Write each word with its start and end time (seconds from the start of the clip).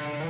LSU, 0.00 0.29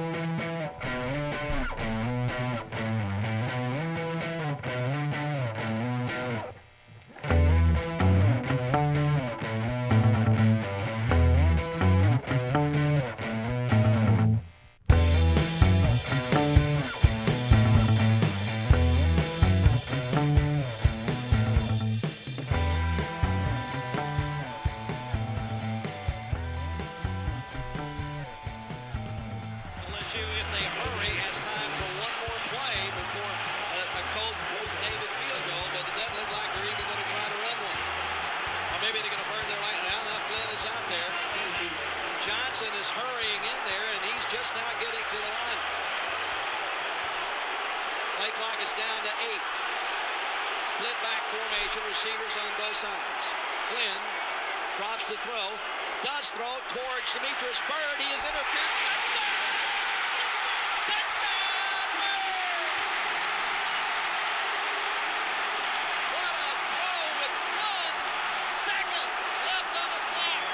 to 55.11 55.17
throw, 55.17 55.51
does 56.07 56.31
throw 56.31 56.55
towards 56.71 57.13
Demetrius 57.13 57.59
Byrd. 57.67 57.99
He 57.99 58.07
is 58.15 58.23
interfered. 58.23 58.71
Touchdown! 60.87 61.91
What 66.15 66.31
a 66.31 66.51
throw 66.63 67.03
with 67.19 67.35
one 67.59 67.97
second 68.63 69.11
left 69.51 69.75
on 69.83 69.91
the 69.91 70.03
clock. 70.15 70.47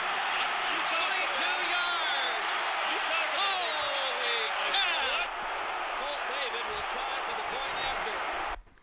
22 0.88 1.36
yards. 1.76 2.56
Holy 3.36 4.40
cow. 4.72 5.28
Colt 6.00 6.22
David 6.32 6.64
will 6.72 6.86
try 6.96 7.12
for 7.28 7.36
the 7.36 7.44
point 7.52 7.76
after. 7.92 8.16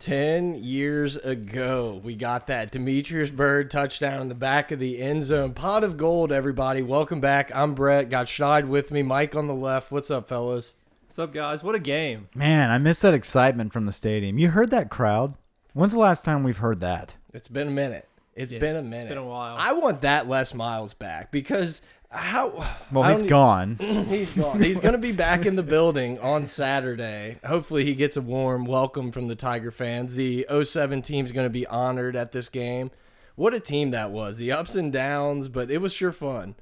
10 0.07 0.55
years 0.61 1.15
ago, 1.15 2.01
we 2.03 2.13
got 2.13 2.47
that 2.47 2.71
Demetrius 2.71 3.29
Byrd 3.29 3.71
touchdown 3.71 4.21
in 4.21 4.27
the 4.27 4.35
back 4.35 4.69
of 4.73 4.79
the 4.79 5.01
end 5.01 5.23
zone. 5.23 5.53
Pot 5.53 5.85
of 5.85 5.95
gold, 5.95 6.29
everybody. 6.29 6.81
Welcome 6.81 7.21
back. 7.21 7.55
I'm 7.55 7.73
Brett. 7.73 8.09
Got 8.09 8.25
Schneid 8.25 8.67
with 8.67 8.91
me. 8.91 9.01
Mike 9.01 9.33
on 9.33 9.47
the 9.47 9.53
left. 9.55 9.93
What's 9.93 10.11
up, 10.11 10.27
fellas? 10.27 10.73
What's 11.05 11.17
up, 11.19 11.33
guys? 11.33 11.63
What 11.63 11.75
a 11.75 11.79
game! 11.79 12.27
Man, 12.35 12.69
I 12.69 12.79
miss 12.79 12.99
that 12.99 13.13
excitement 13.13 13.71
from 13.71 13.85
the 13.85 13.93
stadium. 13.93 14.37
You 14.37 14.49
heard 14.49 14.71
that 14.71 14.89
crowd? 14.89 15.35
When's 15.71 15.93
the 15.93 15.99
last 15.99 16.25
time 16.25 16.43
we've 16.43 16.57
heard 16.57 16.81
that? 16.81 17.15
It's 17.33 17.47
been 17.47 17.69
a 17.69 17.71
minute. 17.71 18.05
It's 18.35 18.51
Yeah, 18.51 18.59
been 18.59 18.75
a 18.75 18.79
it's 18.79 18.87
minute. 18.89 19.07
been 19.07 19.17
a 19.19 19.25
while. 19.25 19.55
I 19.57 19.71
want 19.71 20.01
that 20.01 20.27
Les 20.27 20.53
Miles 20.53 20.93
back 20.93 21.31
because 21.31 21.81
how. 22.14 22.66
Well, 22.92 23.03
I 23.03 23.11
he's 23.11 23.19
don't 23.22 23.30
gone. 23.30 23.75
He's 23.80 24.36
gone. 24.36 24.61
He's 24.61 24.80
going 24.80 24.94
to 24.94 24.97
be 25.00 25.11
back 25.11 25.45
in 25.45 25.56
the 25.56 25.64
building 25.64 26.20
on 26.20 26.45
Saturday. 26.45 27.38
Hopefully, 27.45 27.86
he 27.86 27.95
gets 27.95 28.16
a 28.17 28.22
warm 28.22 28.66
welcome 28.66 29.11
from 29.11 29.28
the 29.28 29.36
Tiger 29.36 29.72
fans. 29.72 30.16
The 30.16 30.45
07 30.64 31.02
team's 31.02 31.31
going 31.31 31.45
to 31.45 31.50
be 31.50 31.66
honored 31.67 32.16
at 32.16 32.31
this 32.31 32.50
game. 32.50 32.92
What 33.36 33.53
a 33.53 33.59
team 33.59 33.92
that 33.92 34.11
was. 34.11 34.38
The 34.38 34.52
ups 34.52 34.75
and 34.75 34.94
downs, 34.94 35.47
but 35.47 35.72
it 35.72 35.80
was 35.80 35.92
sure 35.94 36.11
fun. 36.11 36.55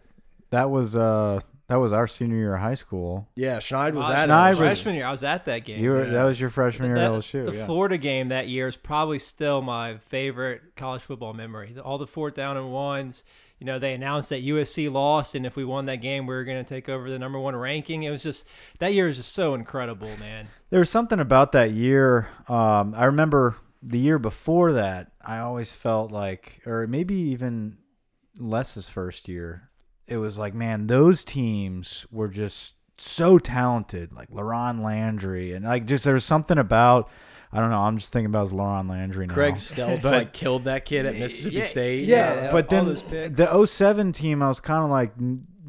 That 0.52 0.70
was 0.70 0.96
uh 0.96 1.40
that 1.68 1.76
was 1.78 1.94
our 1.94 2.08
senior 2.08 2.36
year 2.38 2.56
of 2.56 2.62
high 2.62 2.74
school. 2.76 3.30
Yeah, 3.36 3.60
Schneid 3.60 3.94
was 3.94 4.10
at 4.10 4.28
Schneid 4.28 4.48
it. 4.48 4.50
was- 4.52 4.58
freshman 4.60 4.96
year, 4.96 5.06
I 5.06 5.12
was 5.12 5.24
at 5.24 5.46
that 5.46 5.60
game. 5.64 5.82
You 5.82 5.92
were, 5.92 6.04
Yeah. 6.06 6.12
that 6.12 6.24
was 6.24 6.40
your 6.42 6.50
freshman 6.50 6.90
year 6.90 6.98
That- 6.98 7.12
at 7.14 7.20
LSU. 7.20 7.46
the 7.46 7.54
yeah. 7.54 7.66
Florida 7.66 7.98
game 7.98 8.28
that 8.28 8.48
year 8.50 8.68
is 8.68 8.76
probably 8.76 9.20
still 9.20 9.62
my 9.62 9.98
favorite 9.98 10.62
college 10.76 11.02
football 11.02 11.31
memory. 11.34 11.74
All 11.81 11.98
the 11.98 12.08
fourth 12.08 12.34
down 12.36 12.58
and 12.58 12.72
ones. 12.74 13.24
You 13.62 13.68
know, 13.68 13.78
they 13.78 13.94
announced 13.94 14.32
that 14.32 14.44
USC 14.44 14.92
lost, 14.92 15.36
and 15.36 15.46
if 15.46 15.56
we 15.56 15.64
won 15.64 15.86
that 15.86 15.98
game, 15.98 16.26
we 16.26 16.34
were 16.34 16.44
going 16.44 16.66
to 16.66 16.68
take 16.68 16.90
over 16.90 17.12
the 17.12 17.20
number 17.20 17.40
one 17.40 17.56
ranking. 17.56 18.02
It 18.02 18.10
was 18.10 18.24
just 18.24 18.48
that 18.80 18.96
year 18.96 19.08
is 19.08 19.18
just 19.18 19.34
so 19.34 19.54
incredible, 19.54 20.18
man. 20.18 20.48
There 20.72 20.80
was 20.80 20.90
something 20.90 21.20
about 21.20 21.52
that 21.52 21.70
year. 21.70 22.30
Um, 22.48 22.96
I 22.98 23.06
remember 23.06 23.58
the 23.84 24.00
year 24.00 24.18
before 24.18 24.72
that. 24.72 25.12
I 25.24 25.38
always 25.38 25.76
felt 25.76 26.12
like, 26.12 26.64
or 26.66 26.88
maybe 26.88 27.14
even 27.14 27.78
Les's 28.36 28.90
first 28.90 29.28
year, 29.28 29.70
it 30.08 30.18
was 30.18 30.40
like, 30.40 30.56
man, 30.56 30.88
those 30.88 31.24
teams 31.24 32.08
were 32.10 32.30
just 32.30 32.74
so 32.98 33.38
talented, 33.38 34.12
like 34.12 34.32
LaRon 34.32 34.82
Landry, 34.84 35.54
and 35.54 35.66
like 35.66 35.86
just 35.86 36.04
there 36.04 36.16
was 36.16 36.26
something 36.26 36.58
about. 36.58 37.12
I 37.53 37.59
don't 37.59 37.69
know. 37.69 37.79
I'm 37.81 37.97
just 37.97 38.13
thinking 38.13 38.28
about 38.29 38.47
LaRon 38.50 38.89
Landry 38.89 39.28
now. 39.28 39.34
Craig 39.34 39.56
Steltz 39.56 40.03
But- 40.03 40.12
like 40.13 40.34
killed 40.34 40.63
that 40.66 40.85
kid 40.85 41.06
at 41.06 41.16
Mississippi 41.17 41.56
yeah, 41.57 41.63
State. 41.63 42.06
Yeah, 42.07 42.34
Yeah, 42.45 42.51
but 42.51 42.69
then 42.69 42.85
the 42.85 43.66
07 43.66 44.12
team, 44.13 44.41
I 44.41 44.47
was 44.47 44.59
kind 44.62 44.84
of 44.84 44.89
like, 44.89 45.12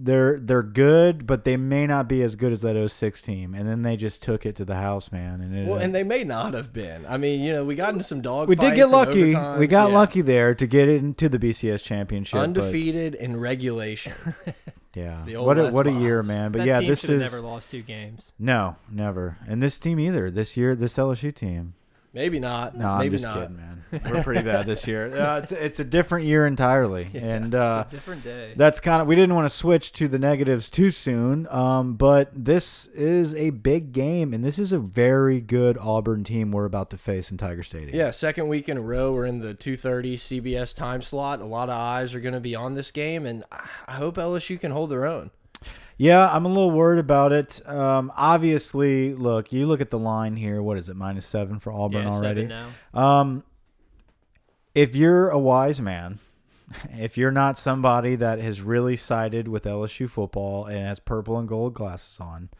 they're 0.04 0.40
they're 0.40 0.62
good, 0.64 1.26
but 1.28 1.44
they 1.44 1.56
may 1.56 1.86
not 1.86 2.08
be 2.08 2.22
as 2.22 2.34
good 2.34 2.50
as 2.50 2.62
that 2.62 2.76
06 2.90 3.22
team. 3.22 3.54
And 3.54 3.68
then 3.68 3.82
they 3.82 3.96
just 3.96 4.20
took 4.22 4.44
it 4.44 4.56
to 4.56 4.64
the 4.64 4.74
house, 4.74 5.12
man. 5.12 5.40
And 5.40 5.54
it, 5.56 5.68
Well, 5.68 5.78
and 5.78 5.94
they 5.94 6.02
may 6.02 6.24
not 6.24 6.54
have 6.54 6.72
been. 6.72 7.06
I 7.08 7.18
mean, 7.18 7.40
you 7.40 7.52
know, 7.52 7.64
we 7.64 7.74
got 7.76 7.92
into 7.92 8.02
some 8.04 8.20
dog. 8.20 8.48
we 8.48 8.56
did 8.56 8.74
get 8.74 8.88
lucky. 8.90 9.34
We 9.58 9.66
got 9.66 9.90
Yeah. 9.90 9.94
lucky 9.94 10.20
there 10.22 10.54
to 10.56 10.66
get 10.66 10.88
into 10.88 11.28
the 11.28 11.38
BCS 11.38 11.82
championship. 11.84 12.32
but- 12.38 12.42
Undefeated 12.44 13.14
in 13.14 13.38
regulation. 13.38 14.12
yeah. 14.94 15.22
The 15.24 15.36
old 15.36 15.46
What 15.46 15.58
a, 15.58 15.70
what 15.70 15.86
a 15.86 15.92
year, 15.92 16.22
man. 16.22 16.52
But 16.52 16.58
that 16.58 16.66
yeah, 16.66 16.80
team 16.80 16.88
this 16.88 17.08
is 17.08 17.32
never 17.32 17.44
lost 17.44 17.70
two 17.70 17.82
games. 17.82 18.32
no, 18.38 18.76
never. 18.90 19.38
And 19.46 19.62
this 19.62 19.78
team 19.78 19.98
either. 19.98 20.30
This 20.30 20.56
year, 20.56 20.74
this 20.74 20.96
LSU 20.96 21.34
team. 21.34 21.74
Maybe 22.14 22.38
not. 22.40 22.76
No, 22.76 22.96
Maybe 22.98 23.06
I'm 23.06 23.12
just 23.12 23.24
not. 23.24 23.34
kidding, 23.34 23.56
man. 23.56 23.68
We're 24.10 24.22
pretty 24.22 24.42
bad 24.42 24.64
this 24.66 24.86
year. 24.86 25.02
Uh, 25.22 25.40
it's 25.42 25.52
it's 25.52 25.80
a 25.80 25.84
different 25.84 26.24
year 26.26 26.46
entirely, 26.46 27.08
and 27.14 27.54
uh, 27.54 27.84
It's 27.84 27.92
a 27.92 27.96
different 27.96 28.24
day. 28.24 28.54
that's 28.56 28.80
kind 28.80 29.02
of 29.02 29.06
we 29.08 29.14
didn't 29.14 29.34
want 29.34 29.44
to 29.44 29.54
switch 29.54 29.92
to 29.92 30.08
the 30.08 30.18
negatives 30.18 30.70
too 30.70 30.90
soon 30.90 31.46
um, 31.48 31.94
but 31.94 32.30
this 32.34 32.86
is 32.88 33.34
a 33.34 33.50
big 33.50 33.92
game 33.92 34.32
and 34.32 34.42
this 34.42 34.58
is 34.58 34.72
a 34.72 34.78
very 34.78 35.40
good 35.42 35.76
auburn 35.78 36.24
team 36.24 36.52
we're 36.52 36.64
about 36.64 36.88
to 36.90 36.96
face 36.96 37.30
in 37.30 37.36
tiger 37.36 37.62
stadium 37.62 37.94
Yeah, 37.94 38.10
second 38.10 38.48
week 38.48 38.68
in 38.70 38.78
a 38.78 38.82
row, 38.82 39.12
we're 39.12 39.26
in 39.26 39.40
the 39.40 39.54
2:30 39.54 40.14
CBS 40.14 40.74
time 40.74 41.02
slot. 41.02 41.40
A 41.40 41.44
lot 41.46 41.68
of 41.68 41.74
eyes 41.78 42.14
are 42.14 42.20
going 42.20 42.34
to 42.34 42.40
be 42.40 42.54
on 42.54 42.74
this 42.74 42.90
game, 42.90 43.26
and 43.26 43.44
I 43.86 43.92
hope 43.92 44.16
LSU 44.16 44.58
can 44.58 44.70
hold 44.70 44.88
their 44.90 45.04
own. 45.04 45.30
Yeah 46.02 46.28
i'm 46.30 46.44
a 46.44 46.48
little 46.48 46.70
worried 46.70 46.98
about 46.98 47.32
it 47.32 47.66
um, 47.68 48.12
obviously 48.16 49.14
look 49.14 49.52
you 49.52 49.66
look 49.66 49.80
at 49.80 49.90
the 49.90 49.98
line 49.98 50.36
here 50.36 50.62
what 50.62 50.76
is 50.76 50.88
it 50.88 50.96
minus 50.96 51.26
seven 51.26 51.58
for 51.58 51.72
auburn 51.72 52.04
yeah, 52.04 52.10
already 52.10 52.48
seven 52.48 52.72
now. 52.94 53.00
Um, 53.00 53.44
if 54.74 54.96
you're 54.96 55.28
a 55.28 55.38
wise 55.38 55.80
man, 55.80 56.18
if 56.92 57.16
you're 57.16 57.32
not 57.32 57.58
somebody 57.58 58.16
that 58.16 58.38
has 58.38 58.60
really 58.60 58.96
sided 58.96 59.48
with 59.48 59.64
LSU 59.64 60.08
football 60.08 60.66
and 60.66 60.86
has 60.86 60.98
purple 60.98 61.38
and 61.38 61.48
gold 61.48 61.74
glasses 61.74 62.18
on, 62.20 62.50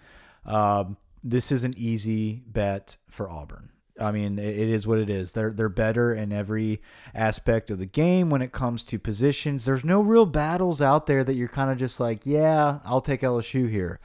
um, 0.45 0.97
this 1.23 1.53
is 1.53 1.65
an 1.65 1.75
easy 1.77 2.43
bet 2.47 2.97
for 3.09 3.31
Auburn. 3.31 3.71
I 4.01 4.11
mean, 4.11 4.39
it 4.39 4.57
is 4.57 4.87
what 4.87 4.99
it 4.99 5.11
is. 5.11 5.33
They're 5.33 5.51
they're 5.51 5.69
better 5.69 6.15
in 6.15 6.33
every 6.33 6.81
aspect 7.15 7.71
of 7.71 7.79
the 7.79 7.87
game 7.87 8.31
when 8.31 8.43
it 8.43 8.53
comes 8.53 8.83
to 8.85 8.99
positions. 8.99 9.65
There's 9.65 9.85
no 9.85 10.01
real 10.01 10.27
battles 10.27 10.81
out 10.81 11.07
there 11.07 11.23
that 11.25 11.35
you're 11.35 11.49
kind 11.49 11.71
of 11.71 11.79
just 11.79 12.01
like, 12.01 12.25
yeah, 12.25 12.79
I'll 12.85 13.01
take 13.01 13.21
LSU 13.21 13.71
here 13.71 14.01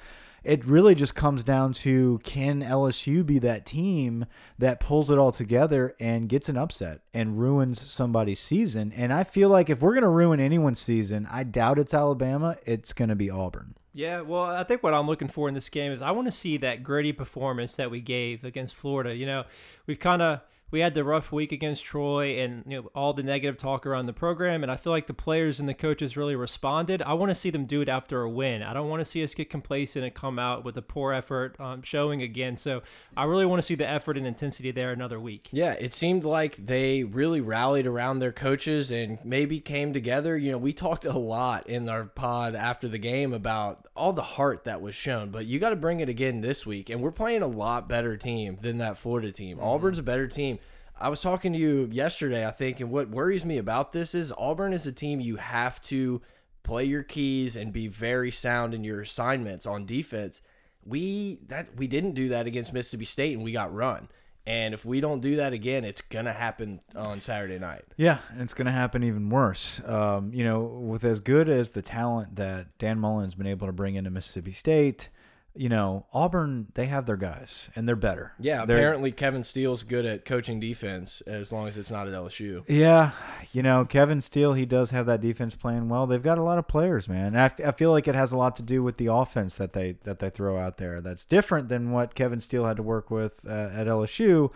it 0.47 0.63
really 0.63 0.95
just 0.95 1.13
comes 1.13 1.43
down 1.43 1.73
to 1.73 2.21
can 2.23 2.63
LSU 2.63 3.25
be 3.25 3.37
that 3.37 3.65
team 3.65 4.25
that 4.57 4.79
pulls 4.79 5.11
it 5.11 5.17
all 5.17 5.33
together 5.33 5.93
and 5.99 6.29
gets 6.29 6.47
an 6.47 6.55
upset 6.55 7.01
and 7.13 7.37
ruins 7.37 7.89
somebody's 7.91 8.39
season? 8.39 8.93
And 8.95 9.11
I 9.11 9.25
feel 9.25 9.49
like 9.49 9.69
if 9.69 9.81
we're 9.81 9.93
going 9.93 10.03
to 10.03 10.09
ruin 10.09 10.39
anyone's 10.39 10.79
season, 10.79 11.27
I 11.29 11.43
doubt 11.43 11.79
it's 11.79 11.93
Alabama. 11.93 12.55
It's 12.65 12.93
going 12.93 13.09
to 13.09 13.15
be 13.15 13.29
Auburn. 13.29 13.75
Yeah, 13.97 14.21
well, 14.21 14.43
I 14.43 14.63
think 14.63 14.83
what 14.83 14.93
I'm 14.93 15.07
looking 15.07 15.27
for 15.27 15.47
in 15.47 15.55
this 15.55 15.69
game 15.69 15.91
is 15.91 16.03
I 16.03 16.11
want 16.11 16.27
to 16.27 16.31
see 16.31 16.57
that 16.57 16.83
gritty 16.83 17.13
performance 17.13 17.75
that 17.77 17.89
we 17.89 17.99
gave 17.99 18.43
against 18.43 18.75
Florida. 18.75 19.15
You 19.15 19.25
know, 19.25 19.45
we've 19.87 19.97
kind 19.97 20.21
of 20.21 20.41
we 20.69 20.81
had 20.81 20.93
the 20.95 21.03
rough 21.03 21.31
week 21.31 21.51
against 21.51 21.85
Troy 21.85 22.39
and 22.39 22.63
you 22.67 22.81
know 22.81 22.91
all 22.93 23.13
the 23.13 23.23
negative 23.23 23.57
talk 23.57 23.85
around 23.85 24.05
the 24.05 24.13
program, 24.13 24.63
and 24.63 24.71
I 24.71 24.75
feel 24.75 24.91
like 24.91 25.07
the 25.07 25.13
players 25.13 25.59
and 25.59 25.69
the 25.69 25.73
coaches 25.73 26.17
really 26.17 26.35
responded. 26.35 27.01
I 27.01 27.13
want 27.13 27.29
to 27.29 27.35
see 27.35 27.49
them 27.49 27.65
do 27.65 27.81
it 27.81 27.87
after 27.87 28.21
a 28.21 28.29
win. 28.29 28.61
I 28.61 28.73
don't 28.73 28.89
want 28.89 28.99
to 28.99 29.05
see 29.05 29.23
us 29.23 29.33
get 29.33 29.49
complacent 29.49 30.03
and 30.03 30.13
come 30.13 30.37
out 30.37 30.65
with 30.65 30.77
a 30.77 30.81
poor 30.81 31.13
effort 31.13 31.57
um, 31.59 31.83
showing 31.83 32.21
again. 32.21 32.57
So 32.57 32.81
I 33.15 33.23
really 33.23 33.45
want 33.45 33.61
to 33.61 33.65
see 33.65 33.75
the 33.75 33.87
effort 33.87 34.17
and 34.17 34.27
intensity 34.27 34.71
there 34.71 34.91
another 34.91 35.19
week. 35.19 35.47
Yeah, 35.51 35.71
it 35.73 35.93
seemed 35.93 36.25
like 36.25 36.57
they 36.57 37.03
really 37.03 37.39
rallied 37.39 37.87
around 37.87 38.19
their 38.19 38.33
coaches 38.33 38.91
and 38.91 39.19
maybe 39.23 39.61
came 39.61 39.93
together. 39.93 40.37
You 40.37 40.51
know, 40.51 40.57
we 40.57 40.73
talked 40.73 41.05
a 41.05 41.17
lot 41.17 41.67
in 41.67 41.87
our 41.87 42.03
pod 42.03 42.55
after 42.55 42.89
the 42.89 42.97
game 42.97 43.33
about 43.33 43.87
all 43.95 44.11
the 44.11 44.21
heart 44.21 44.65
that 44.65 44.81
was 44.81 44.95
shown, 44.95 45.29
but 45.29 45.45
you 45.45 45.59
got 45.59 45.69
to 45.69 45.75
bring 45.77 46.01
it 46.01 46.09
again 46.09 46.41
this 46.41 46.65
week. 46.65 46.89
And 46.89 47.01
we're 47.01 47.11
playing 47.11 47.41
a 47.41 47.47
lot 47.47 47.87
better 47.87 48.17
team 48.17 48.57
than 48.61 48.79
that 48.79 48.97
Florida 48.97 49.31
team. 49.31 49.59
Auburn's 49.61 49.99
a 49.99 50.03
better 50.03 50.27
team. 50.27 50.56
I 50.99 51.09
was 51.09 51.21
talking 51.21 51.53
to 51.53 51.59
you 51.59 51.89
yesterday, 51.91 52.47
I 52.47 52.51
think, 52.51 52.79
and 52.79 52.89
what 52.89 53.09
worries 53.09 53.45
me 53.45 53.57
about 53.57 53.91
this 53.91 54.15
is 54.15 54.33
Auburn 54.37 54.73
is 54.73 54.87
a 54.87 54.91
team 54.91 55.19
you 55.19 55.35
have 55.37 55.81
to 55.83 56.21
play 56.63 56.85
your 56.85 57.03
keys 57.03 57.55
and 57.55 57.71
be 57.71 57.87
very 57.87 58.31
sound 58.31 58.73
in 58.73 58.83
your 58.83 59.01
assignments 59.01 59.65
on 59.65 59.85
defense 59.85 60.41
we 60.87 61.39
that 61.47 61.75
we 61.75 61.87
didn't 61.87 62.13
do 62.13 62.29
that 62.29 62.47
against 62.47 62.73
Mississippi 62.73 63.05
State 63.05 63.33
and 63.33 63.43
we 63.43 63.51
got 63.51 63.73
run. 63.73 64.07
And 64.45 64.73
if 64.73 64.85
we 64.85 65.01
don't 65.01 65.19
do 65.19 65.35
that 65.35 65.51
again, 65.51 65.83
it's 65.83 65.99
gonna 65.99 66.31
happen 66.31 66.79
on 66.95 67.19
Saturday 67.19 67.59
night. 67.59 67.83
Yeah, 67.97 68.19
and 68.31 68.41
it's 68.41 68.53
to 68.53 68.71
happen 68.71 69.03
even 69.03 69.29
worse. 69.29 69.81
Um, 69.85 70.33
you 70.33 70.45
know, 70.45 70.61
with 70.61 71.03
as 71.03 71.19
good 71.19 71.49
as 71.49 71.71
the 71.71 71.81
talent 71.81 72.37
that 72.37 72.77
Dan 72.77 72.97
Mullen's 72.97 73.35
been 73.35 73.47
able 73.47 73.67
to 73.67 73.73
bring 73.73 73.95
into 73.95 74.09
Mississippi 74.09 74.53
State, 74.53 75.09
you 75.57 75.69
know, 75.69 76.05
Auburn 76.13 76.67
they 76.73 76.85
have 76.85 77.05
their 77.05 77.17
guys 77.17 77.69
and 77.75 77.87
they're 77.87 77.95
better. 77.95 78.33
Yeah, 78.39 78.65
They're- 78.65 78.77
apparently 78.77 79.11
Kevin 79.11 79.43
Steele's 79.43 79.83
good 79.83 80.05
at 80.05 80.25
coaching 80.25 80.59
defense 80.59 81.21
as 81.21 81.51
long 81.51 81.67
as 81.67 81.77
it's 81.77 81.91
not 81.91 82.07
at 82.07 82.13
LSU. 82.13 82.63
Yeah, 82.67 83.11
you 83.51 83.63
know, 83.63 83.85
Kevin 83.85 84.21
Steele, 84.21 84.53
he 84.53 84.65
does 84.65 84.91
have 84.91 85.05
that 85.07 85.21
defense 85.21 85.55
playing 85.55 85.89
well. 85.89 86.07
They've 86.07 86.21
got 86.21 86.37
a 86.37 86.43
lot 86.43 86.57
of 86.57 86.67
players, 86.67 87.09
man. 87.09 87.35
I, 87.35 87.51
I, 87.65 87.71
feel 87.71 87.91
like 87.91 88.07
it 88.07 88.15
has 88.15 88.31
a 88.31 88.37
lot 88.37 88.55
to 88.57 88.63
do 88.63 88.83
with 88.83 88.97
the 88.97 89.07
offense 89.07 89.57
that 89.57 89.73
they 89.73 89.97
that 90.03 90.19
they 90.19 90.29
throw 90.29 90.57
out 90.57 90.77
there. 90.77 91.01
That's 91.01 91.25
different 91.25 91.69
than 91.69 91.91
what 91.91 92.15
Kevin 92.15 92.39
Steele 92.39 92.65
had 92.65 92.77
to 92.77 92.83
work 92.83 93.09
with 93.09 93.39
uh, 93.47 93.69
at 93.73 93.87
LSU. 93.87 94.51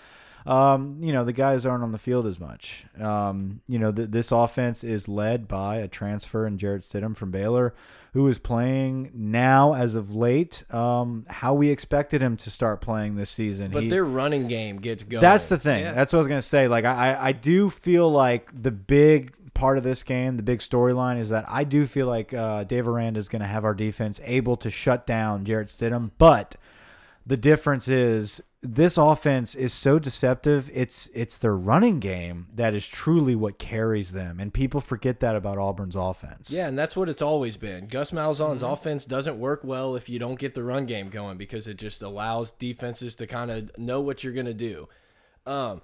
Um, 0.45 0.97
you 1.01 1.13
know, 1.13 1.23
the 1.23 1.33
guys 1.33 1.65
aren't 1.65 1.83
on 1.83 1.91
the 1.91 1.97
field 1.97 2.25
as 2.25 2.39
much. 2.39 2.85
Um, 2.99 3.61
you 3.67 3.77
know, 3.79 3.91
th 3.91 4.09
this 4.09 4.31
offense 4.31 4.83
is 4.83 5.07
led 5.07 5.47
by 5.47 5.77
a 5.77 5.87
transfer 5.87 6.47
in 6.47 6.57
Jarrett 6.57 6.81
Stidham 6.81 7.15
from 7.15 7.29
Baylor, 7.31 7.73
who 8.13 8.27
is 8.27 8.39
playing 8.39 9.11
now 9.13 9.73
as 9.73 9.95
of 9.95 10.15
late. 10.15 10.63
Um, 10.73 11.25
how 11.29 11.53
we 11.53 11.69
expected 11.69 12.21
him 12.21 12.37
to 12.37 12.49
start 12.49 12.81
playing 12.81 13.15
this 13.15 13.29
season. 13.29 13.71
But 13.71 13.83
He- 13.83 13.89
their 13.89 14.03
running 14.03 14.47
game 14.47 14.77
gets 14.77 15.03
going. 15.03 15.21
that's 15.21 15.47
the 15.47 15.57
thing. 15.57 15.81
Yeah. 15.83 15.93
That's 15.93 16.11
what 16.11 16.17
I 16.17 16.21
was 16.21 16.27
gonna 16.27 16.41
say. 16.41 16.67
Like 16.67 16.85
I, 16.85 17.11
I- 17.13 17.27
I 17.27 17.31
do 17.33 17.69
feel 17.69 18.11
like 18.11 18.49
the 18.59 18.71
big 18.71 19.33
part 19.53 19.77
of 19.77 19.83
this 19.83 20.01
game, 20.01 20.37
the 20.37 20.43
big 20.43 20.59
storyline, 20.59 21.19
is 21.19 21.29
that 21.29 21.45
I 21.47 21.65
do 21.65 21.85
feel 21.85 22.07
like 22.07 22.33
uh, 22.33 22.63
Dave 22.63 22.87
Aranda 22.87 23.19
is 23.19 23.29
gonna 23.29 23.45
have 23.47 23.63
our 23.63 23.73
defense 23.75 24.19
able 24.25 24.57
to 24.57 24.71
shut 24.71 25.05
down 25.05 25.45
Jarrett 25.45 25.67
Stidham. 25.67 26.09
But 26.17 26.55
the 27.27 27.37
difference 27.37 27.87
is 27.87 28.41
this 28.63 28.97
offense 28.97 29.55
is 29.55 29.73
so 29.73 29.97
deceptive. 29.97 30.69
It's 30.73 31.09
it's 31.15 31.37
their 31.37 31.55
running 31.55 31.99
game 31.99 32.47
that 32.55 32.75
is 32.75 32.85
truly 32.85 33.35
what 33.35 33.57
carries 33.57 34.11
them, 34.11 34.39
and 34.39 34.53
people 34.53 34.81
forget 34.81 35.19
that 35.21 35.35
about 35.35 35.57
Auburn's 35.57 35.95
offense. 35.95 36.51
Yeah, 36.51 36.67
and 36.67 36.77
that's 36.77 36.95
what 36.95 37.09
it's 37.09 37.23
always 37.23 37.57
been. 37.57 37.87
Gus 37.87 38.11
Malzahn's 38.11 38.61
offense 38.61 39.05
doesn't 39.05 39.39
work 39.39 39.61
well 39.63 39.95
if 39.95 40.09
you 40.09 40.19
don't 40.19 40.37
get 40.37 40.53
the 40.53 40.63
run 40.63 40.85
game 40.85 41.09
going 41.09 41.37
because 41.37 41.67
it 41.67 41.77
just 41.77 42.03
allows 42.03 42.51
defenses 42.51 43.15
to 43.15 43.25
kind 43.25 43.49
of 43.49 43.77
know 43.79 43.99
what 43.99 44.23
you're 44.23 44.33
going 44.33 44.45
to 44.45 44.53
do. 44.53 44.87
Um, 45.47 45.81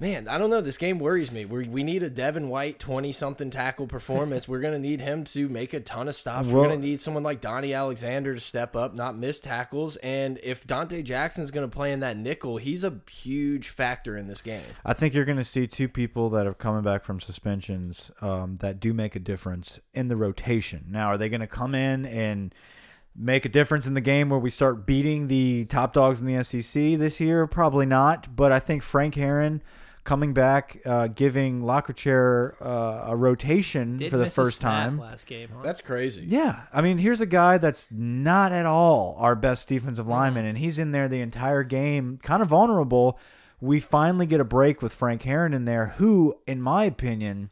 man, 0.00 0.26
I 0.26 0.38
don't 0.38 0.48
know. 0.48 0.62
This 0.62 0.78
game 0.78 0.98
worries 0.98 1.30
me. 1.30 1.44
We 1.44 1.68
we 1.68 1.82
need 1.82 2.02
a 2.02 2.10
Devin 2.10 2.48
White 2.48 2.78
twenty 2.78 3.12
something 3.12 3.50
tackle 3.50 3.86
performance. 3.86 4.48
We're 4.48 4.60
going 4.60 4.72
to 4.72 4.80
need 4.80 5.00
him 5.00 5.24
to 5.24 5.48
make 5.48 5.74
a 5.74 5.80
ton 5.80 6.08
of 6.08 6.16
stops. 6.16 6.48
We're 6.48 6.66
going 6.66 6.80
to 6.80 6.86
need 6.86 7.00
someone 7.00 7.22
like 7.22 7.40
Donnie 7.40 7.74
Alexander 7.74 8.34
to 8.34 8.40
step 8.40 8.74
up, 8.74 8.94
not 8.94 9.16
miss 9.16 9.38
tackles. 9.38 9.96
And 9.96 10.40
if 10.42 10.66
Donte 10.66 11.04
Jackson's 11.04 11.50
going 11.50 11.68
to 11.68 11.74
play 11.74 11.92
in 11.92 12.00
that 12.00 12.16
nickel, 12.16 12.56
he's 12.56 12.82
a 12.82 13.00
huge 13.10 13.68
factor 13.68 14.16
in 14.16 14.26
this 14.26 14.42
game. 14.42 14.62
I 14.84 14.94
think 14.94 15.14
you're 15.14 15.24
going 15.26 15.38
to 15.38 15.44
see 15.44 15.66
two 15.66 15.88
people 15.88 16.30
that 16.30 16.46
are 16.46 16.54
coming 16.54 16.82
back 16.82 17.04
from 17.04 17.20
suspensions 17.20 18.10
um, 18.22 18.56
that 18.60 18.80
do 18.80 18.94
make 18.94 19.14
a 19.14 19.20
difference 19.20 19.78
in 19.92 20.08
the 20.08 20.16
rotation. 20.16 20.86
Now, 20.88 21.08
are 21.08 21.18
they 21.18 21.28
going 21.28 21.40
to 21.40 21.46
come 21.46 21.74
in 21.74 22.06
and 22.06 22.54
make 23.14 23.44
a 23.44 23.48
difference 23.48 23.86
in 23.86 23.94
the 23.94 24.00
game 24.00 24.30
where 24.30 24.38
we 24.38 24.50
start 24.50 24.86
beating 24.86 25.28
the 25.28 25.66
top 25.66 25.92
dogs 25.92 26.20
in 26.20 26.26
the 26.26 26.42
SEC 26.42 26.98
this 26.98 27.20
year? 27.20 27.46
Probably 27.46 27.86
not. 27.86 28.34
But 28.34 28.50
I 28.52 28.58
think 28.58 28.82
Frank 28.82 29.14
Herron 29.16 29.62
coming 30.10 30.32
back, 30.32 30.80
uh, 30.84 31.06
giving 31.06 31.62
LaCouture 31.62 32.60
uh, 32.60 33.04
a 33.12 33.16
rotation 33.16 33.96
Did 33.96 34.10
for 34.10 34.16
the 34.16 34.24
miss 34.24 34.32
a 34.32 34.34
first 34.34 34.58
snap 34.58 34.86
time. 34.86 34.98
last 34.98 35.24
game. 35.24 35.50
Huh? 35.54 35.62
That's 35.62 35.80
crazy. 35.80 36.24
Yeah, 36.26 36.62
I 36.72 36.82
mean, 36.82 36.98
here's 36.98 37.20
a 37.20 37.26
guy 37.26 37.58
that's 37.58 37.86
not 37.92 38.50
at 38.50 38.66
all 38.66 39.14
our 39.20 39.36
best 39.36 39.68
defensive 39.68 40.08
lineman, 40.08 40.46
and 40.46 40.58
he's 40.58 40.80
in 40.80 40.90
there 40.90 41.06
the 41.06 41.20
entire 41.20 41.62
game, 41.62 42.18
kind 42.24 42.42
of 42.42 42.48
vulnerable. 42.48 43.20
We 43.60 43.78
finally 43.78 44.26
get 44.26 44.40
a 44.40 44.44
break 44.44 44.82
with 44.82 44.92
Frank 44.92 45.22
Herron 45.22 45.54
in 45.54 45.64
there, 45.64 45.94
who, 45.98 46.34
in 46.44 46.60
my 46.60 46.86
opinion, 46.86 47.50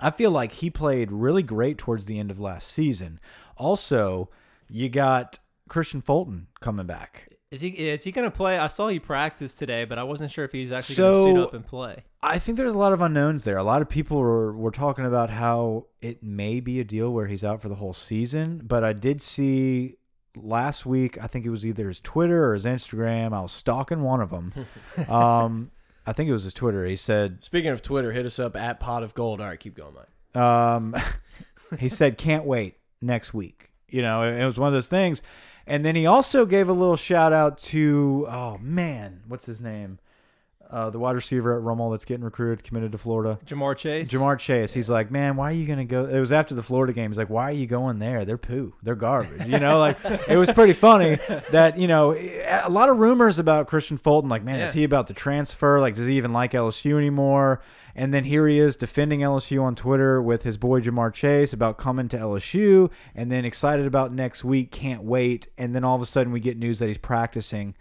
I 0.00 0.10
feel 0.10 0.32
like 0.32 0.54
he 0.54 0.70
played 0.70 1.12
really 1.12 1.44
great 1.44 1.78
towards 1.78 2.06
the 2.06 2.18
end 2.18 2.32
of 2.32 2.40
last 2.40 2.66
season. 2.66 3.20
Also, 3.56 4.28
you 4.68 4.88
got 4.88 5.38
Kristian 5.70 6.02
Fulton 6.02 6.48
coming 6.60 6.86
back. 6.86 7.31
Is 7.52 7.60
he? 7.60 7.68
Is 7.68 8.02
he 8.02 8.12
going 8.12 8.24
to 8.24 8.34
play? 8.34 8.56
I 8.56 8.68
saw 8.68 8.88
he 8.88 8.98
practiced 8.98 9.58
today, 9.58 9.84
but 9.84 9.98
I 9.98 10.04
wasn't 10.04 10.32
sure 10.32 10.42
if 10.46 10.52
he 10.52 10.62
was 10.62 10.72
actually 10.72 10.96
going 10.96 11.12
to 11.12 11.22
suit 11.22 11.42
up 11.42 11.52
and 11.52 11.66
play. 11.66 12.04
I 12.22 12.38
think 12.38 12.56
there's 12.56 12.74
a 12.74 12.78
lot 12.78 12.94
of 12.94 13.02
unknowns 13.02 13.44
there. 13.44 13.58
A 13.58 13.62
lot 13.62 13.82
of 13.82 13.90
people 13.90 14.16
were, 14.16 14.56
were 14.56 14.70
talking 14.70 15.04
about 15.04 15.28
how 15.28 15.84
it 16.00 16.22
may 16.22 16.60
be 16.60 16.80
a 16.80 16.84
deal 16.84 17.12
where 17.12 17.26
he's 17.26 17.44
out 17.44 17.60
for 17.60 17.68
the 17.68 17.74
whole 17.74 17.92
season, 17.92 18.62
but 18.64 18.82
I 18.82 18.94
did 18.94 19.20
see 19.20 19.96
last 20.34 20.86
week, 20.86 21.22
I 21.22 21.26
think 21.26 21.44
it 21.44 21.50
was 21.50 21.66
either 21.66 21.88
his 21.88 22.00
Twitter 22.00 22.46
or 22.46 22.54
his 22.54 22.64
Instagram. 22.64 23.34
I 23.34 23.42
was 23.42 23.52
stalking 23.52 24.00
one 24.00 24.22
of 24.22 24.30
them. 24.30 24.54
um, 25.08 25.70
I 26.06 26.14
think 26.14 26.30
it 26.30 26.32
was 26.32 26.44
his 26.44 26.54
Twitter. 26.54 26.86
He 26.86 26.96
said, 26.96 27.44
Speaking 27.44 27.70
of 27.70 27.82
Twitter, 27.82 28.12
hit 28.12 28.24
us 28.24 28.38
up 28.38 28.56
at 28.56 28.80
Pot 28.80 29.02
of 29.02 29.12
Gold. 29.12 29.42
All 29.42 29.46
right, 29.46 29.60
keep 29.60 29.76
going, 29.76 29.94
Mike. 29.94 30.42
um, 30.42 30.96
he 31.78 31.90
said, 31.90 32.16
can't 32.16 32.46
wait 32.46 32.76
next 33.02 33.34
week. 33.34 33.70
You 33.88 34.00
know, 34.00 34.22
it, 34.22 34.40
it 34.40 34.46
was 34.46 34.58
one 34.58 34.68
of 34.68 34.72
those 34.72 34.88
things. 34.88 35.22
And 35.66 35.84
then 35.84 35.94
he 35.94 36.06
also 36.06 36.44
gave 36.44 36.68
a 36.68 36.72
little 36.72 36.96
shout 36.96 37.32
out 37.32 37.58
to, 37.58 38.26
oh 38.28 38.58
man, 38.58 39.22
what's 39.28 39.46
his 39.46 39.60
name? 39.60 39.98
Uh, 40.70 40.88
the 40.88 40.98
wide 40.98 41.14
receiver 41.14 41.54
at 41.54 41.62
Rummel 41.62 41.90
that's 41.90 42.04
getting 42.06 42.24
recruited, 42.24 42.64
committed 42.64 42.92
to 42.92 42.98
Florida. 42.98 43.38
Ja'Marr 43.44 43.76
Chase. 43.76 44.10
Ja'Marr 44.10 44.38
Chase, 44.38 44.72
he's 44.72 44.88
like, 44.88 45.10
man, 45.10 45.36
why 45.36 45.50
are 45.50 45.54
you 45.54 45.66
gonna 45.66 45.84
go? 45.84 46.06
It 46.06 46.18
was 46.18 46.32
after 46.32 46.54
the 46.54 46.62
Florida 46.62 46.92
game. 46.92 47.10
He's 47.10 47.18
like, 47.18 47.28
why 47.30 47.44
are 47.44 47.52
you 47.52 47.66
going 47.66 47.98
there? 47.98 48.24
They're 48.24 48.38
poo. 48.38 48.74
They're 48.82 48.94
garbage. 48.94 49.46
You 49.46 49.58
know, 49.58 49.78
like 49.78 49.98
it 50.28 50.36
was 50.36 50.50
pretty 50.50 50.72
funny 50.72 51.16
that 51.50 51.76
you 51.76 51.88
know 51.88 52.12
a 52.14 52.70
lot 52.70 52.88
of 52.88 52.98
rumors 52.98 53.38
about 53.38 53.68
Kristian 53.68 54.00
Fulton. 54.00 54.30
Like, 54.30 54.44
man, 54.44 54.60
is 54.60 54.72
he 54.72 54.84
about 54.84 55.08
to 55.08 55.14
transfer? 55.14 55.80
Like, 55.80 55.94
does 55.94 56.06
he 56.06 56.16
even 56.16 56.32
like 56.32 56.52
LSU 56.52 56.96
anymore? 56.96 57.60
And 57.94 58.14
then 58.14 58.24
here 58.24 58.48
he 58.48 58.58
is 58.58 58.74
defending 58.74 59.20
LSU 59.20 59.62
on 59.62 59.74
Twitter 59.74 60.22
with 60.22 60.44
his 60.44 60.56
boy 60.56 60.80
Ja'Marr 60.80 61.12
Chase 61.12 61.52
about 61.52 61.76
coming 61.76 62.08
to 62.08 62.16
LSU, 62.16 62.90
and 63.14 63.30
then 63.30 63.44
excited 63.44 63.86
about 63.86 64.12
next 64.12 64.44
week, 64.44 64.70
can't 64.70 65.02
wait. 65.02 65.48
And 65.58 65.74
then 65.74 65.84
all 65.84 65.96
of 65.96 66.00
a 66.00 66.06
sudden 66.06 66.32
we 66.32 66.40
get 66.40 66.56
news 66.56 66.78
that 66.78 66.88
he's 66.88 66.96
practicing. 66.96 67.74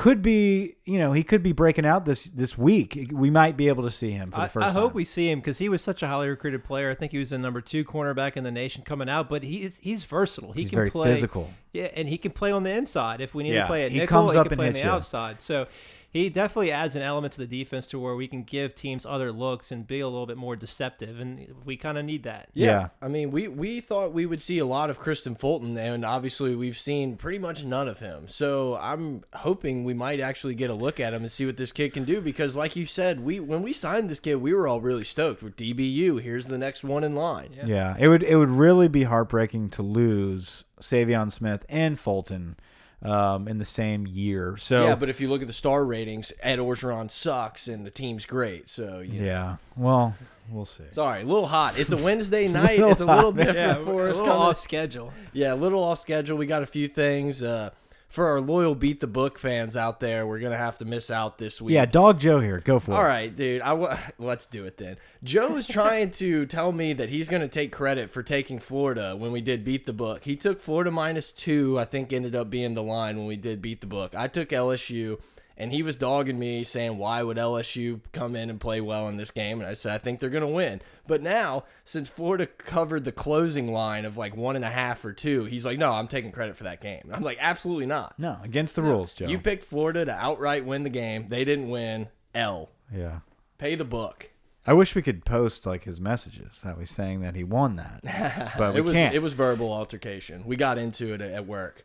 Could 0.00 0.22
be, 0.22 0.76
you 0.86 0.98
know, 0.98 1.12
he 1.12 1.22
could 1.22 1.42
be 1.42 1.52
breaking 1.52 1.84
out 1.84 2.06
this 2.06 2.24
this 2.24 2.56
week. 2.56 3.10
We 3.12 3.28
might 3.28 3.54
be 3.58 3.68
able 3.68 3.82
to 3.82 3.90
see 3.90 4.12
him 4.12 4.30
for 4.30 4.38
the 4.38 4.42
I, 4.44 4.48
first 4.48 4.66
I 4.66 4.70
hope 4.70 4.92
time. 4.92 4.96
we 4.96 5.04
see 5.04 5.30
him 5.30 5.40
because 5.40 5.58
he 5.58 5.68
was 5.68 5.82
such 5.82 6.02
a 6.02 6.06
highly 6.08 6.28
recruited 6.30 6.64
player. 6.64 6.90
I 6.90 6.94
think 6.94 7.12
he 7.12 7.18
was 7.18 7.28
the 7.30 7.38
number 7.38 7.60
two 7.60 7.84
cornerback 7.84 8.34
in 8.34 8.42
the 8.44 8.50
nation 8.50 8.82
coming 8.82 9.10
out, 9.10 9.28
but 9.28 9.42
he's 9.42 9.76
he's 9.82 10.04
versatile. 10.04 10.52
He 10.52 10.62
He's 10.62 10.70
can 10.70 10.76
very 10.78 10.90
play, 10.90 11.10
physical. 11.12 11.52
Yeah, 11.74 11.88
and 11.94 12.08
he 12.08 12.16
can 12.16 12.32
play 12.32 12.50
on 12.50 12.62
the 12.62 12.70
inside 12.70 13.20
if 13.20 13.34
we 13.34 13.42
need 13.42 13.52
Yeah, 13.52 13.62
to 13.62 13.66
play 13.66 13.84
at 13.84 13.92
he 13.92 13.98
nickel. 13.98 14.20
comes 14.20 14.32
he 14.32 14.38
up 14.38 14.46
can 14.46 14.52
and 14.52 14.58
play 14.58 14.66
on 14.68 14.72
the 14.72 14.78
you. 14.80 14.86
outside. 14.86 15.38
So 15.38 15.66
he 16.12 16.28
definitely 16.28 16.72
adds 16.72 16.96
an 16.96 17.02
element 17.02 17.32
to 17.34 17.40
the 17.40 17.46
defense 17.46 17.86
to 17.88 17.98
where 17.98 18.16
we 18.16 18.26
can 18.26 18.42
give 18.42 18.74
teams 18.74 19.06
other 19.06 19.30
looks 19.30 19.70
and 19.70 19.86
be 19.86 20.00
a 20.00 20.08
little 20.08 20.26
bit 20.26 20.36
more 20.36 20.56
deceptive, 20.56 21.20
and 21.20 21.54
we 21.64 21.76
kind 21.76 21.96
of 21.96 22.04
need 22.04 22.24
that. 22.24 22.48
Yeah. 22.52 22.88
I 23.00 23.06
mean, 23.06 23.30
we 23.30 23.46
we 23.46 23.80
thought 23.80 24.12
we 24.12 24.26
would 24.26 24.42
see 24.42 24.58
a 24.58 24.66
lot 24.66 24.90
of 24.90 25.00
Kristian 25.00 25.38
Fulton, 25.38 25.76
and 25.76 26.04
obviously 26.04 26.56
we've 26.56 26.76
seen 26.76 27.16
pretty 27.16 27.38
much 27.38 27.62
none 27.62 27.86
of 27.86 28.00
him. 28.00 28.26
So 28.26 28.76
I'm 28.80 29.22
hoping 29.34 29.84
we 29.84 29.94
might 29.94 30.18
actually 30.18 30.56
get 30.56 30.68
a 30.68 30.74
look 30.74 30.98
at 30.98 31.14
him 31.14 31.22
and 31.22 31.30
see 31.30 31.46
what 31.46 31.56
this 31.56 31.70
kid 31.70 31.92
can 31.92 32.04
do. 32.04 32.20
Because, 32.20 32.56
like 32.56 32.74
you 32.74 32.86
said, 32.86 33.20
we 33.20 33.38
when 33.38 33.62
we 33.62 33.72
signed 33.72 34.10
this 34.10 34.20
kid, 34.20 34.36
we 34.36 34.52
were 34.52 34.66
all 34.66 34.80
really 34.80 35.04
stoked. 35.04 35.44
With 35.44 35.56
DBU, 35.56 36.22
here's 36.22 36.46
the 36.46 36.58
next 36.58 36.82
one 36.82 37.04
in 37.04 37.14
line. 37.14 37.50
Yeah. 37.56 37.66
Yeah, 37.66 37.96
it 37.98 38.08
would 38.08 38.24
it 38.24 38.34
would 38.34 38.50
really 38.50 38.88
be 38.88 39.04
heartbreaking 39.04 39.70
to 39.70 39.82
lose 39.82 40.64
Saivion 40.80 41.30
Smith 41.30 41.64
and 41.68 41.98
Fulton 42.00 42.56
um, 43.02 43.48
in 43.48 43.58
the 43.58 43.64
same 43.64 44.06
year. 44.06 44.56
So 44.58 44.84
Yeah, 44.86 44.94
but 44.94 45.08
if 45.08 45.20
you 45.20 45.28
look 45.28 45.40
at 45.40 45.46
the 45.46 45.52
star 45.54 45.84
ratings, 45.84 46.32
Ed 46.42 46.58
Orgeron 46.58 47.10
sucks, 47.10 47.66
and 47.68 47.86
the 47.86 47.90
team's 47.90 48.26
great. 48.26 48.68
So 48.68 49.00
you 49.00 49.20
know. 49.20 49.24
yeah, 49.26 49.56
well, 49.76 50.14
we'll 50.50 50.66
see. 50.66 50.84
Sorry, 50.92 51.22
a 51.22 51.24
little 51.24 51.46
hot. 51.46 51.78
It's 51.78 51.92
a 51.92 51.96
Wednesday 52.02 52.48
night. 52.48 52.78
It's 52.80 53.00
a 53.00 53.06
little 53.06 53.32
different 53.32 53.56
Yeah, 53.58 53.74
for 53.84 53.94
we're 53.94 54.08
a 54.08 54.12
little 54.12 54.26
coming- 54.26 54.42
off 54.42 54.58
schedule. 54.58 55.12
Yeah, 55.32 55.54
a 55.54 55.56
little 55.56 55.82
off 55.82 55.98
schedule. 56.00 56.36
We 56.36 56.46
got 56.46 56.62
a 56.62 56.66
few 56.66 56.88
things. 56.88 57.42
Uh, 57.42 57.70
for 58.10 58.26
our 58.26 58.40
loyal 58.40 58.74
Beat 58.74 59.00
the 59.00 59.06
Book 59.06 59.38
fans 59.38 59.76
out 59.76 60.00
there, 60.00 60.26
we're 60.26 60.40
going 60.40 60.52
to 60.52 60.58
have 60.58 60.76
to 60.78 60.84
miss 60.84 61.10
out 61.10 61.38
this 61.38 61.62
week. 61.62 61.72
Yeah, 61.72 61.86
Dog 61.86 62.18
Joe 62.18 62.40
here. 62.40 62.58
Go 62.58 62.80
for 62.80 62.92
All 62.92 63.02
it. 63.02 63.06
right, 63.06 63.34
dude. 63.34 63.62
I 63.62 63.70
w 63.70 63.88
let's 64.18 64.46
do 64.46 64.64
it 64.64 64.76
then. 64.76 64.96
Joe's 65.22 65.68
trying 65.68 66.10
to 66.12 66.44
tell 66.44 66.72
me 66.72 66.92
that 66.92 67.08
he's 67.08 67.28
going 67.28 67.42
to 67.42 67.48
take 67.48 67.70
credit 67.72 68.10
for 68.10 68.22
taking 68.22 68.58
Florida 68.58 69.14
when 69.16 69.30
we 69.30 69.40
did 69.40 69.64
beat 69.64 69.86
the 69.86 69.92
book. 69.92 70.24
He 70.24 70.34
took 70.34 70.60
Florida 70.60 70.90
minus 70.90 71.30
two. 71.30 71.78
I 71.78 71.84
think 71.84 72.12
ended 72.12 72.34
up 72.34 72.50
being 72.50 72.74
the 72.74 72.82
line 72.82 73.16
when 73.16 73.26
we 73.26 73.36
did 73.36 73.62
beat 73.62 73.80
the 73.80 73.86
book. 73.86 74.12
I 74.16 74.26
took 74.26 74.48
LSU, 74.48 75.20
and 75.60 75.72
he 75.72 75.82
was 75.82 75.94
dogging 75.94 76.38
me, 76.38 76.64
saying 76.64 76.96
why 76.96 77.22
would 77.22 77.36
LSU 77.36 78.00
come 78.12 78.34
in 78.34 78.48
and 78.48 78.58
play 78.58 78.80
well 78.80 79.08
in 79.08 79.18
this 79.18 79.30
game? 79.30 79.60
And 79.60 79.68
I 79.68 79.74
said 79.74 79.92
I 79.92 79.98
think 79.98 80.18
they're 80.18 80.30
going 80.30 80.40
to 80.40 80.48
win. 80.48 80.80
But 81.06 81.22
now, 81.22 81.64
since 81.84 82.08
Florida 82.08 82.46
covered 82.46 83.04
the 83.04 83.12
closing 83.12 83.70
line 83.70 84.06
of 84.06 84.16
like 84.16 84.34
one 84.34 84.56
and 84.56 84.64
a 84.64 84.70
half 84.70 85.04
or 85.04 85.12
two, 85.12 85.44
he's 85.44 85.66
like, 85.66 85.78
no, 85.78 85.92
I'm 85.92 86.08
taking 86.08 86.32
credit 86.32 86.56
for 86.56 86.64
that 86.64 86.80
game. 86.80 87.10
I'm 87.12 87.22
like, 87.22 87.36
absolutely 87.40 87.84
not. 87.84 88.18
No, 88.18 88.38
against 88.42 88.74
the 88.74 88.82
rules, 88.82 89.12
Joe. 89.12 89.26
You 89.26 89.38
picked 89.38 89.62
Florida 89.62 90.06
to 90.06 90.12
outright 90.12 90.64
win 90.64 90.82
the 90.82 90.90
game. 90.90 91.26
They 91.28 91.44
didn't 91.44 91.68
win. 91.68 92.08
L. 92.34 92.70
yeah. 92.94 93.20
Pay 93.58 93.74
the 93.74 93.84
book. 93.84 94.30
I 94.66 94.72
wish 94.72 94.94
we 94.94 95.02
could 95.02 95.24
post 95.24 95.66
like 95.66 95.84
his 95.84 96.00
messages 96.00 96.62
that 96.64 96.78
was 96.78 96.90
saying 96.90 97.20
that 97.20 97.34
he 97.34 97.44
won 97.44 97.76
that, 97.76 98.54
but 98.58 98.72
we 98.72 98.80
it 98.80 98.84
was 98.84 98.94
can't. 98.94 99.14
it 99.14 99.18
was 99.20 99.32
verbal 99.32 99.72
altercation. 99.72 100.44
We 100.46 100.56
got 100.56 100.78
into 100.78 101.12
it 101.12 101.20
at 101.20 101.46
work. 101.46 101.84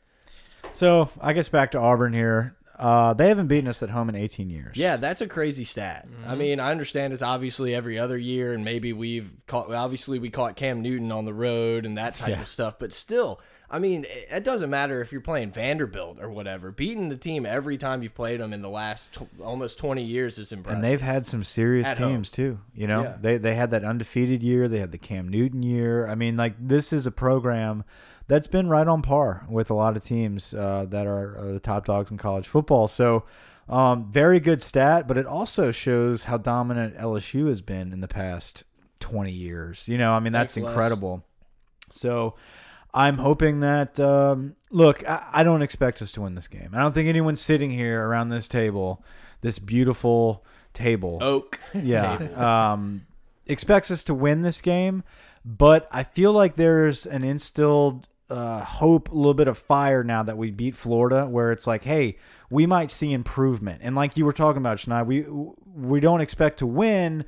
So 0.72 1.10
I 1.20 1.34
guess 1.34 1.50
back 1.50 1.72
to 1.72 1.80
Auburn 1.80 2.14
here. 2.14 2.56
Uh, 2.78 3.14
they 3.14 3.30
haven't 3.30 3.48
beaten 3.48 3.68
us 3.68 3.82
at 3.84 3.90
home 3.90 4.10
in 4.10 4.16
18 4.16 4.50
years. 4.50 4.76
Yeah, 4.78 4.98
that's 4.98 5.22
a 5.22 5.28
crazy 5.28 5.64
stat. 5.64 6.08
I 6.28 6.36
mean, 6.36 6.60
I 6.60 6.72
understand 6.72 7.14
it's 7.14 7.22
obviously 7.24 7.74
every 7.74 7.98
other 7.98 8.18
year, 8.18 8.54
and 8.54 8.66
maybe 8.66 8.92
we've 8.94 9.32
caught. 9.48 9.72
Obviously, 9.74 10.20
we 10.20 10.30
caught 10.30 10.56
Cam 10.56 10.82
Newton 10.82 11.12
on 11.12 11.26
the 11.26 11.34
road 11.34 11.86
and 11.86 11.98
that 11.98 12.16
type 12.16 12.30
Yeah. 12.32 12.42
of 12.42 12.48
stuff. 12.48 12.78
But 12.80 12.92
still, 12.94 13.40
I 13.70 13.80
mean, 13.80 14.06
it, 14.30 14.44
doesn't 14.44 14.70
matter 14.70 15.02
if 15.02 15.12
you're 15.12 15.22
playing 15.22 15.52
Vanderbilt 15.52 16.20
or 16.22 16.30
whatever. 16.30 16.72
Beating 16.72 17.10
the 17.10 17.18
team 17.18 17.46
every 17.46 17.78
time 17.78 18.04
you've 18.04 18.14
played 18.14 18.40
them 18.40 18.54
in 18.54 18.62
the 18.62 18.70
last 18.70 19.12
tw 19.14 19.28
almost 19.44 19.78
20 19.80 20.04
years 20.04 20.38
is 20.38 20.52
impressive. 20.52 20.76
And 20.76 20.84
they've 20.84 21.02
had 21.02 21.26
some 21.26 21.44
serious 21.44 21.88
At 21.88 21.98
home. 21.98 22.12
teams 22.14 22.32
too. 22.32 22.60
You 22.76 22.88
know, 22.88 23.02
Yeah. 23.04 23.18
they 23.20 23.38
they 23.38 23.56
had 23.56 23.72
that 23.72 23.84
undefeated 23.84 24.44
year. 24.44 24.68
They 24.68 24.80
had 24.80 24.92
the 24.92 24.98
Cam 24.98 25.28
Newton 25.28 25.64
year. 25.64 26.08
I 26.08 26.16
mean, 26.16 26.38
like 26.38 26.56
this 26.60 26.94
is 26.94 27.08
a 27.08 27.12
program 27.12 27.84
that's 28.28 28.48
been 28.48 28.70
right 28.70 28.88
on 28.88 29.02
par 29.02 29.46
with 29.50 29.70
a 29.70 29.74
lot 29.74 29.98
of 29.98 30.04
teams 30.04 30.54
uh, 30.54 30.86
that 30.90 31.08
are 31.08 31.38
uh, 31.38 31.52
the 31.54 31.60
top 31.60 31.86
dogs 31.86 32.12
in 32.12 32.18
college 32.18 32.48
football. 32.48 32.88
So, 32.88 33.24
um, 33.68 34.12
very 34.12 34.40
good 34.40 34.62
stat, 34.62 35.08
but 35.08 35.18
it 35.18 35.26
also 35.26 35.72
shows 35.72 36.26
how 36.26 36.38
dominant 36.38 36.96
LSU 36.98 37.48
has 37.50 37.62
been 37.62 37.92
in 37.92 38.02
the 38.02 38.08
past 38.08 38.64
twenty 39.00 39.32
years. 39.32 39.88
You 39.90 39.98
know, 39.98 40.14
I 40.14 40.20
mean, 40.20 40.34
that's 40.34 40.54
Thanks, 40.54 40.66
Les. 40.66 40.72
incredible. 40.72 41.24
So. 41.90 42.36
I'm 42.96 43.18
hoping 43.18 43.60
that. 43.60 44.00
Um, 44.00 44.56
look, 44.72 45.08
I, 45.08 45.28
I 45.34 45.44
don't 45.44 45.62
expect 45.62 46.02
us 46.02 46.12
to 46.14 46.22
win 46.22 46.36
this 46.36 46.48
game. 46.48 46.70
I 46.74 46.80
don't 46.80 46.94
think 46.94 47.10
anyone's 47.10 47.42
sitting 47.42 47.70
here 47.70 48.08
around 48.08 48.30
this 48.30 48.48
table, 48.48 49.04
this 49.42 49.60
beautiful 49.60 50.44
table, 50.74 51.20
Oak. 51.22 51.60
yeah, 51.74 52.16
um, 52.72 53.06
expects 53.46 53.92
us 53.92 54.04
to 54.06 54.14
win 54.14 54.42
this 54.42 54.62
game. 54.62 55.04
But 55.44 55.88
I 55.92 56.04
feel 56.04 56.32
like 56.32 56.56
there's 56.56 57.06
an 57.06 57.24
instilled 57.24 58.08
uh, 58.30 58.64
hope, 58.64 59.12
a 59.12 59.16
little 59.16 59.36
bit 59.36 59.48
of 59.48 59.58
fire 59.58 60.04
now 60.04 60.24
that 60.24 60.38
we 60.38 60.50
beat 60.50 60.76
Florida, 60.76 61.28
where 61.28 61.52
it's 61.52 61.68
like, 61.68 61.84
hey, 61.84 62.18
we 62.50 62.66
might 62.66 62.90
see 62.90 63.14
improvement. 63.14 63.82
And 63.84 63.96
like 63.96 64.18
you 64.18 64.26
were 64.26 64.34
talking 64.34 64.58
about, 64.58 64.78
Shania, 64.78 65.06
we 65.06 65.26
we 65.76 66.00
don't 66.00 66.22
expect 66.22 66.60
to 66.60 66.66
win, 66.66 67.26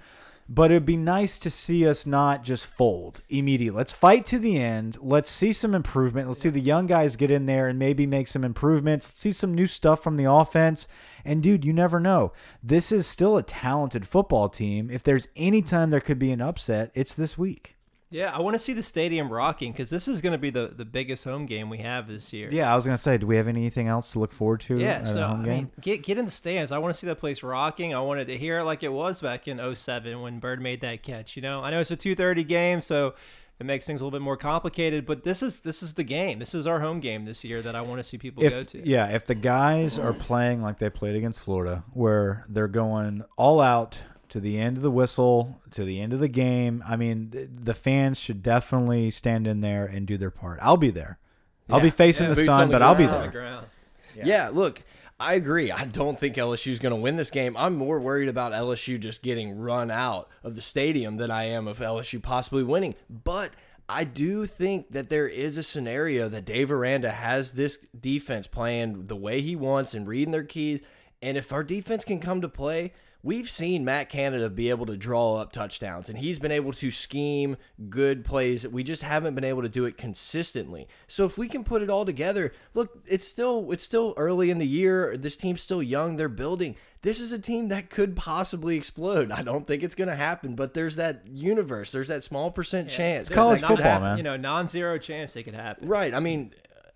but 0.49 0.71
it'd 0.71 0.85
be 0.85 0.97
nice 0.97 1.37
to 1.39 1.49
see 1.49 1.87
us 1.87 2.05
not 2.05 2.43
just 2.43 2.65
fold 2.65 3.21
immediately. 3.29 3.77
Let's 3.77 3.91
fight 3.91 4.25
to 4.27 4.39
the 4.39 4.57
end. 4.57 4.97
Let's 5.01 5.29
see 5.29 5.51
some 5.51 5.75
improvement. 5.75 6.27
Let's 6.27 6.41
see 6.41 6.49
the 6.49 6.61
young 6.61 6.87
guys 6.87 7.15
get 7.15 7.31
in 7.31 7.45
there 7.45 7.67
and 7.67 7.77
maybe 7.77 8.05
make 8.05 8.27
some 8.27 8.43
improvements. 8.43 9.13
see 9.13 9.31
some 9.31 9.53
new 9.53 9.67
stuff 9.67 10.01
from 10.01 10.17
the 10.17 10.29
offense. 10.29 10.87
And 11.25 11.43
dude, 11.43 11.65
you 11.65 11.73
never 11.73 11.99
know. 11.99 12.31
This 12.63 12.91
is 12.91 13.05
still 13.05 13.37
a 13.37 13.43
talented 13.43 14.07
football 14.07 14.49
team. 14.49 14.89
If 14.89 15.03
there's 15.03 15.27
any 15.35 15.61
time 15.61 15.89
there 15.89 15.99
could 15.99 16.19
be 16.19 16.31
an 16.31 16.41
upset, 16.41 16.91
it's 16.93 17.15
this 17.15 17.37
week. 17.37 17.76
Yeah, 18.09 18.33
I 18.33 18.39
want 18.39 18.53
to 18.53 18.59
see 18.59 18.71
the 18.73 18.83
stadium 18.83 19.31
rocking 19.31 19.73
because 19.73 19.89
this 19.89 20.07
is 20.07 20.21
going 20.21 20.31
to 20.31 20.37
be 20.37 20.49
the, 20.49 20.67
the 20.67 20.85
biggest 20.85 21.25
home 21.25 21.45
game 21.45 21.69
we 21.69 21.79
have 21.79 22.07
this 22.07 22.31
year. 22.31 22.47
Yeah, 22.51 22.71
I 22.71 22.75
was 22.75 22.85
gonna 22.85 22.97
say, 22.97 23.17
do 23.17 23.27
we 23.27 23.35
have 23.35 23.47
anything 23.49 23.87
else 23.87 24.11
to 24.13 24.19
look 24.19 24.31
forward 24.31 24.61
to? 24.61 24.79
Yeah, 24.79 24.99
at 24.99 25.07
so 25.07 25.21
I 25.23 25.27
home 25.27 25.43
game? 25.43 25.53
mean, 25.55 25.71
get 25.81 26.03
get 26.03 26.17
in 26.17 26.25
the 26.25 26.31
stands. 26.31 26.71
I 26.71 26.77
want 26.77 26.93
to 26.93 26.99
see 26.99 27.07
that 27.07 27.19
place 27.19 27.43
rocking. 27.43 27.93
I 27.93 27.99
wanted 27.99 28.27
to 28.27 28.37
hear 28.37 28.59
it 28.59 28.63
like 28.63 28.81
it 28.81 28.93
was 28.93 29.19
back 29.21 29.47
in 29.47 29.59
07 29.75 30.21
when 30.21 30.39
Byrd 30.39 30.61
made 30.61 30.79
that 30.81 31.03
catch. 31.03 31.35
You 31.35 31.41
know, 31.41 31.61
I 31.61 31.69
know 31.69 31.81
it's 31.81 31.91
a 31.91 31.97
2:30 31.97 32.47
game, 32.47 32.81
so 32.81 33.13
it 33.59 33.65
makes 33.65 33.85
things 33.85 33.99
a 33.99 34.05
little 34.05 34.17
bit 34.17 34.23
more 34.23 34.37
complicated. 34.37 35.05
But 35.05 35.23
this 35.25 35.43
is 35.43 35.59
this 35.61 35.83
is 35.83 35.95
the 35.95 36.03
game. 36.03 36.39
This 36.39 36.55
is 36.55 36.65
our 36.65 36.79
home 36.79 37.01
game 37.01 37.25
this 37.25 37.43
year 37.43 37.61
that 37.61 37.75
I 37.75 37.81
want 37.81 37.99
to 37.99 38.03
see 38.03 38.17
people 38.17 38.41
go 38.47 38.61
to. 38.63 38.87
yeah, 38.87 39.07
if 39.07 39.25
the 39.25 39.35
guys 39.35 39.99
are 39.99 40.13
playing 40.13 40.61
like 40.61 40.79
they 40.79 40.89
played 40.89 41.15
against 41.15 41.41
Florida, 41.41 41.83
where 41.93 42.45
they're 42.47 42.69
going 42.69 43.23
all 43.37 43.59
out 43.59 43.99
to 44.37 44.41
the 44.41 44.59
end 44.59 44.77
of 44.77 44.83
the 44.83 44.91
whistle, 44.91 45.59
to 45.71 45.83
the 45.83 45.99
end 45.99 46.13
of 46.13 46.19
the 46.19 46.27
game, 46.27 46.83
I 46.87 46.95
mean, 46.95 47.31
th- 47.31 47.49
the 47.51 47.73
fans 47.73 48.19
should 48.19 48.43
definitely 48.43 49.09
stand 49.09 49.47
in 49.47 49.61
there 49.61 49.85
and 49.85 50.05
do 50.05 50.15
their 50.15 50.29
part. 50.29 50.59
I'll 50.61 50.77
be 50.77 50.91
there. 50.91 51.17
I'll 51.69 51.81
be 51.81 51.89
facing 51.89 52.25
Yeah, 52.25 52.29
the 52.29 52.35
boots 52.35 52.45
sun, 52.45 52.67
the 52.67 52.73
but 52.73 52.81
I'll 52.83 52.95
be 52.95 53.05
ground. 53.05 53.15
On 53.15 53.31
the 53.31 53.31
there. 54.15 54.25
Yeah. 54.25 54.49
look, 54.53 54.83
I 55.19 55.33
agree. 55.33 55.71
I 55.71 55.85
don't 55.85 56.19
think 56.19 56.35
LSU's 56.35 56.77
going 56.77 56.91
to 56.91 57.01
win 57.01 57.15
this 57.15 57.31
game. 57.31 57.57
I'm 57.57 57.75
more 57.75 57.99
worried 57.99 58.29
about 58.29 58.53
LSU 58.53 58.99
just 58.99 59.23
getting 59.23 59.57
run 59.57 59.89
out 59.89 60.29
of 60.43 60.55
the 60.55 60.61
stadium 60.61 61.17
than 61.17 61.31
I 61.31 61.45
am 61.45 61.67
of 61.67 61.79
LSU 61.79 62.21
possibly 62.21 62.61
winning. 62.63 62.93
But 63.09 63.51
I 63.89 64.03
do 64.03 64.45
think 64.45 64.91
that 64.91 65.09
there 65.09 65.27
is 65.27 65.57
a 65.57 65.63
scenario 65.63 66.29
that 66.29 66.45
Dave 66.45 66.71
Aranda 66.71 67.09
has 67.09 67.53
this 67.53 67.79
defense 67.99 68.45
playing 68.45 69.07
the 69.07 69.15
way 69.15 69.41
he 69.41 69.55
wants 69.55 69.95
and 69.95 70.07
reading 70.07 70.31
their 70.31 70.43
keys. 70.43 70.81
And 71.21 71.35
if 71.37 71.51
our 71.51 71.63
defense 71.63 72.05
can 72.05 72.19
come 72.19 72.41
to 72.41 72.49
play, 72.49 72.93
we've 73.27 73.49
seen 73.49 73.83
Matt 73.83 74.07
Canada 74.07 74.49
be 74.49 74.69
able 74.69 74.85
to 74.85 74.95
draw 74.95 75.35
up 75.35 75.51
touchdowns, 75.51 76.07
and 76.07 76.17
he's 76.17 76.39
been 76.39 76.51
able 76.51 76.71
to 76.71 76.89
scheme 76.91 77.57
good 77.89 78.23
plays. 78.23 78.65
We 78.65 78.83
just 78.83 79.03
haven't 79.03 79.35
been 79.35 79.43
able 79.43 79.61
to 79.63 79.69
do 79.69 79.83
it 79.83 79.97
consistently. 79.97 80.87
So 81.07 81.25
if 81.25 81.37
we 81.37 81.49
can 81.49 81.65
put 81.65 81.81
it 81.81 81.89
all 81.89 82.05
together, 82.05 82.53
look, 82.73 83.03
it's 83.05 83.27
still 83.27 83.69
it's 83.71 83.83
still 83.83 84.13
early 84.15 84.49
in 84.49 84.59
the 84.59 84.65
year. 84.65 85.17
This 85.17 85.35
team's 85.35 85.59
still 85.59 85.83
young. 85.83 86.15
They're 86.15 86.29
building. 86.29 86.77
This 87.01 87.19
is 87.19 87.33
a 87.33 87.39
team 87.39 87.67
that 87.67 87.89
could 87.89 88.15
possibly 88.15 88.77
explode. 88.77 89.29
I 89.31 89.43
don't 89.43 89.67
think 89.67 89.83
it's 89.83 89.93
going 89.93 90.07
to 90.07 90.15
happen, 90.15 90.55
but 90.55 90.73
there's 90.73 90.95
that 90.95 91.27
universe. 91.27 91.91
There's 91.91 92.07
that 92.07 92.23
small 92.23 92.49
percent 92.49 92.89
chance. 92.89 93.27
There's 93.27 93.35
college 93.35 93.59
a 93.59 93.61
that 93.61 93.67
could 93.67 93.77
football, 93.77 93.99
man. 93.99 94.17
You 94.17 94.23
know, 94.23 94.37
non-zero 94.37 94.97
chance 94.97 95.33
they 95.33 95.43
could 95.43 95.53
happen. 95.53 95.87
Right. 95.87 96.13
I 96.15 96.21
mean, 96.21 96.53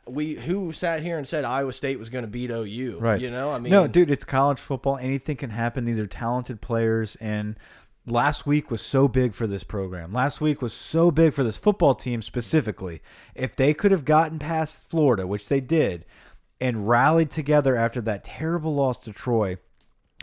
we 0.07 0.35
who 0.35 0.71
sat 0.71 1.03
here 1.03 1.17
and 1.17 1.27
said 1.27 1.43
Iowa 1.43 1.73
State 1.73 1.99
was 1.99 2.09
going 2.09 2.23
to 2.23 2.29
beat 2.29 2.49
OU. 2.49 2.97
Right. 2.99 3.21
You 3.21 3.31
know. 3.31 3.51
I 3.51 3.59
mean, 3.59 3.71
no, 3.71 3.87
dude, 3.87 4.11
it's 4.11 4.23
college 4.23 4.59
football. 4.59 4.97
Anything 4.97 5.37
can 5.37 5.51
happen. 5.51 5.85
These 5.85 5.99
are 5.99 6.07
talented 6.07 6.61
players, 6.61 7.15
and 7.17 7.57
last 8.05 8.45
week 8.45 8.71
was 8.71 8.81
so 8.81 9.07
big 9.07 9.33
for 9.33 9.47
this 9.47 9.63
program. 9.63 10.11
Last 10.11 10.41
week 10.41 10.61
was 10.61 10.73
so 10.73 11.11
big 11.11 11.33
for 11.33 11.43
this 11.43 11.57
football 11.57 11.95
team 11.95 12.21
specifically. 12.21 13.01
If 13.35 13.55
they 13.55 13.73
could 13.73 13.91
have 13.91 14.05
gotten 14.05 14.39
past 14.39 14.89
Florida, 14.89 15.27
which 15.27 15.49
they 15.49 15.61
did, 15.61 16.05
and 16.59 16.87
rallied 16.87 17.31
together 17.31 17.75
after 17.75 18.01
that 18.01 18.23
terrible 18.23 18.73
loss 18.75 18.97
to 19.03 19.11
Troy, 19.11 19.57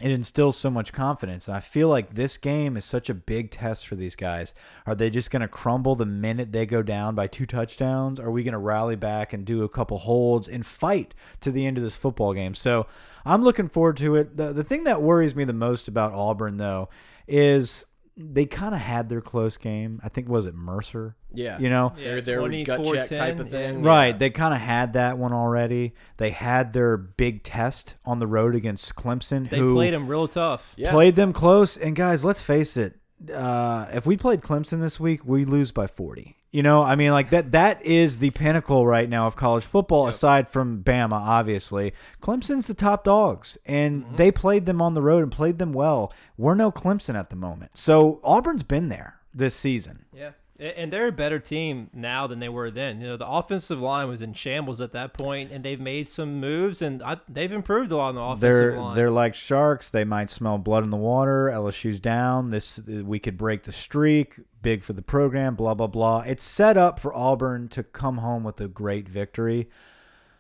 it 0.01 0.11
instills 0.11 0.57
so 0.57 0.71
much 0.71 0.93
confidence. 0.93 1.49
And 1.49 1.57
I 1.57 1.61
feel 1.61 1.89
like 1.89 2.15
this 2.15 2.37
game 2.37 2.77
is 2.77 2.85
such 2.85 3.11
a 3.11 3.15
big 3.15 3.51
test 3.51 3.87
for 3.87 3.97
these 3.97 4.15
guys. 4.15 4.55
Are 4.87 4.95
they 4.95 5.11
just 5.11 5.31
going 5.31 5.43
to 5.43 5.49
crumble 5.49 5.97
the 5.97 6.07
minute 6.07 6.53
they 6.53 6.67
go 6.67 6.83
down 6.83 7.15
by 7.15 7.27
two 7.27 7.47
touchdowns? 7.47 8.21
Are 8.21 8.31
we 8.31 8.45
going 8.45 8.53
to 8.53 8.59
rally 8.59 8.97
back 8.97 9.33
and 9.33 9.45
do 9.45 9.65
a 9.65 9.69
couple 9.69 9.99
holds 9.99 10.49
and 10.49 10.65
fight 10.65 11.15
to 11.41 11.51
the 11.51 11.67
end 11.67 11.79
of 11.79 11.83
this 11.83 11.97
football 11.97 12.33
game? 12.33 12.55
So 12.55 12.87
I'm 13.25 13.43
looking 13.43 13.69
forward 13.69 13.97
to 13.99 14.15
it. 14.15 14.37
The, 14.37 14.53
the 14.53 14.65
thing 14.65 14.85
that 14.85 15.03
worries 15.03 15.35
me 15.35 15.45
the 15.45 15.53
most 15.53 15.89
about 15.89 16.13
Auburn, 16.13 16.59
though, 16.59 16.89
is 17.27 17.85
they 18.21 18.47
kind 18.47 18.75
of 18.75 18.81
had 18.81 19.09
their 19.09 19.21
close 19.21 19.57
game. 19.57 20.01
I 20.03 20.09
think, 20.09 20.29
was 20.29 20.45
it 20.47 20.55
Mercer? 20.55 21.17
Yeah. 21.33 21.59
You 21.59 21.71
know? 21.71 21.93
They're, 21.97 22.21
they're 22.21 22.41
gut 22.65 22.85
check 22.85 23.09
24-10, 23.09 23.17
type 23.17 23.39
of 23.39 23.49
thing. 23.49 23.85
yeah. 23.85 23.89
Right. 23.89 24.19
They 24.19 24.31
kind 24.31 24.53
of 24.53 24.61
had 24.61 24.95
that 24.95 25.19
one 25.19 25.33
already. 25.33 25.95
They 26.17 26.31
had 26.31 26.73
their 26.73 26.97
big 26.97 27.45
test 27.45 27.95
on 28.05 28.19
the 28.19 28.27
road 28.27 28.57
against 28.57 28.97
Clemson, 28.97 29.49
They 29.49 29.59
who 29.59 29.75
played 29.75 29.95
them 29.95 30.09
real 30.09 30.27
tough. 30.27 30.75
Yeah. 30.77 30.91
played 30.91 31.15
them 31.15 31.33
close. 31.33 31.77
And 31.77 31.95
guys, 31.95 32.25
let's 32.25 32.43
face 32.43 32.77
it. 32.77 32.97
Uh, 33.33 33.87
if 33.93 34.05
we 34.05 34.17
played 34.17 34.41
Clemson 34.41 34.81
this 34.81 34.99
week, 34.99 35.25
we 35.25 35.45
lose 35.45 35.71
by 35.71 35.87
40. 35.87 36.37
You 36.51 36.63
know, 36.63 36.83
I 36.83 36.97
mean, 36.97 37.13
like 37.13 37.29
that. 37.31 37.53
That 37.53 37.85
is 37.85 38.19
the 38.21 38.31
pinnacle 38.31 38.87
right 38.87 39.09
now 39.09 39.27
of 39.27 39.37
college 39.37 39.65
football, 39.65 40.07
aside 40.09 40.49
from 40.49 40.83
Bama, 40.83 41.13
obviously. 41.13 41.93
Clemson's 42.23 42.67
the 42.67 42.75
top 42.75 43.05
dogs, 43.05 43.59
and 43.67 44.05
Mm-hmm. 44.05 44.17
they 44.17 44.31
played 44.33 44.65
them 44.65 44.81
on 44.81 44.95
the 44.95 45.03
road 45.03 45.23
and 45.23 45.31
played 45.31 45.59
them 45.59 45.73
well. 45.75 46.11
We're 46.39 46.55
no 46.55 46.73
Clemson 46.73 47.17
at 47.17 47.29
the 47.29 47.37
moment, 47.37 47.77
so 47.77 48.19
Auburn's 48.25 48.63
been 48.63 48.89
there 48.89 49.21
this 49.35 49.55
season. 49.55 50.07
Yeah. 50.13 50.31
And 50.61 50.93
they're 50.93 51.07
a 51.07 51.13
better 51.13 51.39
team 51.39 51.89
now 51.93 52.27
than 52.27 52.41
they 52.41 52.49
were 52.49 52.69
then. 52.69 53.01
You 53.01 53.09
know, 53.09 53.17
the 53.17 53.29
offensive 53.29 53.79
line 53.79 54.09
was 54.09 54.23
in 54.23 54.33
shambles 54.33 54.81
at 54.81 54.91
that 54.91 55.13
point, 55.13 55.53
and 55.53 55.65
they've 55.65 55.79
made 55.79 56.09
some 56.09 56.41
moves, 56.41 56.83
and 56.83 57.01
I, 57.01 57.19
they've 57.29 57.53
improved 57.53 57.93
a 57.93 57.97
lot 57.97 58.09
on 58.09 58.15
the 58.17 58.21
offensive 58.21 58.41
They're 58.41 58.77
line. 58.77 58.97
they're 58.97 59.11
like 59.11 59.37
sharks. 59.37 59.89
They 59.89 60.03
might 60.05 60.31
smell 60.31 60.59
blood 60.59 60.83
in 60.83 60.91
the 60.91 60.97
water. 60.97 61.49
LSU's 61.55 62.01
down. 62.01 62.51
This 62.51 62.81
we 62.83 63.21
could 63.21 63.39
break 63.39 63.63
the 63.65 63.73
streak. 63.73 64.35
Big 64.61 64.83
for 64.83 64.95
the 64.95 65.03
program. 65.03 65.55
Blah 65.55 65.75
blah 65.75 65.87
blah. 65.87 66.25
It's 66.27 66.43
set 66.43 66.77
up 66.77 66.99
for 66.99 67.15
Auburn 67.15 67.69
to 67.69 67.85
come 67.85 68.19
home 68.19 68.43
with 68.43 68.61
a 68.61 68.67
great 68.67 69.09
victory. 69.09 69.69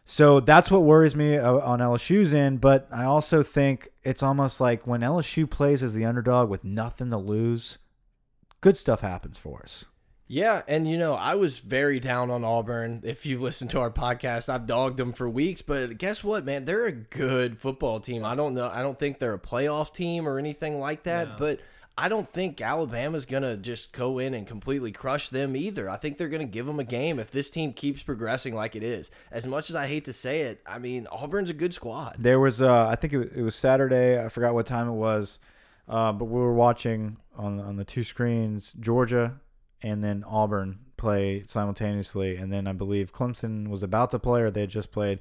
So 0.04 0.40
that's 0.40 0.70
what 0.70 0.82
worries 0.82 1.14
me 1.14 1.36
uh, 1.36 1.58
on 1.58 1.80
LSU's 1.80 2.32
end. 2.32 2.60
But 2.62 2.88
I 2.90 3.04
also 3.04 3.42
think 3.42 3.90
it's 4.02 4.22
almost 4.22 4.58
like 4.58 4.86
when 4.86 5.02
LSU 5.02 5.48
plays 5.48 5.82
as 5.82 5.92
the 5.92 6.06
underdog 6.06 6.48
with 6.48 6.64
nothing 6.64 7.10
to 7.10 7.18
lose, 7.18 7.78
good 8.62 8.76
stuff 8.76 9.02
happens 9.02 9.36
for 9.36 9.60
us. 9.62 9.84
Yeah, 10.30 10.60
and 10.68 10.86
you 10.86 10.98
know, 10.98 11.14
I 11.14 11.36
was 11.36 11.58
very 11.58 12.00
down 12.00 12.30
on 12.30 12.44
Auburn. 12.44 13.00
If 13.02 13.24
you 13.24 13.38
listen 13.40 13.66
to 13.68 13.80
our 13.80 13.90
podcast, 13.90 14.50
I've 14.50 14.66
dogged 14.66 14.98
them 14.98 15.12
for 15.14 15.28
weeks, 15.28 15.62
but 15.62 15.96
guess 15.96 16.22
what, 16.22 16.44
man? 16.44 16.66
They're 16.66 16.84
a 16.86 16.92
good 16.92 17.58
football 17.58 17.98
team. 17.98 18.24
I 18.26 18.34
don't 18.34 18.52
know. 18.52 18.70
I 18.72 18.82
don't 18.82 18.98
think 18.98 19.18
they're 19.18 19.32
a 19.34 19.38
playoff 19.38 19.94
team 19.94 20.28
or 20.28 20.38
anything 20.38 20.78
like 20.80 21.04
that, 21.04 21.28
No. 21.30 21.34
but 21.38 21.60
I 21.96 22.10
don't 22.10 22.28
think 22.28 22.60
Alabama's 22.60 23.24
going 23.24 23.42
to 23.42 23.56
just 23.56 23.92
go 23.92 24.18
in 24.18 24.34
and 24.34 24.46
completely 24.46 24.92
crush 24.92 25.30
them 25.30 25.56
either. 25.56 25.88
I 25.88 25.96
think 25.96 26.18
they're 26.18 26.28
going 26.28 26.46
to 26.46 26.52
give 26.52 26.66
them 26.66 26.78
a 26.78 26.84
game 26.84 27.18
if 27.18 27.30
this 27.30 27.48
team 27.50 27.72
keeps 27.72 28.02
progressing 28.02 28.54
like 28.54 28.76
it 28.76 28.82
is. 28.82 29.10
As 29.32 29.46
much 29.46 29.70
as 29.70 29.74
I 29.76 29.86
hate 29.86 30.04
to 30.04 30.12
say 30.12 30.42
it, 30.42 30.60
I 30.66 30.78
mean, 30.78 31.06
Auburn's 31.10 31.50
a 31.50 31.54
good 31.54 31.72
squad. 31.72 32.16
There 32.18 32.38
was, 32.38 32.60
uh, 32.60 32.86
I 32.86 32.96
think 32.96 33.14
it, 33.14 33.32
it 33.34 33.42
was 33.42 33.56
Saturday. 33.56 34.22
I 34.22 34.28
forgot 34.28 34.52
what 34.54 34.66
time 34.66 34.88
it 34.88 34.92
was, 34.92 35.38
uh, 35.88 36.12
but 36.12 36.26
we 36.26 36.38
were 36.38 36.52
watching 36.54 37.16
on 37.34 37.58
on 37.60 37.76
the 37.76 37.84
two 37.84 38.04
screens 38.04 38.74
Georgia 38.78 39.40
and 39.82 40.02
then 40.02 40.24
Auburn 40.26 40.80
play 40.96 41.42
simultaneously, 41.46 42.36
and 42.36 42.52
then 42.52 42.66
I 42.66 42.72
believe 42.72 43.12
Clemson 43.12 43.68
was 43.68 43.82
about 43.82 44.10
to 44.10 44.18
play 44.18 44.42
or 44.42 44.50
they 44.50 44.62
had 44.62 44.70
just 44.70 44.90
played. 44.90 45.20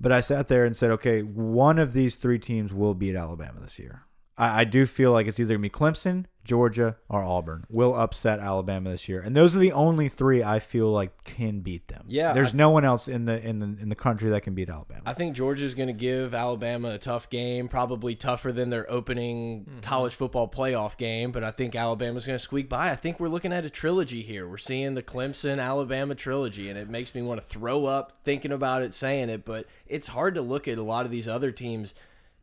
But 0.00 0.12
I 0.12 0.20
sat 0.20 0.48
there 0.48 0.64
and 0.64 0.74
said, 0.74 0.90
okay, 0.92 1.20
one 1.20 1.78
of 1.78 1.92
these 1.92 2.16
three 2.16 2.38
teams 2.38 2.72
will 2.72 2.94
beat 2.94 3.14
Alabama 3.14 3.60
this 3.60 3.78
year. 3.78 4.06
I, 4.38 4.62
I 4.62 4.64
do 4.64 4.86
feel 4.86 5.12
like 5.12 5.26
it's 5.26 5.38
either 5.38 5.54
going 5.54 5.62
to 5.62 5.68
be 5.68 5.70
Clemson, 5.70 6.24
Georgia, 6.44 6.96
or 7.08 7.22
Auburn 7.22 7.64
will 7.68 7.94
upset 7.94 8.40
Alabama 8.40 8.90
this 8.90 9.08
year, 9.08 9.20
and 9.20 9.36
those 9.36 9.54
are 9.54 9.58
the 9.58 9.72
only 9.72 10.08
three 10.08 10.42
I 10.42 10.58
feel 10.58 10.90
like 10.90 11.24
can 11.24 11.60
beat 11.60 11.88
them. 11.88 12.04
Yeah, 12.08 12.32
there's 12.32 12.54
I- 12.54 12.56
no 12.56 12.70
one 12.70 12.84
else 12.84 13.08
in 13.08 13.26
the 13.26 13.40
in 13.46 13.58
the 13.58 13.66
in 13.66 13.88
the 13.88 13.94
country 13.94 14.30
that 14.30 14.42
can 14.42 14.54
beat 14.54 14.70
Alabama. 14.70 15.02
I 15.04 15.12
think 15.12 15.36
Georgia's 15.36 15.74
going 15.74 15.88
to 15.88 15.92
give 15.92 16.34
Alabama 16.34 16.90
a 16.90 16.98
tough 16.98 17.28
game, 17.28 17.68
probably 17.68 18.14
tougher 18.14 18.52
than 18.52 18.70
their 18.70 18.90
opening 18.90 19.64
mm-hmm. 19.64 19.80
college 19.80 20.14
football 20.14 20.48
playoff 20.48 20.96
game. 20.96 21.30
But 21.30 21.44
I 21.44 21.50
think 21.50 21.74
Alabama's 21.76 22.26
going 22.26 22.38
to 22.38 22.42
squeak 22.42 22.68
by. 22.68 22.90
I 22.90 22.96
think 22.96 23.20
we're 23.20 23.28
looking 23.28 23.52
at 23.52 23.64
a 23.66 23.70
trilogy 23.70 24.22
here. 24.22 24.48
We're 24.48 24.56
seeing 24.56 24.94
the 24.94 25.02
Clemson 25.02 25.60
Alabama 25.62 26.14
trilogy, 26.14 26.68
and 26.68 26.78
it 26.78 26.88
makes 26.88 27.14
me 27.14 27.22
want 27.22 27.40
to 27.40 27.46
throw 27.46 27.84
up 27.84 28.18
thinking 28.24 28.52
about 28.52 28.82
it, 28.82 28.94
saying 28.94 29.28
it. 29.28 29.44
But 29.44 29.66
it's 29.86 30.08
hard 30.08 30.34
to 30.36 30.42
look 30.42 30.66
at 30.66 30.78
a 30.78 30.82
lot 30.82 31.04
of 31.04 31.12
these 31.12 31.28
other 31.28 31.52
teams. 31.52 31.94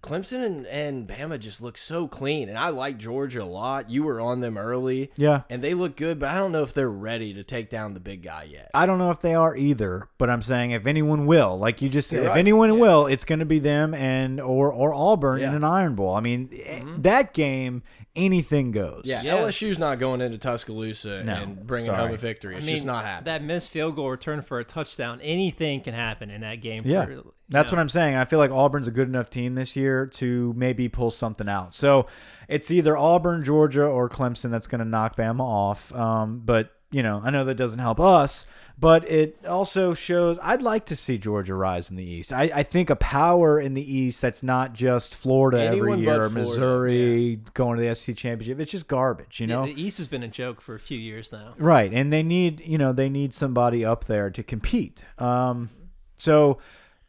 Clemson 0.07 0.45
and, 0.45 0.65
and 0.67 1.07
Bama 1.07 1.39
just 1.39 1.61
look 1.61 1.77
so 1.77 2.07
clean, 2.07 2.49
and 2.49 2.57
I 2.57 2.69
like 2.69 2.97
Georgia 2.97 3.43
a 3.43 3.45
lot. 3.45 3.89
You 3.89 4.03
were 4.03 4.19
on 4.21 4.39
them 4.39 4.57
early, 4.57 5.11
Yeah. 5.17 5.41
and 5.49 5.61
they 5.63 5.73
look 5.73 5.95
good, 5.97 6.17
but 6.19 6.29
I 6.29 6.35
don't 6.37 6.51
know 6.51 6.63
if 6.63 6.73
they're 6.73 6.89
ready 6.89 7.33
to 7.33 7.43
take 7.43 7.69
down 7.69 7.93
the 7.93 7.99
big 7.99 8.23
guy 8.23 8.43
yet. 8.51 8.71
I 8.73 8.85
don't 8.85 8.97
know 8.97 9.11
if 9.11 9.19
they 9.19 9.35
are 9.35 9.55
either, 9.55 10.07
but 10.17 10.29
I'm 10.29 10.41
saying 10.41 10.71
if 10.71 10.87
anyone 10.87 11.25
will, 11.25 11.57
like 11.59 11.81
you 11.81 11.89
just 11.89 12.09
said, 12.09 12.17
You're 12.17 12.25
if 12.25 12.29
right. 12.31 12.39
anyone 12.39 12.79
will, 12.79 13.07
it's 13.07 13.25
going 13.25 13.39
to 13.39 13.45
be 13.45 13.59
them 13.59 13.93
and 13.93 14.39
or 14.39 14.71
or 14.71 14.93
Auburn 14.93 15.37
in 15.37 15.41
Yeah. 15.41 15.47
Mm-hmm. 15.49 15.55
an 15.57 15.63
Iron 15.63 15.95
Bowl. 15.95 16.15
I 16.15 16.21
mean, 16.21 16.49
eh, 16.65 16.81
that 16.99 17.33
game, 17.33 17.83
anything 18.17 18.71
goes. 18.71 19.03
Yeah, 19.05 19.21
Yeah. 19.21 19.37
LSU's 19.37 19.79
not 19.79 19.99
going 19.99 20.19
into 20.19 20.37
Tuscaloosa 20.37 21.23
No, 21.23 21.33
and 21.33 21.65
bringing 21.65 21.87
sorry. 21.91 21.99
home 22.07 22.13
a 22.13 22.17
victory. 22.17 22.55
It's 22.57 22.65
I 22.65 22.67
mean, 22.67 22.75
just 22.75 22.85
not 22.85 23.05
happening. 23.05 23.25
That 23.25 23.43
missed 23.43 23.69
field 23.69 23.95
goal 23.95 24.09
return 24.09 24.41
for 24.41 24.59
a 24.59 24.65
touchdown. 24.65 25.21
Anything 25.21 25.81
can 25.81 25.93
happen 25.93 26.29
in 26.29 26.41
that 26.41 26.55
game. 26.61 26.81
Yeah. 26.83 27.05
for, 27.05 27.23
That's 27.49 27.71
know. 27.71 27.77
what 27.77 27.81
I'm 27.81 27.89
saying. 27.89 28.15
I 28.15 28.25
feel 28.25 28.39
like 28.39 28.51
Auburn's 28.51 28.87
a 28.87 28.91
good 28.91 29.07
enough 29.07 29.29
team 29.29 29.55
this 29.55 29.75
year 29.75 30.05
to 30.07 30.53
maybe 30.57 30.89
pull 30.89 31.11
something 31.11 31.47
out. 31.47 31.73
So 31.73 32.07
it's 32.49 32.71
either 32.71 32.97
Auburn, 32.97 33.43
Georgia, 33.43 33.83
or 33.85 34.09
Clemson 34.09 34.51
that's 34.51 34.67
going 34.67 34.79
to 34.79 34.85
knock 34.85 35.15
Bama 35.15 35.41
off. 35.41 35.93
Um, 35.93 36.41
but 36.43 36.71
you 36.89 37.03
know, 37.03 37.21
I 37.23 37.31
know 37.31 37.43
that 37.43 37.55
doesn't 37.55 37.79
help 37.79 37.99
us, 37.99 38.45
but 38.79 39.09
it 39.11 39.37
also 39.45 39.93
shows 39.93 40.39
I'd 40.41 40.61
like 40.61 40.85
to 40.85 40.95
see 40.95 41.17
Georgia 41.17 41.53
rise 41.53 41.89
in 41.91 41.97
the 41.97 42.03
East. 42.03 42.31
I, 42.31 42.43
I 42.53 42.63
think 42.63 42.89
a 42.89 42.95
power 42.95 43.59
in 43.59 43.73
the 43.73 43.93
East 43.95 44.21
that's 44.21 44.41
not 44.41 44.73
just 44.73 45.13
Florida 45.13 45.59
Anyone 45.61 45.89
every 45.93 46.01
year 46.05 46.23
or 46.23 46.29
Missouri 46.29 47.41
going 47.53 47.77
to 47.77 47.83
the 47.87 47.93
SEC 47.93 48.15
championship. 48.15 48.59
It's 48.61 48.71
just 48.71 48.87
garbage, 48.87 49.41
you 49.41 49.47
Yeah, 49.47 49.55
know. 49.57 49.65
the 49.65 49.81
East 49.81 49.97
has 49.97 50.07
been 50.07 50.23
a 50.23 50.27
joke 50.29 50.61
for 50.61 50.75
a 50.75 50.79
few 50.79 50.97
years 50.97 51.31
now. 51.31 51.55
Right, 51.57 51.91
and 51.91 52.11
they 52.13 52.23
need 52.23 52.61
you 52.65 52.77
know 52.77 52.93
they 52.93 53.09
need 53.09 53.33
somebody 53.33 53.83
up 53.83 54.05
there 54.05 54.29
to 54.29 54.41
compete. 54.43 55.03
Um, 55.17 55.69
so 56.15 56.57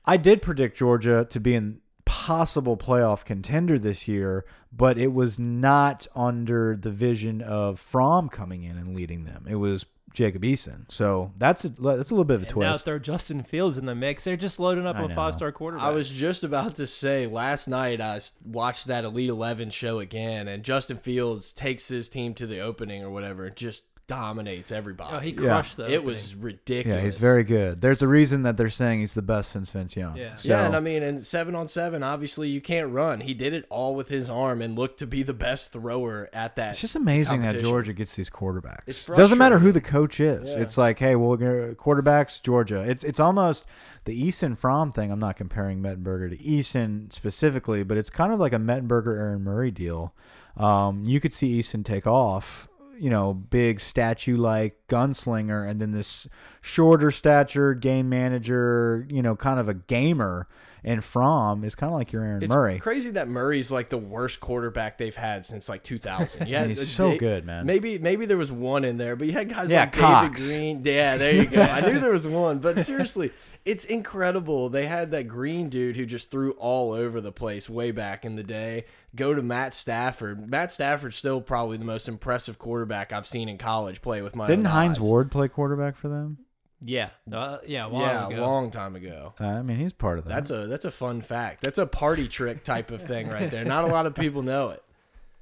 I 0.04 0.16
did 0.16 0.42
predict 0.42 0.76
Georgia 0.76 1.24
to 1.30 1.38
be 1.40 1.54
in 1.54 1.80
possible 2.08 2.76
playoff 2.76 3.24
contender 3.24 3.78
this 3.78 4.08
year, 4.08 4.44
but 4.72 4.96
it 4.96 5.12
was 5.12 5.38
not 5.38 6.06
under 6.16 6.74
the 6.74 6.90
vision 6.90 7.42
of 7.42 7.78
Fromm 7.78 8.30
coming 8.30 8.64
in 8.64 8.78
and 8.78 8.96
leading 8.96 9.24
them. 9.24 9.44
It 9.46 9.56
was 9.56 9.84
Jacob 10.14 10.42
Eason. 10.42 10.90
So 10.90 11.32
that's 11.36 11.66
a 11.66 11.68
that's 11.68 12.10
a 12.10 12.14
little 12.14 12.24
bit 12.24 12.36
of 12.36 12.42
a 12.42 12.46
And 12.46 12.56
now 12.56 12.70
twist. 12.72 12.84
throw 12.86 12.98
Justin 12.98 13.42
Fields 13.42 13.76
in 13.76 13.84
the 13.84 13.94
mix. 13.94 14.24
They're 14.24 14.36
just 14.38 14.58
loading 14.58 14.86
up 14.86 14.96
I 14.96 15.04
a 15.04 15.08
know. 15.08 15.14
five 15.14 15.34
star 15.34 15.52
quarterback. 15.52 15.86
I 15.86 15.90
was 15.90 16.08
just 16.08 16.42
about 16.44 16.76
to 16.76 16.86
say 16.86 17.26
last 17.26 17.68
night 17.68 18.00
I 18.00 18.18
watched 18.42 18.86
that 18.86 19.04
Elite 19.04 19.28
Eleven 19.28 19.68
show 19.70 19.98
again, 20.00 20.48
and 20.48 20.62
Justin 20.64 20.96
Fields 20.96 21.52
takes 21.52 21.88
his 21.88 22.08
team 22.08 22.32
to 22.34 22.46
the 22.46 22.58
opening 22.60 23.04
or 23.04 23.10
whatever, 23.10 23.44
and 23.44 23.54
just 23.54 23.84
dominates 24.08 24.72
everybody. 24.72 25.14
Oh, 25.16 25.20
he 25.20 25.30
Yeah. 25.30 25.36
crushed 25.36 25.76
the 25.76 25.88
it 25.88 26.02
was 26.02 26.34
ridiculous. 26.34 26.96
Yeah, 26.98 27.04
he's 27.04 27.18
very 27.18 27.44
good. 27.44 27.80
There's 27.80 28.02
a 28.02 28.08
reason 28.08 28.42
that 28.42 28.56
they're 28.56 28.70
saying 28.70 29.00
he's 29.00 29.14
the 29.14 29.22
best 29.22 29.52
since 29.52 29.70
Vince 29.70 29.96
Young. 29.96 30.16
Yeah. 30.16 30.34
So, 30.36 30.48
yeah, 30.48 30.66
and 30.66 30.74
I 30.74 30.80
mean, 30.80 31.02
in 31.04 31.20
seven 31.20 31.54
on 31.54 31.68
seven, 31.68 32.02
obviously 32.02 32.48
you 32.48 32.60
can't 32.60 32.90
run. 32.90 33.20
He 33.20 33.34
did 33.34 33.52
it 33.52 33.66
all 33.70 33.94
with 33.94 34.08
his 34.08 34.28
arm 34.28 34.60
and 34.62 34.76
looked 34.76 34.98
to 34.98 35.06
be 35.06 35.22
the 35.22 35.34
best 35.34 35.72
thrower 35.72 36.28
at 36.32 36.56
that. 36.56 36.72
It's 36.72 36.80
just 36.80 36.96
amazing 36.96 37.42
that. 37.42 37.60
Georgia 37.60 37.92
gets 37.92 38.16
these 38.16 38.30
quarterbacks. 38.30 38.82
It's 38.86 39.04
Doesn't 39.06 39.38
matter 39.38 39.58
who 39.58 39.70
the 39.70 39.80
coach 39.80 40.18
is. 40.18 40.54
Yeah. 40.54 40.62
It's 40.62 40.76
like, 40.78 40.98
hey, 40.98 41.14
well, 41.14 41.28
we're 41.28 41.36
gonna 41.36 41.74
quarterbacks 41.74 42.42
Georgia. 42.42 42.80
It's 42.80 43.04
it's 43.04 43.20
almost 43.20 43.66
the 44.04 44.28
Eason 44.28 44.56
Fromm 44.56 44.90
thing. 44.90 45.12
I'm 45.12 45.20
not 45.20 45.36
comparing 45.36 45.80
Mettenberger 45.82 46.30
to 46.30 46.36
Eason 46.42 47.12
specifically, 47.12 47.82
but 47.82 47.98
it's 47.98 48.08
kind 48.10 48.32
of 48.32 48.40
like 48.40 48.54
a 48.54 48.58
Mettenberger 48.58 49.16
Aaron 49.18 49.42
Murray 49.44 49.70
deal. 49.70 50.14
Um, 50.56 51.04
you 51.04 51.20
could 51.20 51.32
see 51.34 51.60
Eason 51.60 51.84
take 51.84 52.06
off. 52.06 52.68
You 52.98 53.10
know, 53.10 53.34
big 53.34 53.80
statue 53.80 54.36
like 54.36 54.76
gunslinger, 54.88 55.68
and 55.68 55.80
then 55.80 55.92
this 55.92 56.28
shorter 56.60 57.10
stature 57.10 57.74
game 57.74 58.08
manager. 58.08 59.06
You 59.08 59.22
know, 59.22 59.36
kind 59.36 59.60
of 59.60 59.68
a 59.68 59.74
gamer. 59.74 60.48
And 60.84 61.02
Fromm 61.02 61.64
is 61.64 61.74
kind 61.74 61.92
of 61.92 61.98
like 61.98 62.12
your 62.12 62.22
Aaron 62.22 62.34
Murray. 62.38 62.44
It's 62.46 62.54
Murray. 62.54 62.78
crazy 62.78 63.10
that 63.12 63.28
Murray's 63.28 63.70
like 63.70 63.88
the 63.88 63.98
worst 63.98 64.40
quarterback 64.40 64.96
they've 64.98 65.14
had 65.14 65.44
since 65.46 65.68
like 65.68 65.82
2000. 65.82 66.46
Yeah, 66.48 66.64
He's 66.66 66.90
so 66.90 67.16
good, 67.16 67.44
man. 67.44 67.66
Maybe 67.66 67.98
maybe 67.98 68.26
there 68.26 68.36
was 68.36 68.52
one 68.52 68.84
in 68.84 68.96
there, 68.96 69.16
but 69.16 69.26
you 69.26 69.32
had 69.32 69.48
guys 69.48 69.70
Yeah, 69.70 69.80
like 69.80 69.92
Cox. 69.92 70.40
David 70.48 70.56
Greene. 70.56 70.82
Yeah, 70.84 71.16
there 71.16 71.34
you 71.34 71.50
go. 71.50 71.62
I 71.62 71.80
knew 71.80 71.98
there 72.00 72.12
was 72.12 72.26
one, 72.26 72.58
but 72.60 72.78
seriously, 72.78 73.32
it's 73.64 73.84
incredible. 73.84 74.68
They 74.70 74.86
had 74.86 75.10
that 75.10 75.24
Green 75.28 75.68
dude 75.68 75.96
who 75.96 76.06
just 76.06 76.30
threw 76.30 76.52
all 76.52 76.92
over 76.92 77.20
the 77.20 77.32
place 77.32 77.68
way 77.68 77.90
back 77.90 78.24
in 78.24 78.36
the 78.36 78.42
day. 78.42 78.84
Go 79.14 79.34
to 79.34 79.42
Matt 79.42 79.74
Stafford. 79.74 80.48
Matt 80.50 80.70
Stafford's 80.72 81.16
still 81.16 81.40
probably 81.40 81.76
the 81.76 81.84
most 81.84 82.08
impressive 82.08 82.58
quarterback 82.58 83.12
I've 83.12 83.26
seen 83.26 83.48
in 83.48 83.58
college 83.58 84.00
play 84.00 84.22
with 84.22 84.34
my 84.36 84.46
Didn't 84.46 84.66
own 84.66 84.72
Hines 84.72 84.98
eyes. 84.98 85.04
Ward 85.04 85.30
play 85.30 85.48
quarterback 85.48 85.96
for 85.96 86.08
them? 86.08 86.38
Yeah, 86.80 87.10
uh, 87.32 87.58
yeah, 87.66 87.86
a 87.86 87.92
Yeah, 87.92 88.28
ago. 88.28 88.40
long 88.40 88.70
time 88.70 88.94
ago. 88.94 89.34
Uh, 89.40 89.46
I 89.46 89.62
mean, 89.62 89.78
he's 89.78 89.92
part 89.92 90.18
of 90.18 90.24
that. 90.26 90.30
That's 90.34 90.50
a 90.50 90.66
that's 90.68 90.84
a 90.84 90.90
fun 90.90 91.22
fact. 91.22 91.60
That's 91.60 91.78
a 91.78 91.86
party 91.86 92.28
trick 92.28 92.62
type 92.62 92.90
of 92.90 93.02
thing 93.02 93.28
right 93.28 93.50
there. 93.50 93.64
Not 93.64 93.84
a 93.84 93.88
lot 93.88 94.06
of 94.06 94.14
people 94.14 94.42
know 94.42 94.70
it. 94.70 94.82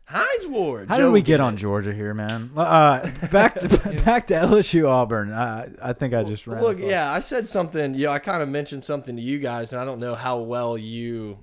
Hines 0.09 0.47
Ward. 0.47 0.89
How 0.89 0.97
Joe 0.99 1.07
did 1.07 1.13
we 1.13 1.21
get 1.21 1.39
Gibbs. 1.39 1.41
on 1.43 1.57
Georgia 1.57 1.93
here, 1.93 2.15
man? 2.15 2.53
Uh, 2.57 3.11
back 3.33 3.57
to 3.57 3.69
back 4.05 4.29
to 4.29 4.35
LSU 4.35 4.89
Auburn. 4.89 5.33
Uh, 5.33 5.69
I 5.83 5.93
think 5.93 6.15
I 6.15 6.23
just 6.23 6.47
ran. 6.47 6.63
Look, 6.63 6.79
yeah, 6.79 7.11
I 7.11 7.21
said 7.21 7.49
something. 7.49 7.95
You 7.95 8.07
know, 8.07 8.13
I 8.13 8.21
kind 8.21 8.43
of 8.43 8.49
mentioned 8.49 8.85
something 8.85 9.17
to 9.17 9.23
you 9.23 9.39
guys, 9.41 9.73
and 9.73 9.83
I 9.83 9.85
don't 9.85 9.99
know 9.99 10.15
how 10.15 10.39
well 10.39 10.79
you 10.79 11.41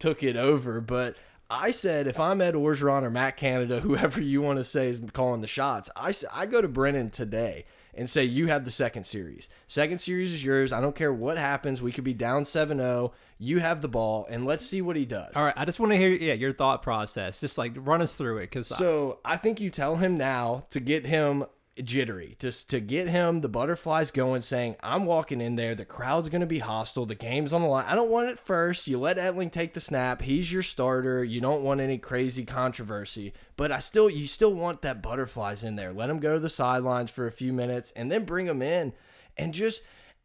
took 0.00 0.22
it 0.22 0.36
over, 0.36 0.80
but 0.80 1.16
I 1.48 1.70
said 1.70 2.08
if 2.08 2.18
I'm 2.18 2.40
Ed 2.40 2.54
Orgeron 2.54 3.04
or 3.04 3.10
Matt 3.10 3.36
Canada, 3.36 3.80
whoever 3.80 4.20
you 4.20 4.42
want 4.42 4.58
to 4.58 4.64
say 4.64 4.88
is 4.88 5.00
calling 5.12 5.40
the 5.40 5.46
shots, 5.46 5.88
I 5.94 6.12
I 6.32 6.46
go 6.46 6.60
to 6.60 6.68
Brennan 6.68 7.10
today 7.10 7.64
and 7.94 8.08
say 8.08 8.24
you 8.24 8.46
have 8.46 8.64
the 8.64 8.70
second 8.70 9.04
series. 9.04 9.48
Second 9.68 10.00
series 10.00 10.32
is 10.32 10.44
yours. 10.44 10.72
I 10.72 10.80
don't 10.80 10.94
care 10.94 11.12
what 11.12 11.38
happens. 11.38 11.82
We 11.82 11.92
could 11.92 12.04
be 12.04 12.14
down 12.14 12.44
7-0. 12.44 13.12
You 13.38 13.60
have 13.60 13.80
the 13.80 13.88
ball, 13.88 14.26
and 14.28 14.44
let's 14.44 14.66
see 14.66 14.82
what 14.82 14.96
he 14.96 15.06
does. 15.06 15.34
All 15.34 15.44
right, 15.44 15.54
I 15.56 15.64
just 15.64 15.80
want 15.80 15.92
to 15.92 15.96
hear 15.96 16.10
yeah 16.10 16.34
your 16.34 16.52
thought 16.52 16.82
process. 16.82 17.38
Just 17.38 17.56
like 17.56 17.72
run 17.76 18.02
us 18.02 18.16
through 18.16 18.38
it 18.38 18.50
because 18.50 18.68
So 18.68 19.18
I 19.24 19.36
think 19.38 19.60
you 19.60 19.70
tell 19.70 19.96
him 19.96 20.18
now 20.18 20.66
to 20.70 20.80
get 20.80 21.06
him 21.06 21.46
jittery, 21.82 22.36
just 22.38 22.68
to 22.70 22.80
get 22.80 23.08
him 23.08 23.40
the 23.40 23.48
butterflies 23.48 24.10
going, 24.10 24.42
saying, 24.42 24.76
I'm 24.82 25.06
walking 25.06 25.40
in 25.40 25.56
there, 25.56 25.74
the 25.74 25.84
crowd's 25.84 26.28
gonna 26.28 26.46
be 26.46 26.58
hostile, 26.58 27.06
the 27.06 27.14
game's 27.14 27.52
on 27.52 27.62
the 27.62 27.68
line. 27.68 27.86
I 27.86 27.94
don't 27.94 28.10
want 28.10 28.28
it 28.28 28.38
first. 28.38 28.86
You 28.86 28.98
let 28.98 29.16
Etling 29.16 29.52
take 29.52 29.74
the 29.74 29.80
snap, 29.80 30.22
he's 30.22 30.52
your 30.52 30.62
starter, 30.62 31.24
you 31.24 31.40
don't 31.40 31.62
want 31.62 31.80
any 31.80 31.98
crazy 31.98 32.44
controversy. 32.44 33.32
But 33.56 33.72
I 33.72 33.78
still 33.78 34.10
you 34.10 34.26
still 34.26 34.52
want 34.52 34.82
that 34.82 35.02
butterflies 35.02 35.64
in 35.64 35.76
there. 35.76 35.92
Let 35.92 36.10
him 36.10 36.18
go 36.18 36.34
to 36.34 36.40
the 36.40 36.50
sidelines 36.50 37.10
for 37.10 37.26
a 37.26 37.32
few 37.32 37.52
minutes 37.52 37.92
and 37.96 38.10
then 38.10 38.24
bring 38.24 38.46
him 38.46 38.62
in 38.62 38.92
and 39.36 39.54
just 39.54 39.82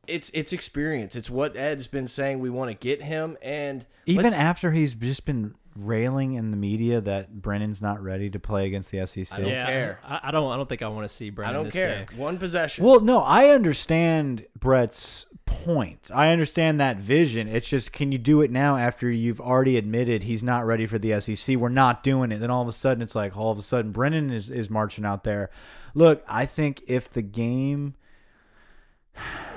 it's 0.08 0.30
it's 0.34 0.54
experience. 0.54 1.16
It's 1.16 1.30
what 1.30 1.58
Ed's 1.58 1.88
been 1.88 2.08
saying 2.08 2.40
we 2.40 2.50
want 2.50 2.70
to 2.70 2.76
get 2.76 3.04
him 3.04 3.38
and 3.42 3.86
Even 4.06 4.34
after 4.34 4.72
he's 4.72 4.94
just 4.94 5.26
been 5.26 5.56
railing 5.78 6.34
in 6.34 6.52
the 6.52 6.58
media 6.58 7.02
that 7.02 7.42
Brennan's 7.42 7.82
not 7.82 8.02
ready 8.02 8.30
to 8.30 8.40
play 8.40 8.66
against 8.66 8.92
the 8.92 9.06
SEC. 9.06 9.38
I 9.38 9.42
don't 9.42 9.50
yeah, 9.50 9.66
care. 9.66 10.00
I, 10.04 10.20
I 10.24 10.32
don't 10.32 10.52
I 10.52 10.56
don't 10.56 10.70
think 10.70 10.82
I 10.82 10.88
want 10.88 11.08
to 11.08 11.14
see 11.14 11.30
Brennan. 11.30 11.54
I 11.54 11.58
don't 11.58 11.66
this 11.66 11.74
care. 11.74 12.06
game. 12.10 12.18
One 12.18 12.38
possession. 12.38 12.86
Well, 12.86 13.02
no, 13.02 13.22
I 13.22 13.50
understand 13.50 14.46
Brett's 14.58 15.28
point. 15.46 16.12
I 16.14 16.30
understand 16.30 16.80
that 16.80 16.98
vision. 16.98 17.48
It's 17.48 17.68
just, 17.68 17.92
can 17.92 18.12
you 18.12 18.18
do 18.18 18.42
it 18.42 18.52
now 18.52 18.78
after 18.78 19.10
you've 19.10 19.42
already 19.42 19.78
admitted 19.78 20.24
he's 20.24 20.44
not 20.44 20.66
ready 20.66 20.86
for 20.86 21.00
the 21.00 21.20
SEC? 21.20 21.56
We're 21.56 21.70
not 21.70 22.04
doing 22.04 22.32
it. 22.32 22.38
Then 22.38 22.52
all 22.52 22.62
of 22.62 22.68
a 22.68 22.74
sudden, 22.74 23.02
it's 23.02 23.16
like 23.16 23.38
all 23.38 23.52
of 23.52 23.58
a 23.58 23.62
sudden 23.62 23.92
Brennan 23.92 24.30
is, 24.30 24.50
is 24.50 24.70
marching 24.70 25.06
out 25.06 25.24
there. 25.24 25.50
Look, 25.94 26.24
I 26.28 26.46
think 26.46 26.84
if 26.88 27.10
the 27.10 27.22
game, 27.22 27.96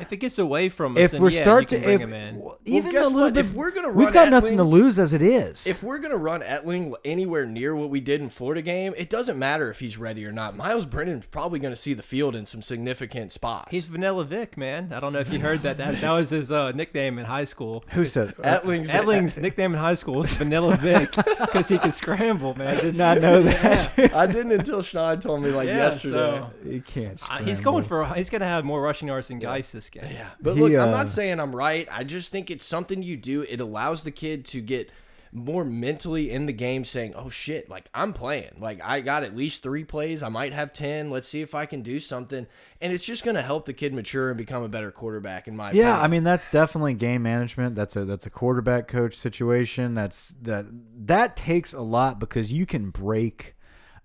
If 0.01 0.12
it 0.12 0.18
gets 0.18 0.38
away 0.38 0.68
from 0.68 0.97
us, 0.97 1.12
if 1.12 1.21
we're 1.21 1.31
yeah, 1.31 1.42
start 1.42 1.73
you 1.73 1.79
to, 1.79 1.85
can 1.85 1.85
bring 1.85 1.94
if 1.94 2.01
him 2.01 2.12
in. 2.14 2.42
even 2.64 2.92
guess 2.92 3.05
a 3.05 3.09
little 3.09 3.23
what? 3.23 3.35
bit, 3.35 3.47
If 3.47 3.53
we're 3.55 3.71
gonna 3.73 3.90
we've 3.90 4.12
got 4.12 4.29
Etling- 4.29 4.31
nothing 4.31 4.57
to 4.59 4.62
lose 4.64 4.99
as 4.99 5.12
it 5.12 5.23
is. 5.23 5.66
If 5.66 5.83
we're 5.83 5.99
gonna 5.99 6.16
run 6.16 6.40
Etling 6.42 6.94
anywhere 7.05 7.44
near 7.47 7.75
what 7.75 7.90
we 7.90 8.01
did 8.01 8.21
in 8.21 8.29
Florida 8.29 8.62
game, 8.62 8.94
it 8.97 9.11
doesn't 9.11 9.37
matter 9.38 9.71
if 9.71 9.81
he's 9.81 9.99
ready 9.99 10.25
or 10.25 10.31
not. 10.31 10.57
Myles 10.57 10.87
Brennan's 10.87 11.27
probably 11.27 11.59
gonna 11.59 11.75
see 11.75 11.94
the 11.94 12.03
field 12.03 12.37
in 12.37 12.47
some 12.47 12.62
significant 12.62 13.33
spots. 13.33 13.73
He's 13.73 13.87
Vanilla 13.87 14.25
Vic, 14.25 14.57
man. 14.57 14.92
I 14.92 15.01
don't 15.01 15.12
know 15.12 15.18
if 15.18 15.33
you 15.33 15.40
heard 15.40 15.62
that. 15.62 15.79
That, 15.79 16.01
that 16.01 16.12
was 16.12 16.31
his 16.31 16.51
uh, 16.53 16.71
nickname 16.73 17.18
in 17.18 17.25
high 17.25 17.44
school. 17.44 17.85
Who 17.90 18.07
said? 18.07 18.37
Etling's, 18.37 18.90
Edling's 18.90 19.37
nickname 19.37 19.73
in 19.75 19.81
high 19.81 19.94
school 19.94 20.14
was 20.21 20.33
Vanilla 20.35 20.77
Vic 20.77 21.11
because 21.16 21.68
he 21.68 21.79
can 21.79 21.90
scramble, 21.92 22.55
man. 22.55 22.77
I 22.77 22.81
did 22.81 22.94
not 22.97 23.21
know 23.21 23.42
that. 23.42 24.14
I 24.14 24.27
didn't 24.27 24.53
until 24.53 24.81
Schneid 24.83 25.21
told 25.23 25.42
me 25.42 25.51
like 25.51 25.66
Yeah, 25.66 25.77
yesterday. 25.79 26.14
so- 26.14 26.51
he 26.64 26.81
can't. 26.81 27.21
Uh, 27.29 27.38
he's 27.38 27.61
going 27.61 27.83
for. 27.85 28.07
He's 28.14 28.31
gonna 28.31 28.47
have 28.47 28.64
more 28.64 28.81
rushing 28.81 29.09
yards 29.09 29.27
than 29.29 29.40
ice 29.48 29.72
this 29.72 29.90
game. 29.90 30.11
Yeah, 30.11 30.30
but 30.40 30.54
He, 30.54 30.61
look, 30.61 30.72
I'm 30.72 30.88
uh, 30.88 30.90
not 30.90 31.11
saying 31.11 31.40
I'm 31.40 31.54
right. 31.54 31.88
I 31.90 32.04
just 32.04 32.30
think 32.30 32.50
it's 32.50 32.64
something 32.64 33.02
you 33.02 33.16
do. 33.16 33.42
It 33.42 33.61
allows 33.61 34.02
the 34.04 34.11
kid 34.11 34.44
to 34.46 34.61
get 34.61 34.90
more 35.30 35.64
mentally 35.64 36.30
in 36.30 36.46
the 36.46 36.52
game, 36.52 36.84
saying, 36.84 37.12
"Oh 37.14 37.28
shit, 37.28 37.68
like 37.68 37.88
I'm 37.92 38.12
playing. 38.12 38.52
Like 38.61 38.80
I 38.82 39.00
got 39.00 39.24
at 39.24 39.37
least 39.37 39.62
three 39.62 39.84
plays. 39.84 40.22
I 40.22 40.28
might 40.28 40.52
have 40.52 40.72
ten. 40.72 41.11
Let's 41.11 41.28
see 41.28 41.42
if 41.42 41.54
I 41.54 41.66
can 41.66 41.82
do 41.82 42.00
something." 42.00 42.46
And 42.80 42.92
it's 42.92 43.04
just 43.04 43.24
going 43.24 43.34
to 43.34 43.42
help 43.42 43.64
the 43.66 43.72
kid 43.72 43.92
mature 43.92 44.28
and 44.30 44.38
become 44.38 44.62
a 44.62 44.68
better 44.68 44.90
quarterback. 44.90 45.48
In 45.48 45.56
my 45.56 45.72
Yeah, 45.72 45.90
opinion. 45.90 46.00
I 46.00 46.08
mean 46.08 46.24
that's 46.24 46.48
definitely 46.50 46.94
game 46.94 47.22
management. 47.22 47.74
That's 47.74 47.96
a 47.96 48.04
that's 48.04 48.26
a 48.26 48.30
quarterback 48.30 48.88
coach 48.88 49.14
situation. 49.14 49.94
That's 49.94 50.34
that 50.42 50.66
that 51.06 51.37
takes 51.37 51.72
a 51.72 51.82
lot 51.82 52.18
because 52.18 52.52
you 52.52 52.64
can 52.64 52.90
break 52.90 53.54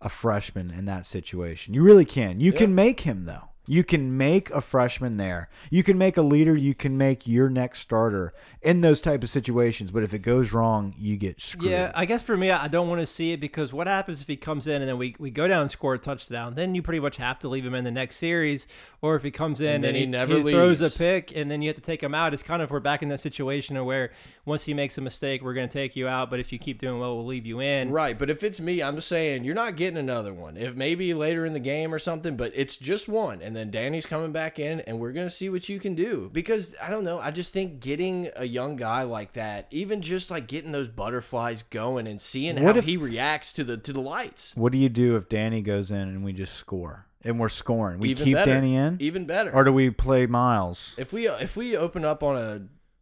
a 0.02 0.10
freshman 0.10 0.70
in 0.72 0.86
that 0.86 1.06
situation. 1.06 1.74
You 1.74 1.84
really 1.84 2.06
can. 2.06 2.42
You 2.42 2.52
can 2.52 2.76
make 2.76 3.02
him 3.02 3.26
though. 3.26 3.50
You 3.66 3.84
can 3.84 4.18
make 4.18 4.50
a 4.52 4.62
freshman 4.62 5.18
there. 5.18 5.50
You 5.72 5.84
can 5.84 5.98
make 5.98 6.18
a 6.18 6.22
leader. 6.22 6.56
You 6.56 6.76
can 6.76 6.98
make 6.98 7.28
your 7.28 7.50
next 7.50 7.80
starter 7.80 8.34
in 8.62 8.82
those 8.82 9.02
type 9.02 9.24
of 9.24 9.30
situations. 9.30 9.92
But 9.92 10.04
if 10.04 10.14
it 10.14 10.20
goes 10.20 10.54
wrong, 10.54 10.94
you 10.98 11.18
get 11.18 11.42
screwed. 11.42 11.72
Yeah, 11.72 11.92
I 11.96 12.06
guess 12.06 12.24
for 12.24 12.38
me, 12.38 12.52
I 12.52 12.68
don't 12.68 12.90
want 12.90 13.02
to 13.02 13.08
see 13.08 13.32
it 13.32 13.40
because 13.40 13.74
what 13.74 13.88
happens 13.88 14.22
if 14.22 14.28
he 14.28 14.36
comes 14.36 14.68
in 14.68 14.82
and 14.82 14.88
then 14.88 14.98
we, 14.98 15.16
we 15.18 15.32
go 15.32 15.48
down 15.48 15.62
and 15.62 15.72
score 15.72 15.96
a 15.96 16.00
touchdown? 16.00 16.56
Then 16.56 16.76
you 16.76 16.82
pretty 16.82 17.00
much 17.00 17.18
have 17.18 17.40
to 17.40 17.48
leave 17.48 17.66
him 17.66 17.74
in 17.74 17.84
the 17.84 17.92
next 17.92 18.18
series. 18.18 18.68
Or 19.02 19.16
if 19.16 19.24
he 19.24 19.32
comes 19.32 19.60
in 19.60 19.76
and, 19.76 19.84
then 19.84 19.96
he 19.96 20.02
he, 20.02 20.06
never 20.06 20.38
he 20.38 20.52
throws 20.52 20.82
a 20.82 20.90
pick 20.90 21.36
and 21.36 21.50
then 21.50 21.62
you 21.62 21.70
have 21.70 21.76
to 21.76 21.82
take 21.82 22.02
him 22.02 22.14
out, 22.14 22.34
it's 22.34 22.44
kind 22.44 22.62
of 22.62 22.72
we're 22.72 22.80
back 22.80 23.02
in 23.02 23.10
that 23.10 23.20
situation 23.20 23.84
where 23.86 24.12
once 24.46 24.66
he 24.66 24.74
makes 24.74 24.98
a 24.98 25.02
mistake, 25.02 25.42
we're 25.42 25.54
going 25.54 25.68
to 25.68 25.74
take 25.74 25.96
you 25.96 26.08
out. 26.08 26.30
But 26.30 26.40
if 26.40 26.52
you 26.52 26.60
keep 26.60 26.80
doing 26.80 27.00
well, 27.00 27.16
we'll 27.16 27.26
leave 27.26 27.46
you 27.46 27.60
in. 27.60 27.92
Right, 27.92 28.18
but 28.18 28.30
if 28.30 28.44
it's 28.44 28.60
me, 28.60 28.82
I'm 28.82 28.96
just 28.96 29.08
saying 29.08 29.44
you're 29.44 29.56
not 29.56 29.76
getting 29.76 29.98
another 29.98 30.34
one. 30.34 30.58
If 30.58 30.76
maybe 30.76 31.14
later 31.14 31.46
in 31.46 31.54
the 31.54 31.60
game 31.60 31.94
or 31.94 32.00
something, 32.00 32.36
but 32.36 32.52
it's 32.56 32.78
just 32.78 33.08
one, 33.08 33.42
and 33.42 33.53
then 33.56 33.72
Danny's 33.72 34.06
coming 34.06 34.32
back 34.32 34.60
in, 34.60 34.80
and 34.82 35.00
we're 35.00 35.12
gonna 35.12 35.30
see 35.30 35.50
what 35.50 35.68
you 35.70 35.80
can 35.80 35.96
do. 35.96 36.30
Because 36.34 36.74
I 36.82 36.90
don't 36.90 37.04
know, 37.04 37.20
I 37.20 37.32
just 37.32 37.52
think 37.54 37.80
getting 37.80 38.30
a 38.36 38.46
young 38.46 38.76
guy 38.76 39.04
like 39.04 39.34
that, 39.34 39.68
even 39.72 40.02
just 40.02 40.30
like 40.32 40.48
getting 40.48 40.72
those 40.72 40.88
butterflies 40.88 41.64
going 41.64 42.08
and 42.08 42.22
seeing 42.22 42.56
What 42.64 42.76
how 42.76 42.80
if- 42.80 42.86
he 42.86 42.98
reacts 42.98 43.54
to 43.54 43.64
the 43.64 43.78
to 43.78 43.94
the 43.94 44.02
lights, 44.02 44.52
What 44.56 44.72
do 44.72 44.78
you 44.78 44.90
do 44.90 45.16
if 45.16 45.30
Danny 45.30 45.62
goes 45.62 45.92
in 45.92 45.98
and 45.98 46.24
we 46.24 46.34
just 46.34 46.54
score 46.56 47.06
and 47.24 47.40
we're 47.40 47.50
scoring? 47.50 48.00
We 48.00 48.10
even 48.10 48.26
keep 48.26 48.34
better. 48.36 48.52
Danny 48.54 48.76
in, 48.76 48.98
even 49.00 49.26
better. 49.26 49.52
or 49.54 49.64
do 49.64 49.72
we 49.74 49.90
play 49.90 50.26
Myles? 50.26 50.96
if 50.98 51.12
we 51.14 51.28
uh, 51.28 51.38
if 51.40 51.56
we 51.56 51.76
open 51.78 52.04
up 52.06 52.24
on 52.24 52.36
a 52.38 52.62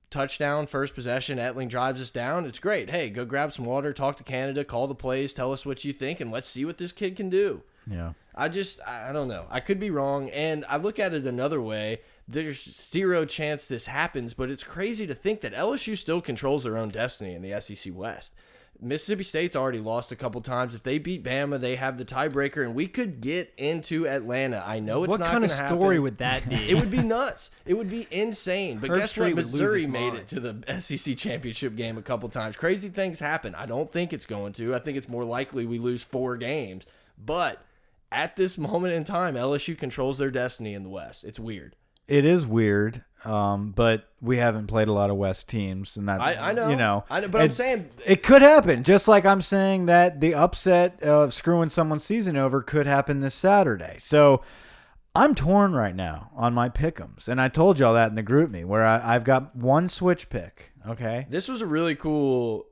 touchdown 0.09 0.67
first 0.67 0.93
possession 0.93 1.37
etling 1.37 1.69
drives 1.69 2.01
us 2.01 2.11
down 2.11 2.45
it's 2.45 2.59
great 2.59 2.89
hey 2.89 3.09
go 3.09 3.23
grab 3.23 3.53
some 3.53 3.63
water 3.63 3.93
talk 3.93 4.17
to 4.17 4.23
canada 4.25 4.65
call 4.65 4.85
the 4.85 4.93
plays 4.93 5.31
tell 5.31 5.53
us 5.53 5.65
what 5.65 5.85
you 5.85 5.93
think 5.93 6.19
and 6.19 6.29
let's 6.29 6.49
see 6.49 6.65
what 6.65 6.77
this 6.77 6.91
kid 6.91 7.15
can 7.15 7.29
do 7.29 7.63
Yeah. 7.87 8.13
I 8.33 8.47
just 8.49 8.79
I 8.87 9.11
don't 9.11 9.27
know. 9.27 9.45
I 9.49 9.59
could 9.59 9.79
be 9.79 9.89
wrong, 9.89 10.29
and 10.29 10.65
I 10.69 10.77
look 10.77 10.99
at 10.99 11.13
it 11.13 11.25
another 11.25 11.61
way. 11.61 12.01
There's 12.27 12.63
zero 12.89 13.25
chance 13.25 13.67
this 13.67 13.87
happens, 13.87 14.33
but 14.33 14.49
it's 14.49 14.63
crazy 14.63 15.05
to 15.05 15.13
think 15.13 15.41
that 15.41 15.53
LSU 15.53 15.97
still 15.97 16.21
controls 16.21 16.63
their 16.63 16.77
own 16.77 16.89
destiny 16.89 17.33
in 17.33 17.41
the 17.41 17.59
SEC 17.59 17.93
West. 17.93 18.33
Mississippi 18.83 19.23
State's 19.23 19.55
already 19.55 19.77
lost 19.79 20.11
a 20.11 20.15
couple 20.15 20.41
times. 20.41 20.73
If 20.73 20.81
they 20.81 20.97
beat 20.97 21.23
Bama, 21.23 21.59
they 21.59 21.75
have 21.75 21.99
the 21.99 22.05
tiebreaker, 22.05 22.63
and 22.63 22.73
we 22.73 22.87
could 22.87 23.21
get 23.21 23.53
into 23.57 24.07
Atlanta. 24.07 24.63
I 24.65 24.79
know 24.79 25.03
it's 25.03 25.11
what 25.11 25.19
not 25.19 25.31
kind 25.33 25.43
of 25.43 25.51
gonna 25.51 25.67
story 25.67 25.95
happen. 25.97 26.03
would 26.03 26.17
that 26.17 26.49
be? 26.49 26.55
It 26.69 26.75
would 26.75 26.89
be 26.89 26.97
nuts. 27.03 27.51
It 27.65 27.75
would 27.75 27.91
be 27.91 28.07
insane. 28.09 28.79
But 28.79 28.89
Herb 28.89 28.99
guess 28.99 29.11
Street 29.11 29.35
what? 29.35 29.45
Missouri 29.45 29.85
made 29.85 30.15
it 30.15 30.27
to 30.27 30.39
the 30.39 30.79
SEC 30.79 31.15
championship 31.15 31.75
game 31.75 31.97
a 31.97 32.01
couple 32.01 32.27
times. 32.29 32.55
Crazy 32.57 32.89
things 32.89 33.19
happen. 33.19 33.53
I 33.53 33.67
don't 33.67 33.91
think 33.91 34.13
it's 34.13 34.25
going 34.25 34.53
to. 34.53 34.73
I 34.73 34.79
think 34.79 34.97
it's 34.97 35.09
more 35.09 35.25
likely 35.25 35.65
we 35.65 35.77
lose 35.77 36.01
four 36.03 36.35
games. 36.37 36.87
But 37.23 37.63
at 38.11 38.35
this 38.35 38.57
moment 38.57 38.93
in 38.93 39.03
time, 39.03 39.35
LSU 39.35 39.77
controls 39.77 40.17
their 40.17 40.31
destiny 40.31 40.73
in 40.73 40.83
the 40.83 40.89
West. 40.89 41.23
It's 41.23 41.39
weird. 41.39 41.75
It 42.07 42.25
is 42.25 42.45
weird, 42.45 43.05
um, 43.23 43.71
but 43.71 44.09
we 44.19 44.37
haven't 44.37 44.67
played 44.67 44.89
a 44.89 44.91
lot 44.91 45.09
of 45.09 45.15
West 45.15 45.47
teams, 45.47 45.95
and 45.95 46.09
that 46.09 46.19
I, 46.19 46.49
I 46.49 46.51
know. 46.51 46.69
you 46.69 46.75
know, 46.75 47.05
I 47.09 47.21
know. 47.21 47.29
But 47.29 47.41
I'm 47.41 47.51
saying 47.51 47.89
it 48.05 48.21
could 48.21 48.41
happen. 48.41 48.83
Just 48.83 49.07
like 49.07 49.25
I'm 49.25 49.41
saying 49.41 49.85
that 49.85 50.19
the 50.19 50.33
upset 50.33 51.01
of 51.03 51.33
screwing 51.33 51.69
someone's 51.69 52.03
season 52.03 52.35
over 52.35 52.61
could 52.61 52.85
happen 52.85 53.21
this 53.21 53.35
Saturday. 53.35 53.95
So 53.99 54.41
I'm 55.15 55.35
torn 55.35 55.73
right 55.73 55.95
now 55.95 56.31
on 56.35 56.53
my 56.53 56.67
pickums, 56.67 57.29
and 57.29 57.39
I 57.39 57.47
told 57.47 57.79
y'all 57.79 57.93
that 57.93 58.09
in 58.09 58.15
the 58.15 58.23
GroupMe 58.23 58.65
where 58.65 58.85
I, 58.85 59.15
I've 59.15 59.23
got 59.23 59.55
one 59.55 59.87
switch 59.87 60.29
pick. 60.29 60.73
Okay, 60.85 61.27
this 61.29 61.47
was 61.47 61.61
a 61.61 61.65
really 61.65 61.95
cool 61.95 62.65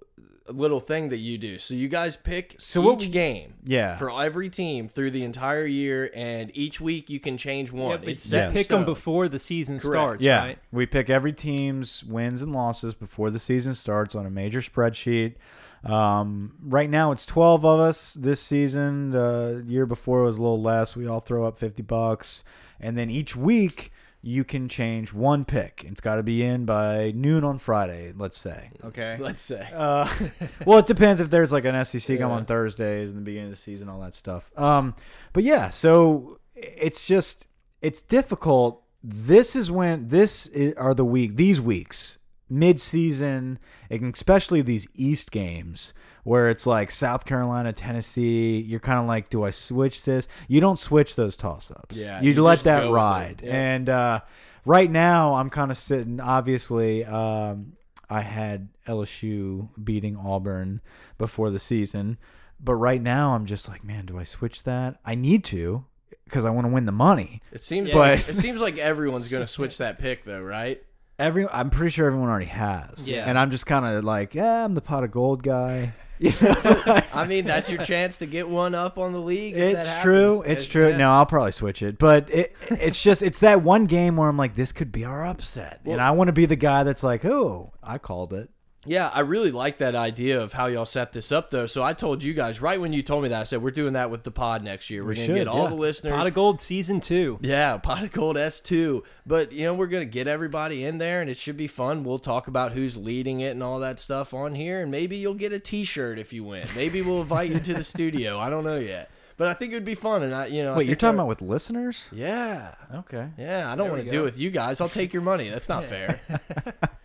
little 0.52 0.80
thing 0.80 1.10
that 1.10 1.18
you 1.18 1.38
do. 1.38 1.58
So 1.58 1.74
you 1.74 1.88
guys 1.88 2.16
pick 2.16 2.56
So 2.58 2.94
each 2.94 3.06
we- 3.06 3.12
game. 3.12 3.54
Yeah. 3.64 3.98
For 3.98 4.10
every 4.12 4.50
team 4.50 4.88
through 4.88 5.12
the 5.12 5.24
entire 5.24 5.66
year, 5.66 6.10
and 6.16 6.52
each 6.54 6.80
week 6.82 7.10
you 7.10 7.20
can 7.20 7.38
change 7.38 7.72
one. 7.72 8.00
but 8.00 8.10
it's 8.10 8.26
you 8.26 8.30
set 8.32 8.48
in 8.50 8.54
pick 8.54 8.68
them 8.68 8.86
before 8.86 9.28
the 9.30 9.40
season 9.40 9.80
Correct. 9.80 9.94
starts, 9.94 10.24
yeah, 10.24 10.40
right? 10.40 10.60
we 10.72 10.86
pick 10.86 11.10
every 11.10 11.34
team's 11.34 12.04
wins 12.04 12.42
and 12.42 12.54
losses 12.54 12.94
before 12.96 13.30
the 13.30 13.40
season 13.40 13.76
starts 13.76 14.16
on 14.16 14.26
a 14.26 14.30
major 14.30 14.62
spreadsheet. 14.62 15.36
Um, 15.84 16.54
right 16.62 16.90
now 16.90 17.12
it's 17.12 17.26
12 17.26 17.64
of 17.66 17.80
us 17.80 18.14
this 18.14 18.42
season. 18.42 19.12
The 19.12 19.64
year 19.66 19.86
before 19.86 20.20
it 20.22 20.26
was 20.26 20.38
a 20.38 20.42
little 20.42 20.62
less. 20.62 20.96
We 20.96 21.08
all 21.08 21.22
throw 21.22 21.46
up 21.46 21.58
50 21.58 21.82
bucks, 21.84 22.44
and 22.80 22.98
then 22.98 23.10
each 23.10 23.36
week 23.36 23.92
you 24.22 24.44
can 24.44 24.68
change 24.68 25.14
one 25.14 25.46
pick. 25.46 25.84
It's 25.88 26.02
got 26.02 26.16
to 26.18 26.24
be 26.24 26.44
in 26.44 26.66
by 26.66 27.12
noon 27.16 27.44
on 27.44 27.58
Friday, 27.58 28.12
let's 28.18 28.38
say. 28.38 28.70
Okay. 28.84 29.16
Let's 29.20 29.42
say. 29.42 29.66
Uh, 29.74 30.10
well, 30.66 30.80
it 30.80 30.88
depends 30.88 31.22
if 31.22 31.30
there's 31.30 31.54
like 31.54 31.64
an 31.66 31.86
SEC 31.86 32.08
game 32.18 32.28
Yeah. 32.28 32.34
on 32.36 32.46
Thursdays 32.46 33.12
in 33.12 33.16
the 33.16 33.22
beginning 33.22 33.46
of 33.48 33.52
the 33.52 33.58
season, 33.62 33.88
all 33.88 34.02
that 34.02 34.14
stuff. 34.14 34.52
Um, 34.58 34.94
but 35.32 35.44
yeah, 35.44 35.70
so 35.70 36.40
it's 36.56 37.08
just 37.08 37.48
it's 37.82 38.02
difficult. 38.02 38.84
This 39.02 39.56
is 39.56 39.72
when 39.72 40.10
this 40.10 40.50
i- 40.54 40.74
are 40.76 40.94
the 40.94 41.06
week 41.06 41.38
these 41.38 41.62
weeks 41.62 42.18
mid 42.50 42.82
season, 42.82 43.58
and 43.90 44.14
especially 44.14 44.62
these 44.62 44.86
East 44.96 45.32
games 45.32 45.94
where 46.24 46.50
it's 46.50 46.66
like 46.68 46.92
South 46.92 47.26
Carolina, 47.26 47.72
Tennessee. 47.74 48.60
You're 48.60 48.80
kind 48.80 49.00
of 49.00 49.06
like, 49.06 49.30
do 49.30 49.44
I 49.44 49.50
switch 49.50 50.04
this? 50.06 50.28
You 50.48 50.62
don't 50.62 50.80
switch 50.80 51.16
those 51.16 51.36
toss 51.38 51.72
ups. 51.72 51.96
Yeah, 51.98 52.22
you, 52.22 52.34
you 52.34 52.44
let 52.44 52.64
that 52.64 52.82
go 52.84 52.92
with 52.92 52.92
it. 52.92 53.02
ride. 53.02 53.42
Yeah. 53.44 53.56
And 53.74 53.90
uh, 53.90 54.20
right 54.66 54.90
now, 54.90 55.36
I'm 55.36 55.50
kind 55.50 55.72
of 55.72 55.78
sitting. 55.78 56.20
Obviously, 56.20 57.06
um, 57.06 57.74
I 58.10 58.22
had 58.22 58.70
LSU 58.88 59.70
beating 59.84 60.18
Auburn 60.18 60.82
before 61.18 61.50
the 61.52 61.60
season, 61.60 62.18
but 62.60 62.76
right 62.76 63.02
now, 63.02 63.36
I'm 63.36 63.46
just 63.46 63.70
like, 63.70 63.84
man, 63.84 64.06
do 64.06 64.18
I 64.18 64.24
switch 64.24 64.64
that? 64.64 65.00
I 65.06 65.16
need 65.16 65.44
to 65.46 65.86
because 66.26 66.46
I 66.46 66.50
want 66.52 66.66
to 66.68 66.74
win 66.74 66.86
the 66.86 66.92
money. 66.92 67.42
It 67.52 67.64
seems 67.64 67.90
Yeah. 67.90 67.98
like 67.98 68.26
But- 68.26 68.36
it 68.36 68.36
seems 68.42 68.62
like 68.62 68.78
everyone's 68.78 69.32
gonna 69.32 69.48
switch 69.58 69.78
that 69.80 69.98
pick 70.00 70.26
though, 70.26 70.42
right? 70.42 70.82
Every, 71.18 71.48
I'm 71.50 71.70
pretty 71.70 71.90
sure 71.90 72.08
everyone 72.08 72.30
already 72.30 72.46
has. 72.46 73.10
Yeah. 73.12 73.26
And 73.28 73.38
I'm 73.38 73.52
just 73.52 73.66
kind 73.66 73.86
of 73.86 74.04
like, 74.06 74.36
yeah, 74.36 74.64
I'm 74.64 74.74
the 74.74 74.82
pot 74.82 75.04
of 75.04 75.12
gold 75.12 75.44
guy. 75.44 75.92
You 76.20 76.32
know? 76.42 77.00
I 77.14 77.26
mean, 77.28 77.46
that's 77.46 77.70
your 77.70 77.84
chance 77.84 78.18
to 78.18 78.26
get 78.26 78.50
one 78.50 78.76
up 78.76 78.98
on 78.98 79.14
the 79.14 79.22
league. 79.22 79.56
if 79.56 79.78
It's 79.78 80.02
true. 80.02 80.42
It's 80.42 80.66
It- 80.68 80.70
true. 80.72 80.90
yeah. 80.90 80.98
No, 80.98 81.12
I'll 81.12 81.26
probably 81.26 81.52
switch 81.54 81.82
it, 81.82 81.98
but 81.98 82.30
it, 82.30 82.56
it's 82.70 83.02
just 83.02 83.24
it's 83.24 83.40
that 83.40 83.62
one 83.62 83.86
game 83.86 84.18
where 84.18 84.28
I'm 84.28 84.38
like, 84.38 84.56
this 84.56 84.72
could 84.74 84.92
be 84.92 85.06
our 85.06 85.26
upset, 85.26 85.80
and 85.86 86.02
I 86.02 86.12
want 86.12 86.28
to 86.28 86.34
be 86.34 86.46
the 86.46 86.56
guy 86.58 86.84
that's 86.84 87.04
like, 87.04 87.24
oh, 87.26 87.72
I 87.82 87.98
called 88.00 88.34
it. 88.34 88.50
Yeah, 88.90 89.12
I 89.14 89.20
really 89.20 89.52
like 89.52 89.78
that 89.78 89.94
idea 89.94 90.42
of 90.42 90.54
how 90.54 90.66
y'all 90.66 90.84
set 90.86 91.12
this 91.12 91.32
up, 91.32 91.52
though. 91.52 91.68
So 91.68 91.84
I 91.84 91.94
told 91.94 92.24
you 92.24 92.34
guys 92.34 92.60
right 92.60 92.82
when 92.82 92.92
you 92.92 93.04
told 93.04 93.22
me 93.22 93.30
that, 93.30 93.42
I 93.42 93.44
said 93.44 93.62
we're 93.62 93.70
doing 93.70 93.94
that 93.94 94.10
with 94.10 94.24
the 94.24 94.32
pod 94.32 94.64
next 94.64 94.90
year. 94.90 95.04
We're 95.04 95.10
We 95.10 95.16
gonna 95.16 95.26
should, 95.28 95.36
get 95.36 95.48
all 95.48 95.64
yeah. 95.66 95.70
the 95.70 95.76
listeners. 95.76 96.14
Pot 96.14 96.26
of 96.26 96.34
Gold 96.34 96.60
season 96.60 97.00
two. 97.00 97.38
yeah, 97.42 97.78
pot 97.78 98.02
of 98.02 98.12
gold 98.12 98.36
S 98.36 98.60
two. 98.60 99.04
But 99.28 99.52
you 99.52 99.64
know 99.66 99.76
we're 99.76 99.86
gonna 99.88 100.06
get 100.06 100.28
everybody 100.28 100.84
in 100.84 100.98
there, 100.98 101.22
and 101.22 101.30
it 101.30 101.38
should 101.38 101.56
be 101.56 101.68
fun. 101.68 102.04
We'll 102.04 102.18
talk 102.18 102.48
about 102.48 102.72
who's 102.72 102.98
leading 102.98 103.42
it 103.42 103.50
and 103.52 103.62
all 103.62 103.78
that 103.80 104.00
stuff 104.00 104.34
on 104.34 104.56
here, 104.56 104.82
and 104.82 104.90
maybe 104.90 105.18
you'll 105.18 105.36
get 105.36 105.54
a 105.54 105.60
T-shirt 105.60 106.18
if 106.18 106.34
you 106.34 106.44
win. 106.44 106.68
Maybe 106.76 107.04
we'll 107.04 107.22
invite 107.22 107.52
you 107.52 107.60
to 107.60 107.74
the 107.76 107.84
studio. 107.96 108.40
I 108.40 108.50
don't 108.50 108.64
know 108.64 108.80
yet, 108.80 109.12
but 109.38 109.48
I 109.48 109.54
think 109.54 109.72
it 109.72 109.76
would 109.76 109.86
be 109.86 109.94
fun. 109.94 110.24
And 110.24 110.34
I, 110.34 110.48
you 110.48 110.64
know, 110.64 110.76
Wait, 110.76 110.88
you're 110.88 110.96
talking 110.96 111.20
about 111.20 111.28
with 111.28 111.44
listeners? 111.44 112.10
Yeah, 112.12 112.74
Okay. 112.96 113.28
yeah. 113.38 113.72
I 113.72 113.76
don't 113.76 113.92
want 113.92 114.04
to 114.04 114.10
do 114.10 114.22
it 114.22 114.26
with 114.26 114.40
you 114.40 114.50
guys. 114.50 114.82
I'll 114.82 114.90
take 114.90 115.14
your 115.14 115.22
money. 115.22 115.48
That's 115.50 115.70
not 115.70 115.84
fair. 115.94 116.20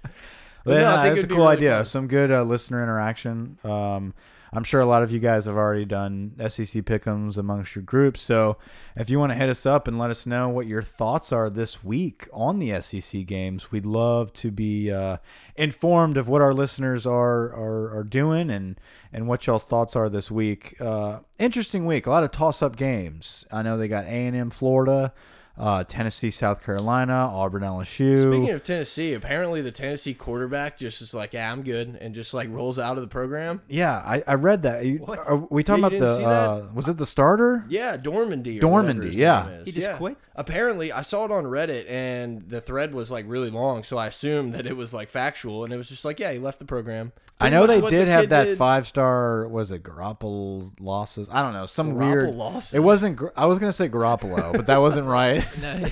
No, 0.67 0.79
no, 0.79 0.97
I 0.97 1.03
think 1.03 1.17
that's 1.17 1.25
a 1.25 1.29
cool 1.29 1.39
really 1.39 1.57
idea. 1.57 1.77
fun. 1.77 1.85
Some 1.85 2.09
good 2.09 2.31
uh, 2.33 2.43
listener 2.43 2.83
interaction. 2.83 3.59
Um, 3.65 4.15
I'm 4.55 4.63
sure 4.63 4.81
a 4.81 4.87
lot 4.87 5.03
of 5.03 5.11
you 5.11 5.19
guys 5.19 5.47
have 5.47 5.57
already 5.57 5.85
done 5.85 6.33
SEC 6.39 6.85
pickums 6.85 7.37
amongst 7.37 7.75
your 7.75 7.83
groups. 7.83 8.23
So 8.23 8.57
if 8.95 9.11
you 9.11 9.19
want 9.19 9.33
to 9.33 9.37
hit 9.37 9.49
us 9.49 9.67
up 9.67 9.89
and 9.89 9.99
let 9.99 10.11
us 10.11 10.27
know 10.27 10.49
what 10.49 10.69
your 10.69 10.81
thoughts 10.81 11.33
are 11.33 11.51
this 11.51 11.83
week 11.83 12.29
on 12.33 12.61
the 12.61 12.81
SEC 12.81 13.27
games, 13.27 13.73
we'd 13.73 13.85
love 13.85 14.33
to 14.35 14.53
be 14.53 14.93
uh, 14.93 15.17
informed 15.57 16.17
of 16.17 16.29
what 16.29 16.41
our 16.41 16.55
listeners 16.55 17.05
are 17.05 17.53
are, 17.53 17.99
are 17.99 18.05
doing 18.05 18.49
and 18.49 18.81
and 19.13 19.27
what 19.27 19.45
y'all's 19.45 19.65
thoughts 19.65 19.97
are 19.97 20.09
this 20.09 20.31
week. 20.31 20.81
Uh, 20.81 21.19
interesting 21.41 21.85
week. 21.85 22.07
A 22.07 22.11
lot 22.11 22.23
of 22.23 22.31
toss 22.31 22.63
up 22.63 22.77
games. 22.77 23.45
I 23.51 23.63
know 23.63 23.77
they 23.77 23.89
got 23.89 24.05
A 24.05 24.09
and 24.09 24.37
M 24.37 24.51
Florida. 24.51 25.13
Uh, 25.57 25.85
Tennessee, 25.85 26.33
South 26.33 26.65
Carolina, 26.65 27.31
Auburn, 27.33 27.63
LSU. 27.63 28.23
Speaking 28.23 28.51
of 28.51 28.65
Tennessee, 28.65 29.15
apparently 29.15 29.61
the 29.61 29.71
Tennessee 29.71 30.13
quarterback 30.13 30.77
just 30.77 31.01
is 31.01 31.15
like, 31.15 31.33
"Yeah, 31.33 31.53
I'm 31.53 31.63
good," 31.63 31.97
and 32.01 32.13
just 32.13 32.35
like 32.35 32.49
rolls 32.51 32.77
out 32.77 32.97
of 32.97 33.03
the 33.03 33.09
program. 33.09 33.63
yeah, 33.69 33.95
I, 34.05 34.25
I 34.27 34.35
read 34.35 34.63
that. 34.63 34.85
You- 34.85 34.99
What? 34.99 35.21
Are 35.29 35.37
we 35.37 35.63
talking 35.63 35.83
Yeah, 35.85 35.97
about 35.97 35.99
the? 36.19 36.25
Uh, 36.25 36.69
was 36.75 36.89
it 36.89 36.97
the 36.97 37.07
starter? 37.07 37.65
Yeah, 37.69 37.97
Dormady. 37.97 38.59
Or 38.59 38.67
Dormady, 38.67 38.97
whatever 38.97 39.07
yeah. 39.07 39.63
He 39.65 39.71
just 39.71 39.87
Yeah. 39.87 39.97
quit? 39.97 40.17
Apparently, 40.35 40.91
I 40.91 41.03
saw 41.03 41.25
it 41.25 41.31
on 41.31 41.45
Reddit, 41.45 41.89
and 41.89 42.49
the 42.49 42.61
thread 42.61 42.93
was 42.93 43.13
like 43.13 43.25
really 43.29 43.51
long, 43.51 43.85
so 43.85 43.97
I 43.97 44.09
assumed 44.09 44.55
that 44.55 44.67
it 44.67 44.77
was 44.77 44.93
like 44.93 45.09
factual, 45.09 45.63
and 45.63 45.73
it 45.73 45.77
was 45.77 45.89
just 45.89 46.05
like, 46.05 46.19
yeah, 46.19 46.33
he 46.33 46.41
left 46.41 46.59
the 46.59 46.65
program. 46.65 47.13
I 47.41 47.51
know 47.51 47.67
they 47.67 47.81
did 47.81 48.07
the 48.07 48.13
have 48.13 48.29
that 48.31 48.45
did. 48.45 48.59
five 48.59 48.87
star. 48.87 49.47
Was 49.49 49.73
it 49.73 49.83
Garoppolo 49.83 50.71
losses? 50.81 51.29
I 51.31 51.43
don't 51.43 51.53
know. 51.53 51.67
Some 51.67 51.95
Garoppolo 51.95 51.99
weird. 51.99 52.35
losses? 52.35 52.75
It 52.75 52.79
wasn't. 52.83 53.21
I 53.37 53.47
was 53.47 53.59
gonna 53.59 53.73
say 53.73 53.89
Garoppolo, 53.89 54.53
but 54.53 54.67
that 54.67 54.79
wasn't 54.79 55.07
right. 55.07 55.47
No, 55.61 55.91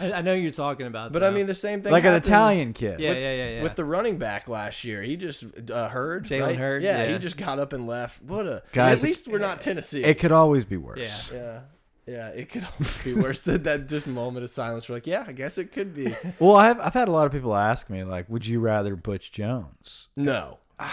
I, 0.00 0.12
I 0.14 0.20
know 0.22 0.34
you're 0.34 0.50
talking 0.52 0.86
about. 0.86 1.12
But 1.12 1.22
I 1.24 1.30
mean, 1.30 1.46
the 1.46 1.54
same 1.54 1.80
thing. 1.80 1.92
like 1.92 2.04
an 2.04 2.14
Italian 2.14 2.72
kid. 2.72 2.98
yeah, 3.00 3.10
with- 3.10 3.18
yeah, 3.18 3.32
yeah, 3.34 3.48
yeah. 3.50 3.62
With 3.62 3.76
the 3.76 3.84
running 3.84 4.18
back 4.18 4.48
last 4.48 4.82
year, 4.84 5.02
he 5.02 5.16
just 5.16 5.44
uh, 5.70 5.88
Hurd, 5.88 6.24
Jalen 6.26 6.40
right? 6.46 6.56
Hurd, 6.56 6.82
Yeah, 6.82 7.04
yeah. 7.04 7.12
he 7.12 7.18
just 7.18 7.36
got 7.36 7.58
up 7.58 7.72
and 7.72 7.86
left. 7.86 8.22
What 8.22 8.46
a 8.46 8.62
Guys, 8.72 9.02
At 9.04 9.08
least 9.08 9.28
we're 9.28 9.38
not 9.38 9.60
Tennessee. 9.60 10.02
It 10.04 10.18
could 10.18 10.32
always 10.32 10.64
be 10.64 10.76
worse. 10.76 11.32
Yeah. 11.32 11.38
yeah, 11.38 11.60
yeah, 12.06 12.28
it 12.28 12.48
could 12.48 12.64
almost 12.64 13.04
be 13.04 13.14
worse 13.14 13.42
than 13.42 13.62
that. 13.64 13.88
Just 13.88 14.06
moment 14.06 14.44
of 14.44 14.50
silence. 14.50 14.88
We're 14.88 14.96
like, 14.96 15.06
yeah, 15.06 15.24
I 15.26 15.32
guess 15.32 15.58
it 15.58 15.72
could 15.72 15.94
be. 15.94 16.14
Well, 16.38 16.56
I've 16.56 16.80
I've 16.80 16.94
had 16.94 17.08
a 17.08 17.12
lot 17.12 17.26
of 17.26 17.32
people 17.32 17.54
ask 17.54 17.90
me 17.90 18.04
like, 18.04 18.28
would 18.28 18.46
you 18.46 18.60
rather 18.60 18.96
Butch 18.96 19.32
Jones? 19.32 20.08
No, 20.16 20.58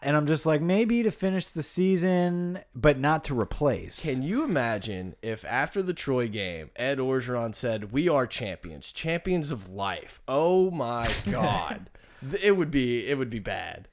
And 0.00 0.16
I'm 0.16 0.26
just 0.26 0.46
like, 0.46 0.60
maybe 0.62 1.02
to 1.02 1.10
finish 1.10 1.48
the 1.48 1.62
season, 1.62 2.60
but 2.74 2.98
not 2.98 3.24
to 3.24 3.38
replace. 3.38 4.00
Can 4.02 4.22
you 4.22 4.44
imagine 4.44 5.16
if 5.22 5.44
after 5.44 5.82
the 5.82 5.94
Troy 5.94 6.28
game, 6.28 6.70
Ed 6.76 6.98
Orgeron 6.98 7.54
said, 7.54 7.90
"We 7.90 8.08
are 8.08 8.26
champions, 8.26 8.92
champions 8.92 9.50
of 9.50 9.68
life." 9.70 10.20
Oh 10.28 10.70
my 10.70 11.10
God, 11.30 11.90
it 12.40 12.56
would 12.56 12.70
be 12.70 13.06
it 13.06 13.18
would 13.18 13.30
be 13.30 13.40
bad. 13.40 13.88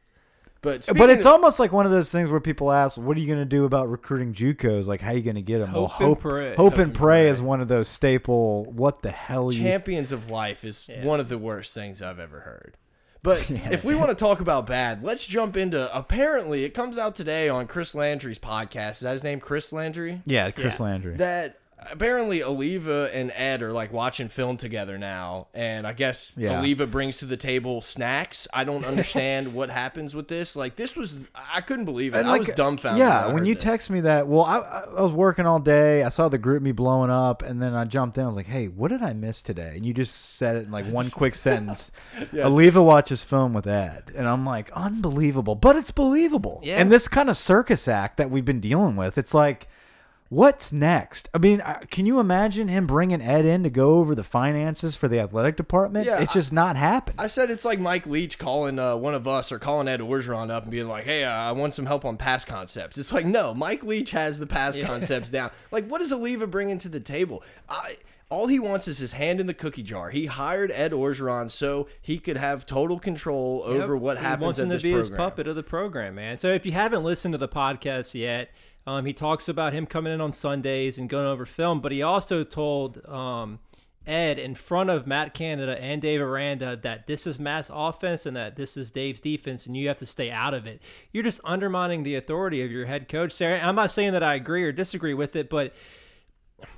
But 0.65 0.97
but 0.97 1.10
it's 1.10 1.25
of- 1.25 1.32
almost 1.34 1.60
like 1.60 1.71
one 1.71 1.86
of 1.86 1.91
those 1.93 2.12
things 2.12 2.30
where 2.30 2.39
people 2.41 2.71
ask, 2.71 2.99
"What 2.99 3.15
are 3.15 3.19
you 3.19 3.28
going 3.28 3.39
to 3.39 3.45
do 3.45 3.63
about 3.65 3.89
recruiting 3.89 4.34
JUCOs? 4.34 4.88
Like, 4.88 4.99
how 4.99 5.12
are 5.12 5.15
you 5.15 5.21
going 5.21 5.36
to 5.36 5.41
get 5.41 5.60
them?" 5.60 5.71
well, 5.71 5.88
Hope 5.88 5.99
and 5.99 6.08
hope, 6.10 6.19
pray. 6.21 6.49
hope 6.49 6.58
Hope 6.58 6.73
and 6.73 6.82
and 6.84 6.93
pray 6.93 7.23
pray. 7.23 7.28
is 7.30 7.41
one 7.41 7.62
of 7.62 7.67
those 7.67 7.88
staple. 7.88 8.65
What 8.65 9.01
the 9.04 9.12
hell? 9.12 9.54
You 9.54 9.62
champions 9.63 10.12
of 10.12 10.30
life 10.30 10.65
is 10.65 10.89
Yeah. 10.89 11.06
one 11.06 11.19
of 11.19 11.30
the 11.30 11.38
worst 11.38 11.73
things 11.73 12.01
I've 12.01 12.19
ever 12.19 12.39
heard. 12.41 12.75
But 13.23 13.49
if 13.71 13.84
we 13.84 13.95
want 13.95 14.10
to 14.10 14.15
talk 14.15 14.39
about 14.39 14.65
bad, 14.65 15.04
let's 15.04 15.25
jump 15.25 15.56
into. 15.58 15.95
Apparently, 15.97 16.63
it 16.63 16.73
comes 16.73 16.97
out 16.97 17.15
today 17.15 17.47
on 17.49 17.67
Chris 17.67 17.95
Landry's 17.95 18.39
podcast. 18.39 18.91
Is 18.91 18.99
that 19.01 19.13
his 19.13 19.23
name, 19.23 19.39
Chris 19.39 19.71
Landry? 19.73 20.21
yeah, 20.25 20.51
Chris 20.51 20.80
Yeah. 20.80 20.86
Landry. 20.86 21.15
that 21.17 21.58
apparently 21.77 22.39
Alleva 22.39 23.09
and 23.13 23.31
Ed 23.35 23.61
are 23.61 23.71
like 23.71 23.91
watching 23.91 24.27
film 24.29 24.57
together 24.57 24.97
now, 24.97 25.47
and 25.53 25.85
I 25.85 25.93
guess 25.93 26.31
Yeah. 26.35 26.61
Alleva 26.61 26.89
brings 26.89 27.17
to 27.17 27.25
the 27.25 27.38
table 27.38 27.81
snacks. 27.81 28.47
I 28.53 28.63
don't 28.63 28.85
understand 28.85 29.53
what 29.53 29.69
happens 29.69 30.15
with 30.15 30.27
this. 30.27 30.55
Like 30.55 30.75
this 30.77 30.95
was, 30.95 31.17
I 31.35 31.61
couldn't 31.61 31.85
believe 31.85 32.15
it. 32.15 32.19
And, 32.19 32.27
I 32.27 32.38
was 32.38 32.47
dumbfounded. 32.47 32.99
Yeah, 32.99 33.25
I 33.27 33.33
when 33.33 33.45
you 33.45 33.53
this. 33.55 33.63
text 33.63 33.89
me 33.89 34.01
that, 34.01 34.27
well, 34.27 34.43
I, 34.43 34.57
I 34.59 34.79
I 34.97 35.01
was 35.01 35.11
working 35.11 35.45
all 35.45 35.59
day. 35.59 36.03
I 36.03 36.09
saw 36.09 36.29
the 36.29 36.39
GroupMe 36.39 36.75
blowing 36.75 37.09
up, 37.11 37.41
and 37.41 37.61
then 37.61 37.73
I 37.75 37.85
jumped 37.85 38.17
in. 38.17 38.23
I 38.23 38.27
was 38.27 38.35
like, 38.35 38.47
"Hey, 38.47 38.67
what 38.67 38.89
did 38.89 39.01
I 39.01 39.13
miss 39.13 39.41
today?" 39.41 39.73
And 39.75 39.85
you 39.85 39.93
just 39.93 40.38
said 40.38 40.55
it 40.55 40.65
in 40.65 40.71
like 40.71 40.88
one 40.91 41.09
quick 41.09 41.35
sentence. 41.47 41.91
Yes. 42.31 42.47
Alleva 42.51 42.83
watches 42.83 43.23
film 43.23 43.53
with 43.53 43.67
Ed, 43.67 44.11
and 44.15 44.27
I'm 44.27 44.45
like, 44.45 44.71
unbelievable, 44.71 45.55
but 45.55 45.75
it's 45.75 45.91
believable. 45.91 46.61
Yeah. 46.63 46.77
And 46.77 46.91
this 46.91 47.07
kind 47.07 47.29
of 47.29 47.38
circus 47.38 47.88
act 47.88 48.17
that 48.17 48.29
we've 48.29 48.45
been 48.45 48.59
dealing 48.61 48.95
with, 48.95 49.17
it's 49.17 49.33
like. 49.33 49.67
What's 50.29 50.73
next? 50.73 51.29
I 51.35 51.38
mean, 51.38 51.61
can 51.91 52.07
you 52.07 52.19
imagine 52.19 52.67
him 52.67 52.88
bringing 52.88 53.21
Ed 53.21 53.45
in 53.45 53.61
to 53.63 53.69
go 53.69 53.95
over 53.97 54.15
the 54.15 54.23
finances 54.23 54.95
for 54.95 55.07
the 55.07 55.19
athletic 55.19 55.55
department? 55.55 56.07
Yeah, 56.07 56.19
it's 56.19 56.33
just 56.33 56.51
not 56.51 56.75
happening. 56.75 57.17
I 57.19 57.27
said 57.27 57.51
it's 57.51 57.63
like 57.63 57.79
Mike 57.79 58.07
Leach 58.07 58.39
calling 58.39 58.79
uh, 58.79 58.95
one 58.95 59.13
of 59.13 59.27
us 59.27 59.51
or 59.51 59.59
calling 59.59 59.88
Ed 59.88 59.99
Orgeron 59.99 60.49
up 60.49 60.63
and 60.63 60.71
being 60.71 60.88
like, 60.88 61.03
"Hey, 61.03 61.23
uh, 61.23 61.31
I 61.31 61.51
want 61.51 61.75
some 61.75 61.85
help 61.85 62.05
on 62.05 62.17
pass 62.17 62.43
concepts." 62.43 62.97
It's 62.97 63.13
like, 63.13 63.25
no, 63.27 63.53
Mike 63.53 63.83
Leach 63.83 64.11
has 64.11 64.39
the 64.39 64.47
pass 64.47 64.75
concepts 64.75 65.29
down. 65.29 65.51
Like, 65.71 65.88
what 65.88 65.99
does 65.99 66.11
Alleva 66.13 66.49
bringing 66.49 66.77
to 66.79 66.89
the 66.89 66.99
table? 66.99 67.43
I. 67.69 67.97
All 68.27 68.47
he 68.47 68.57
wants 68.57 68.88
is 68.88 68.97
his 68.97 69.11
hand 69.13 69.39
in 69.39 69.45
the 69.45 69.53
cookie 69.53 69.83
jar. 69.83 70.09
He 70.09 70.25
hired 70.25 70.71
Ed 70.71 70.93
Orgeron 70.93 71.49
so 71.51 71.88
he 72.01 72.17
could 72.17 72.38
have 72.38 72.65
total 72.65 72.97
control 72.97 73.63
Yep. 73.67 73.83
over 73.83 73.95
what 73.95 74.17
he 74.17 74.23
happens 74.23 74.41
wants 74.43 74.59
at 74.59 74.63
him 74.63 74.69
this 74.69 74.81
to 74.81 74.88
be 74.88 74.93
his 74.93 75.11
puppet 75.11 75.47
of 75.47 75.55
the 75.55 75.61
program, 75.61 76.15
man. 76.15 76.38
So 76.38 76.47
if 76.51 76.65
you 76.65 76.71
haven't 76.71 77.03
listened 77.03 77.33
to 77.33 77.38
the 77.38 77.47
podcast 77.47 78.15
yet, 78.15 78.49
um, 78.88 79.06
he 79.06 79.13
talks 79.13 79.50
about 79.50 79.74
him 79.74 79.86
coming 79.86 80.13
in 80.13 80.21
on 80.21 80.34
Sundays 80.34 80.98
and 80.98 81.10
going 81.10 81.26
over 81.26 81.45
film, 81.45 81.82
but 81.82 81.91
he 81.91 82.02
also 82.02 82.43
told 82.43 83.04
um, 83.08 83.60
Ed 84.06 84.38
in 84.38 84.54
front 84.54 84.89
of 84.89 85.08
Matt 85.08 85.34
Canada 85.34 85.82
and 85.82 86.02
Dave 86.02 86.21
Aranda 86.21 86.76
that 86.76 87.08
this 87.08 87.26
is 87.26 87.39
Matt's 87.39 87.71
offense 87.74 88.26
and 88.26 88.38
that 88.38 88.56
this 88.56 88.78
is 88.78 88.91
Dave's 88.91 89.19
defense, 89.19 89.65
and 89.65 89.76
you 89.76 89.88
have 89.88 90.00
to 90.00 90.06
stay 90.06 90.30
out 90.30 90.54
of 90.54 90.67
it. 90.67 90.82
You're 91.12 91.24
just 91.24 91.41
undermining 91.43 92.04
the 92.04 92.15
authority 92.15 92.62
of 92.62 92.71
your 92.71 92.86
head 92.86 93.10
coach. 93.10 93.32
Sarah, 93.32 93.60
I'm 93.60 93.76
not 93.76 93.91
saying 93.91 94.13
that 94.13 94.24
I 94.24 94.36
agree 94.36 94.63
or 94.63 94.71
disagree 94.71 95.15
with 95.15 95.36
it, 95.36 95.50
but 95.50 95.74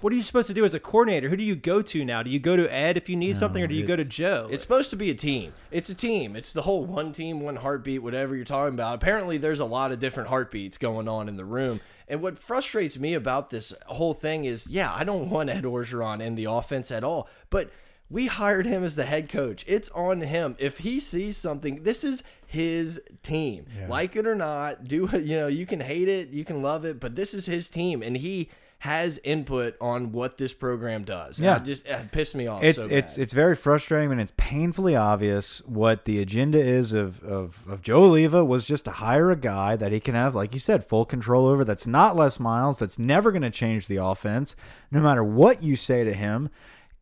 what 0.02 0.12
are 0.12 0.16
you 0.16 0.24
supposed 0.24 0.48
to 0.48 0.54
do 0.54 0.66
as 0.66 0.74
a 0.74 0.80
coordinator? 0.80 1.30
Who 1.30 1.38
do 1.38 1.44
you 1.44 1.56
go 1.56 1.82
to 1.82 2.04
now? 2.04 2.24
Do 2.24 2.30
you 2.32 2.40
go 2.40 2.56
to 2.56 2.74
Ed 2.74 2.98
if 2.98 3.10
you 3.10 3.16
need 3.16 3.38
something, 3.38 3.62
or 3.62 3.68
do 3.68 3.76
you 3.76 3.86
go 3.86 3.96
to 3.96 4.06
Joe? 4.06 4.48
It's 4.50 4.64
supposed 4.64 4.90
to 4.90 4.96
be 4.96 5.12
a 5.12 5.16
team. 5.16 5.54
It's 5.70 5.90
a 5.90 5.94
team. 5.94 6.36
It's 6.36 6.52
the 6.52 6.64
whole 6.64 6.84
one 6.84 7.12
team, 7.12 7.42
one 7.42 7.58
heartbeat, 7.58 8.02
whatever 8.02 8.36
you're 8.36 8.44
talking 8.44 8.74
about. 8.74 8.96
Apparently, 8.96 9.38
there's 9.38 9.60
a 9.60 9.66
lot 9.66 9.92
of 9.92 10.00
different 10.00 10.30
heartbeats 10.30 10.78
going 10.78 11.08
on 11.08 11.30
in 11.30 11.38
the 11.38 11.46
room. 11.46 11.80
And 12.08 12.22
what 12.22 12.40
frustrates 12.40 12.98
me 12.98 13.14
about 13.14 13.50
this 13.50 13.74
whole 13.88 14.14
thing 14.14 14.46
is, 14.46 14.66
yeah, 14.68 14.94
I 14.94 15.04
don't 15.04 15.30
want 15.30 15.50
Ed 15.50 15.64
Orgeron 15.64 16.22
in 16.22 16.36
the 16.36 16.46
offense 16.46 16.90
at 16.92 17.04
all, 17.04 17.28
but 17.50 17.70
we 18.10 18.28
hired 18.28 18.66
him 18.66 18.86
as 18.86 18.96
the 18.96 19.04
head 19.04 19.28
coach. 19.28 19.66
It's 19.68 19.90
on 19.90 20.22
him. 20.22 20.56
If 20.60 20.78
he 20.78 21.02
sees 21.02 21.36
something, 21.36 21.84
this 21.84 22.06
is 22.06 22.24
his 22.46 23.02
team. 23.22 23.66
Like 23.90 24.16
it 24.16 24.26
or 24.26 24.36
not, 24.36 24.86
do. 24.86 25.10
You 25.14 25.36
know, 25.42 25.48
you 25.48 25.66
can 25.66 25.82
hate 25.82 26.08
it, 26.08 26.30
you 26.30 26.46
can 26.46 26.62
love 26.62 26.86
it, 26.86 27.02
but 27.02 27.18
this 27.18 27.34
is 27.34 27.46
his 27.48 27.70
team, 27.70 28.02
and 28.02 28.16
he 28.16 28.50
has 28.80 29.20
input 29.24 29.76
on 29.82 30.12
what 30.12 30.38
this 30.38 30.54
program 30.54 31.04
does. 31.04 31.40
And 31.40 31.46
Yeah. 31.46 31.56
I 31.56 31.60
just 31.60 31.88
it 31.88 32.12
pissed 32.12 32.36
me 32.36 32.46
off. 32.46 32.64
it's 32.64 32.78
so 32.78 32.88
it's 32.90 33.18
it's 33.18 33.34
very 33.34 33.56
frustrating 33.56 34.12
and 34.12 34.22
it's 34.22 34.34
painfully 34.38 34.96
obvious 34.96 35.64
what 35.66 36.06
the 36.06 36.20
agenda 36.22 36.60
is 36.60 36.94
of, 36.94 37.24
of 37.24 37.66
of 37.68 37.82
Joe 37.82 38.02
Alleva 38.10 38.46
was 38.46 38.66
just 38.66 38.86
to 38.86 38.92
hire 38.92 39.32
a 39.32 39.36
guy 39.36 39.76
that 39.76 39.92
he 39.92 40.00
can 40.00 40.14
have, 40.14 40.36
like 40.36 40.54
you 40.54 40.60
said, 40.60 40.86
full 40.86 41.06
control 41.06 41.48
over. 41.48 41.64
That's 41.66 41.88
not 41.88 42.16
Les 42.16 42.40
Miles. 42.40 42.78
That's 42.78 43.00
never 43.00 43.32
going 43.32 43.42
to 43.42 43.50
change 43.50 43.88
the 43.88 43.98
offense, 43.98 44.56
no 44.92 45.00
matter 45.02 45.24
what 45.24 45.64
you 45.64 45.76
say 45.76 46.04
to 46.04 46.14
him. 46.14 46.50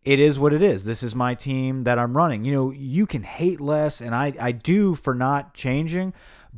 It 0.05 0.19
is 0.19 0.37
what 0.37 0.53
it 0.53 0.61
is. 0.61 0.83
This 0.85 1.01
is 1.01 1.15
my 1.15 1.33
team 1.33 1.83
that 1.85 1.97
I'm 1.97 2.15
running. 2.15 2.45
You 2.45 2.53
know, 2.53 2.71
you 2.71 3.05
can 3.07 3.23
hate 3.23 3.59
Les, 3.59 3.99
and 4.01 4.13
I 4.15 4.33
I 4.39 4.51
do 4.53 4.95
for 4.95 5.13
not 5.15 5.53
changing. 5.55 6.13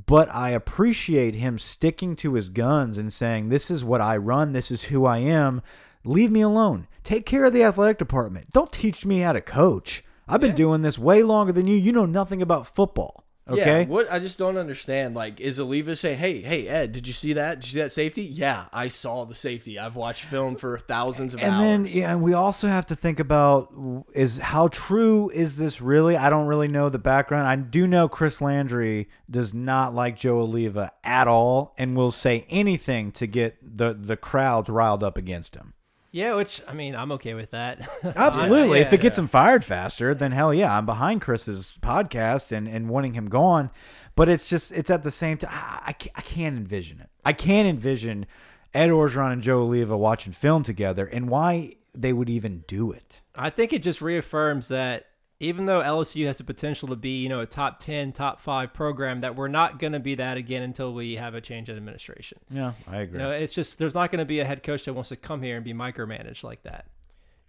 But 0.06 0.34
I 0.34 0.52
appreciate 0.52 1.34
him 1.34 1.58
sticking 1.58 2.16
to 2.18 2.36
his 2.36 2.50
guns 2.50 3.00
and 3.00 3.12
saying, 3.12 3.50
This 3.50 3.72
is 3.72 3.84
what 3.84 4.00
I 4.00 4.16
run. 4.16 4.52
This 4.52 4.70
is 4.70 4.84
who 4.84 5.06
I 5.06 5.18
am. 5.18 5.62
Leave 6.04 6.32
me 6.32 6.42
alone. 6.42 6.88
Take 7.04 7.26
care 7.26 7.46
of 7.46 7.54
the 7.54 7.64
athletic 7.64 7.98
department. 7.98 8.52
Don't 8.52 8.72
teach 8.72 9.06
me 9.06 9.22
how 9.22 9.34
to 9.34 9.42
coach. 9.42 10.04
I've 10.28 10.42
been 10.42 10.56
doing 10.56 10.82
this 10.82 11.00
way 11.00 11.24
longer 11.24 11.52
than 11.52 11.68
you. 11.68 11.76
You 11.76 11.92
know 11.92 12.06
nothing 12.06 12.42
about 12.42 12.68
football. 12.68 13.24
Okay. 13.50 13.82
Yeah, 13.82 13.88
what 13.88 14.12
I 14.12 14.20
just 14.20 14.38
don't 14.38 14.58
understand. 14.58 15.16
Like, 15.16 15.40
is 15.40 15.58
Alleva 15.58 15.98
saying, 15.98 16.20
"Hey, 16.20 16.42
hey, 16.42 16.68
Ed, 16.68 16.92
did 16.92 17.08
you 17.08 17.14
see 17.14 17.34
that? 17.34 17.60
Did 17.60 17.68
you 17.68 17.74
see 17.74 17.80
that 17.80 17.94
safety? 17.94 18.24
Yeah, 18.24 18.66
I 18.74 18.90
saw 18.90 19.24
the 19.26 19.36
safety. 19.36 19.80
I've 19.80 19.96
watched 19.96 20.24
film 20.24 20.58
for 20.58 20.78
thousands 20.78 21.34
of 21.34 21.42
and 21.42 21.54
hours." 21.54 21.64
And 21.64 21.86
then 21.86 21.94
yeah, 21.94 22.12
and 22.12 22.22
we 22.22 22.34
also 22.34 22.68
have 22.68 22.86
to 22.88 22.96
think 22.96 23.20
about 23.20 23.74
is 24.14 24.38
how 24.38 24.68
true 24.68 25.30
is 25.30 25.58
this 25.58 25.80
really? 25.82 26.18
I 26.18 26.30
don't 26.30 26.48
really 26.48 26.68
know 26.68 26.90
the 26.90 27.00
background. 27.00 27.48
I 27.48 27.56
do 27.56 27.88
know 27.88 28.10
Chris 28.10 28.42
Landry 28.42 29.08
does 29.30 29.54
not 29.54 29.96
like 29.96 30.18
Joe 30.18 30.46
Alleva 30.46 30.92
at 31.04 31.28
all 31.28 31.74
and 31.78 31.96
will 31.96 32.12
say 32.12 32.46
anything 32.50 33.12
to 33.14 33.28
get 33.28 33.78
the 33.78 33.94
the 33.94 34.18
crowds 34.18 34.70
riled 34.70 35.04
up 35.04 35.18
against 35.18 35.56
him. 35.56 35.74
Yeah, 36.12 36.36
which 36.36 36.62
I 36.68 36.74
mean, 36.74 36.96
I'm 36.96 37.12
okay 37.14 37.34
with 37.34 37.52
that. 37.52 37.88
Absolutely. 38.16 38.80
Yeah, 38.80 38.86
if 38.86 38.94
it 38.94 39.02
gets 39.02 39.18
him 39.18 39.28
fired 39.28 39.64
faster, 39.64 40.16
then 40.16 40.32
hell 40.32 40.54
yeah, 40.54 40.78
I'm 40.78 40.86
behind 40.86 41.22
Chris's 41.22 41.78
podcast 41.82 42.52
and, 42.52 42.68
and 42.68 42.90
wanting 42.90 43.14
him 43.14 43.30
gone. 43.30 43.70
But 44.16 44.30
it's 44.30 44.50
just, 44.50 44.72
it's 44.72 44.90
at 44.90 45.04
the 45.04 45.12
same 45.12 45.38
time, 45.38 45.52
I, 45.54 45.90
I 45.90 46.22
can't 46.22 46.58
envision 46.58 47.00
it. 47.00 47.10
I 47.24 47.34
can't 47.34 47.68
envision 47.68 48.26
Ed 48.74 48.90
Orgeron 48.90 49.34
and 49.34 49.42
Joe 49.42 49.68
Alleva 49.68 49.98
watching 49.98 50.34
film 50.34 50.64
together 50.64 51.06
and 51.06 51.30
why 51.30 51.76
they 51.94 52.14
would 52.14 52.30
even 52.30 52.64
do 52.68 52.92
it. 52.92 53.22
I 53.36 53.50
think 53.50 53.74
it 53.74 53.84
just 53.84 54.02
reaffirms 54.02 54.70
that 54.70 55.07
even 55.40 55.66
though 55.66 55.82
LSU 55.82 56.26
has 56.26 56.38
the 56.38 56.44
potential 56.44 56.88
to 56.90 56.96
be, 56.96 57.22
you 57.22 57.30
know, 57.30 57.40
a 57.42 57.46
top 57.46 57.80
10, 57.80 58.12
top 58.14 58.40
5 58.42 58.74
program 58.74 59.22
that 59.22 59.36
we're 59.36 59.48
not 59.48 59.78
going 59.80 59.94
to 59.94 60.00
be 60.00 60.16
that 60.16 60.36
again 60.38 60.64
until 60.64 60.94
we 60.94 61.16
have 61.18 61.36
a 61.36 61.42
change 61.42 61.70
in 61.70 61.78
administration. 61.78 62.40
Yeah, 62.50 62.74
I 62.88 62.98
agree. 63.02 63.20
You 63.20 63.26
know, 63.26 63.32
it's 63.32 63.54
just 63.54 63.78
there's 63.78 63.94
not 63.94 64.12
going 64.12 64.20
to 64.20 64.26
be 64.26 64.40
a 64.40 64.46
head 64.46 64.64
coach 64.64 64.86
that 64.86 64.94
wants 64.94 65.10
to 65.10 65.16
come 65.16 65.42
here 65.44 65.56
and 65.56 65.64
be 65.66 65.74
micromanaged 65.74 66.44
like 66.44 66.64
that. 66.64 66.86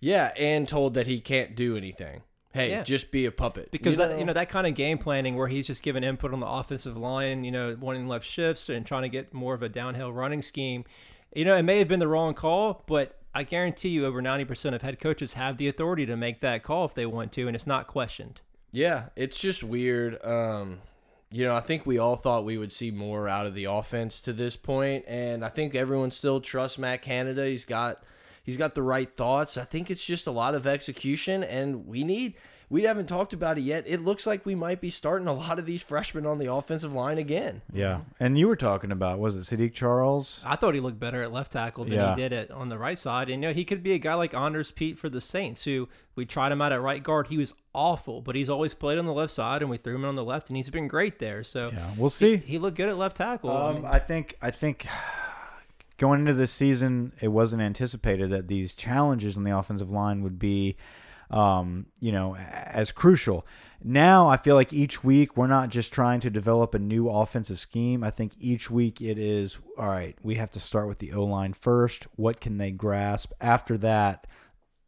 yeah, 0.00 0.32
and 0.36 0.68
told 0.68 0.94
that 0.94 1.06
he 1.06 1.18
can't 1.20 1.56
do 1.56 1.76
anything. 1.76 2.22
Hey, 2.52 2.70
Yeah. 2.70 2.82
just 2.82 3.10
be 3.10 3.26
a 3.26 3.30
puppet. 3.32 3.70
Because 3.70 3.96
that 3.98 4.18
you 4.18 4.24
know 4.24 4.32
that 4.32 4.48
kind 4.48 4.66
of 4.66 4.74
game 4.74 4.96
planning 4.98 5.36
where 5.36 5.48
he's 5.48 5.66
just 5.66 5.82
giving 5.82 6.02
input 6.04 6.32
on 6.32 6.40
the 6.40 6.46
offensive 6.46 6.96
line, 6.96 7.44
you 7.44 7.50
know, 7.50 7.76
wanting 7.78 8.06
left 8.08 8.24
shifts 8.26 8.68
and 8.70 8.86
trying 8.86 9.02
to 9.02 9.08
get 9.10 9.34
more 9.34 9.54
of 9.54 9.62
a 9.62 9.68
downhill 9.68 10.12
running 10.12 10.40
scheme. 10.40 10.84
You 11.34 11.44
know, 11.44 11.54
it 11.56 11.62
may 11.62 11.78
have 11.78 11.88
been 11.88 12.00
the 12.00 12.08
wrong 12.08 12.32
call, 12.32 12.84
but 12.86 13.17
I 13.34 13.42
guarantee 13.42 13.90
you, 13.90 14.06
over 14.06 14.20
ninety 14.22 14.44
percent 14.44 14.74
of 14.74 14.82
head 14.82 14.98
coaches 15.00 15.34
have 15.34 15.56
the 15.58 15.68
authority 15.68 16.06
to 16.06 16.16
make 16.16 16.40
that 16.40 16.62
call 16.62 16.84
if 16.84 16.94
they 16.94 17.06
want 17.06 17.32
to, 17.32 17.46
and 17.46 17.54
it's 17.54 17.66
not 17.66 17.86
questioned. 17.86 18.40
Yeah, 18.72 19.06
it's 19.16 19.38
just 19.38 19.62
weird. 19.62 20.22
Um, 20.24 20.80
you 21.30 21.44
know, 21.44 21.54
I 21.54 21.60
think 21.60 21.84
we 21.86 21.98
all 21.98 22.16
thought 22.16 22.44
we 22.44 22.58
would 22.58 22.72
see 22.72 22.90
more 22.90 23.28
out 23.28 23.46
of 23.46 23.54
the 23.54 23.64
offense 23.64 24.20
to 24.22 24.32
this 24.32 24.56
point, 24.56 25.04
and 25.06 25.44
I 25.44 25.48
think 25.48 25.74
everyone 25.74 26.10
still 26.10 26.40
trusts 26.40 26.78
Matt 26.78 27.02
Canada. 27.02 27.46
He's 27.46 27.64
got 27.64 28.02
he's 28.42 28.56
got 28.56 28.74
the 28.74 28.82
right 28.82 29.14
thoughts. 29.14 29.56
I 29.56 29.64
think 29.64 29.90
it's 29.90 30.04
just 30.04 30.26
a 30.26 30.30
lot 30.30 30.54
of 30.54 30.66
execution, 30.66 31.44
and 31.44 31.86
we 31.86 32.04
need 32.04 32.34
we 32.70 32.82
haven't 32.82 33.06
talked 33.06 33.32
about 33.32 33.56
it 33.58 33.62
yet. 33.62 33.84
It 33.86 34.04
looks 34.04 34.26
like 34.26 34.44
we 34.44 34.54
might 34.54 34.80
be 34.80 34.90
starting 34.90 35.26
a 35.26 35.32
lot 35.32 35.58
of 35.58 35.64
these 35.66 35.82
freshmen 35.82 36.26
on 36.26 36.38
the 36.38 36.52
offensive 36.52 36.92
line 36.92 37.16
again. 37.18 37.62
Yeah, 37.72 38.00
and 38.20 38.38
you 38.38 38.46
were 38.48 38.56
talking 38.56 38.92
about 38.92 39.18
was 39.18 39.36
it 39.36 39.40
Saahdiq 39.40 39.72
Charles? 39.72 40.44
I 40.46 40.56
thought 40.56 40.74
he 40.74 40.80
looked 40.80 41.00
better 41.00 41.22
at 41.22 41.32
left 41.32 41.52
tackle 41.52 41.84
than 41.84 41.94
Yeah. 41.94 42.14
he 42.14 42.20
did 42.20 42.32
it 42.32 42.50
on 42.50 42.68
the 42.68 42.76
right 42.78 42.98
side. 42.98 43.30
And 43.30 43.42
you 43.42 43.48
know, 43.48 43.54
he 43.54 43.64
could 43.64 43.82
be 43.82 43.92
a 43.92 43.98
guy 43.98 44.14
like 44.14 44.34
Andrus 44.34 44.70
Peat 44.70 44.98
for 44.98 45.08
the 45.08 45.20
Saints, 45.20 45.64
who 45.64 45.88
we 46.14 46.26
tried 46.26 46.52
him 46.52 46.60
out 46.60 46.72
at 46.72 46.80
right 46.82 47.02
guard. 47.02 47.28
He 47.28 47.38
was 47.38 47.54
awful, 47.74 48.20
but 48.20 48.34
he's 48.34 48.50
always 48.50 48.74
played 48.74 48.98
on 48.98 49.06
the 49.06 49.12
left 49.12 49.32
side, 49.32 49.62
and 49.62 49.70
we 49.70 49.76
threw 49.78 49.94
him 49.94 50.04
on 50.04 50.16
the 50.16 50.24
left, 50.24 50.50
and 50.50 50.56
he's 50.56 50.68
been 50.70 50.88
great 50.88 51.18
there. 51.20 51.42
So 51.44 51.70
Yeah, 51.72 51.92
we'll 51.96 52.10
see. 52.10 52.36
he 52.38 52.58
looked 52.58 52.76
good 52.76 52.88
at 52.88 52.98
left 52.98 53.16
tackle. 53.16 53.50
I 53.50 53.68
Um, 53.70 53.74
mean, 53.76 53.84
I 53.86 53.98
think 53.98 54.36
I 54.42 54.50
think 54.50 54.86
going 55.96 56.20
into 56.20 56.34
this 56.34 56.52
season, 56.52 57.12
it 57.20 57.28
wasn't 57.28 57.62
anticipated 57.62 58.30
that 58.30 58.48
these 58.48 58.74
challenges 58.74 59.36
on 59.36 59.44
the 59.44 59.56
offensive 59.56 59.90
line 59.90 60.22
would 60.22 60.38
be, 60.38 60.76
um, 61.30 61.86
you 62.00 62.12
know, 62.12 62.36
as 62.36 62.92
crucial. 62.92 63.46
Now 63.82 64.28
I 64.28 64.36
feel 64.36 64.56
like 64.56 64.72
each 64.72 65.04
week 65.04 65.36
we're 65.36 65.46
not 65.46 65.68
just 65.68 65.92
trying 65.92 66.20
to 66.20 66.30
develop 66.30 66.74
a 66.74 66.78
new 66.78 67.08
offensive 67.08 67.60
scheme. 67.60 68.02
I 68.02 68.10
think 68.10 68.32
each 68.40 68.70
week 68.70 69.00
it 69.00 69.18
is 69.18 69.58
all 69.76 69.86
right. 69.86 70.16
We 70.22 70.34
have 70.34 70.50
to 70.52 70.60
start 70.60 70.88
with 70.88 70.98
the 70.98 71.12
O 71.12 71.24
line 71.24 71.52
first. 71.52 72.06
What 72.16 72.40
can 72.40 72.58
they 72.58 72.72
grasp? 72.72 73.32
After 73.40 73.78
that, 73.78 74.26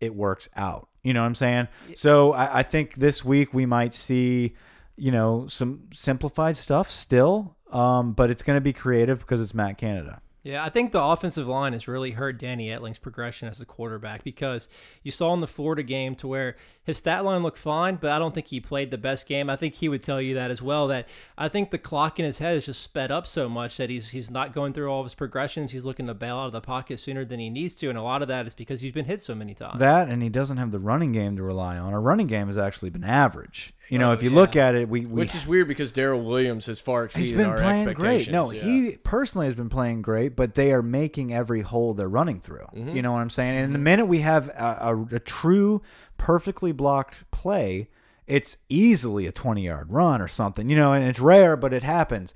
it 0.00 0.14
works 0.14 0.48
out. 0.56 0.88
You 1.02 1.14
know 1.14 1.20
what 1.20 1.26
I'm 1.26 1.34
saying? 1.34 1.68
So 1.94 2.32
I, 2.32 2.58
I 2.58 2.62
think 2.62 2.96
this 2.96 3.24
week 3.24 3.54
we 3.54 3.64
might 3.64 3.94
see, 3.94 4.54
you 4.96 5.12
know, 5.12 5.46
some 5.46 5.84
simplified 5.92 6.56
stuff 6.56 6.90
still, 6.90 7.56
um, 7.70 8.12
but 8.12 8.30
it's 8.30 8.42
going 8.42 8.56
to 8.56 8.60
be 8.60 8.72
creative 8.72 9.20
because 9.20 9.40
it's 9.40 9.54
Matt 9.54 9.78
Canada. 9.78 10.20
Yeah, 10.42 10.64
I 10.64 10.70
think 10.70 10.92
the 10.92 11.02
offensive 11.02 11.46
line 11.46 11.74
has 11.74 11.86
really 11.86 12.12
hurt 12.12 12.38
Danny 12.38 12.68
Etling's 12.68 12.98
progression 12.98 13.48
as 13.48 13.60
a 13.60 13.66
quarterback 13.66 14.24
because 14.24 14.68
you 15.02 15.10
saw 15.10 15.34
in 15.34 15.40
the 15.40 15.46
Florida 15.46 15.82
game 15.82 16.14
to 16.16 16.26
where 16.26 16.56
his 16.82 16.96
stat 16.96 17.26
line 17.26 17.42
looked 17.42 17.58
fine, 17.58 17.96
but 17.96 18.10
I 18.10 18.18
don't 18.18 18.34
think 18.34 18.46
he 18.46 18.58
played 18.58 18.90
the 18.90 18.96
best 18.96 19.26
game. 19.26 19.50
I 19.50 19.56
think 19.56 19.74
he 19.74 19.88
would 19.88 20.02
tell 20.02 20.20
you 20.20 20.34
that 20.34 20.50
as 20.50 20.62
well. 20.62 20.88
That 20.88 21.06
I 21.36 21.48
think 21.48 21.70
the 21.70 21.78
clock 21.78 22.18
in 22.18 22.24
his 22.24 22.38
head 22.38 22.56
is 22.56 22.64
just 22.64 22.82
sped 22.82 23.10
up 23.10 23.26
so 23.26 23.50
much 23.50 23.76
that 23.76 23.90
he's 23.90 24.10
he's 24.10 24.30
not 24.30 24.54
going 24.54 24.72
through 24.72 24.90
all 24.90 25.00
of 25.00 25.06
his 25.06 25.14
progressions. 25.14 25.72
He's 25.72 25.84
looking 25.84 26.06
to 26.06 26.14
bail 26.14 26.38
out 26.38 26.46
of 26.46 26.52
the 26.52 26.62
pocket 26.62 27.00
sooner 27.00 27.24
than 27.24 27.38
he 27.38 27.50
needs 27.50 27.74
to, 27.76 27.90
and 27.90 27.98
a 27.98 28.02
lot 28.02 28.22
of 28.22 28.28
that 28.28 28.46
is 28.46 28.54
because 28.54 28.80
he's 28.80 28.94
been 28.94 29.04
hit 29.04 29.22
so 29.22 29.34
many 29.34 29.52
times. 29.52 29.78
That 29.78 30.08
and 30.08 30.22
he 30.22 30.30
doesn't 30.30 30.56
have 30.56 30.70
the 30.70 30.80
running 30.80 31.12
game 31.12 31.36
to 31.36 31.42
rely 31.42 31.76
on. 31.76 31.92
Our 31.92 32.00
running 32.00 32.28
game 32.28 32.46
has 32.46 32.56
actually 32.56 32.90
been 32.90 33.04
average. 33.04 33.74
You 33.90 33.98
know, 33.98 34.10
Oh, 34.10 34.12
if 34.14 34.22
you 34.22 34.30
yeah. 34.30 34.36
look 34.36 34.56
at 34.56 34.74
it, 34.74 34.88
we, 34.88 35.00
we 35.00 35.06
Which 35.20 35.34
is 35.34 35.46
weird 35.46 35.68
because 35.68 35.90
Darrel 35.92 36.22
Williams 36.22 36.66
has 36.66 36.80
far 36.80 37.04
exceeded 37.04 37.26
he's 37.28 37.36
been 37.36 37.46
our 37.46 37.58
playing 37.58 37.88
expectations. 37.88 38.26
great. 38.28 38.32
No, 38.32 38.50
Yeah. 38.52 38.62
he 38.62 38.96
personally 39.02 39.46
has 39.46 39.54
been 39.56 39.68
playing 39.68 40.00
great, 40.02 40.36
but 40.36 40.54
they 40.54 40.72
are 40.72 40.80
making 40.82 41.34
every 41.34 41.60
hole 41.62 41.92
they're 41.92 42.08
running 42.08 42.40
through. 42.40 42.66
Mm-hmm. 42.74 42.96
You 42.96 43.02
know 43.02 43.12
what 43.12 43.18
I'm 43.20 43.30
saying? 43.30 43.58
And 43.58 43.74
the 43.74 43.78
minute 43.80 44.06
we 44.06 44.20
have 44.20 44.48
a, 44.50 44.78
a, 44.80 45.16
a 45.16 45.20
true, 45.20 45.82
perfectly 46.16 46.72
blocked 46.72 47.30
play, 47.30 47.88
it's 48.26 48.56
easily 48.68 49.26
a 49.26 49.32
20 49.32 49.64
yard 49.64 49.90
run 49.90 50.22
or 50.22 50.28
something. 50.28 50.70
You 50.70 50.76
know, 50.76 50.92
and 50.92 51.04
it's 51.04 51.20
rare, 51.20 51.56
but 51.56 51.72
it 51.72 51.82
happens. 51.82 52.32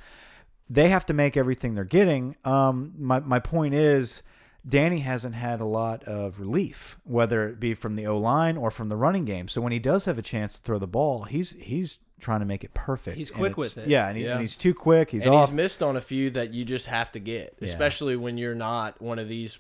They 0.68 0.88
have 0.88 1.06
to 1.06 1.14
make 1.14 1.36
everything 1.36 1.74
they're 1.74 1.84
getting. 1.84 2.36
Um, 2.44 2.94
my 2.98 3.20
my 3.20 3.38
point 3.38 3.74
is. 3.74 4.22
Danny 4.66 5.00
hasn't 5.00 5.34
had 5.34 5.60
a 5.60 5.64
lot 5.66 6.04
of 6.04 6.40
relief, 6.40 6.98
whether 7.04 7.48
it 7.48 7.60
be 7.60 7.74
from 7.74 7.96
the 7.96 8.06
O 8.06 8.16
line 8.18 8.56
or 8.56 8.70
from 8.70 8.88
the 8.88 8.96
running 8.96 9.24
game. 9.24 9.46
So 9.48 9.60
when 9.60 9.72
he 9.72 9.78
does 9.78 10.06
have 10.06 10.18
a 10.18 10.22
chance 10.22 10.56
to 10.56 10.62
throw 10.62 10.78
the 10.78 10.86
ball, 10.86 11.24
he's 11.24 11.52
he's 11.52 11.98
trying 12.20 12.40
to 12.40 12.46
make 12.46 12.64
it 12.64 12.72
perfect. 12.72 13.18
He's 13.18 13.30
quick 13.30 13.56
with 13.58 13.76
it. 13.76 13.86
Yeah, 13.88 14.08
and, 14.08 14.16
he, 14.16 14.24
Yeah. 14.24 14.32
and 14.32 14.40
he's 14.40 14.56
too 14.56 14.72
quick. 14.72 15.10
He's 15.10 15.26
and 15.26 15.34
off. 15.34 15.48
he's 15.50 15.54
missed 15.54 15.82
on 15.82 15.96
a 15.96 16.00
few 16.00 16.30
that 16.30 16.54
you 16.54 16.64
just 16.64 16.86
have 16.86 17.12
to 17.12 17.18
get, 17.18 17.56
Yeah. 17.60 17.68
especially 17.68 18.16
when 18.16 18.38
you're 18.38 18.54
not 18.54 19.02
one 19.02 19.18
of 19.18 19.28
these, 19.28 19.58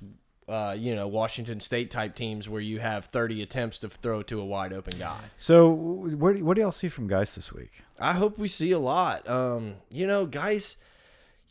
uh, 0.48 0.74
you 0.78 0.94
know, 0.94 1.06
Washington 1.06 1.60
State 1.60 1.90
type 1.90 2.14
teams 2.14 2.48
where 2.48 2.62
you 2.62 2.78
have 2.80 3.06
30 3.06 3.42
attempts 3.42 3.78
to 3.80 3.90
throw 3.90 4.22
to 4.22 4.40
a 4.40 4.44
wide 4.46 4.72
open 4.72 4.98
guy. 4.98 5.18
So, 5.36 5.68
what 5.68 6.36
do, 6.36 6.44
what 6.44 6.54
do 6.54 6.62
y'all 6.62 6.72
see 6.72 6.88
from 6.88 7.06
Guice 7.06 7.34
this 7.34 7.52
week? 7.52 7.82
I 7.98 8.12
hope 8.12 8.38
we 8.38 8.48
see 8.48 8.70
a 8.70 8.78
lot. 8.78 9.28
Um, 9.28 9.74
you 9.90 10.06
know, 10.06 10.24
guys, 10.24 10.76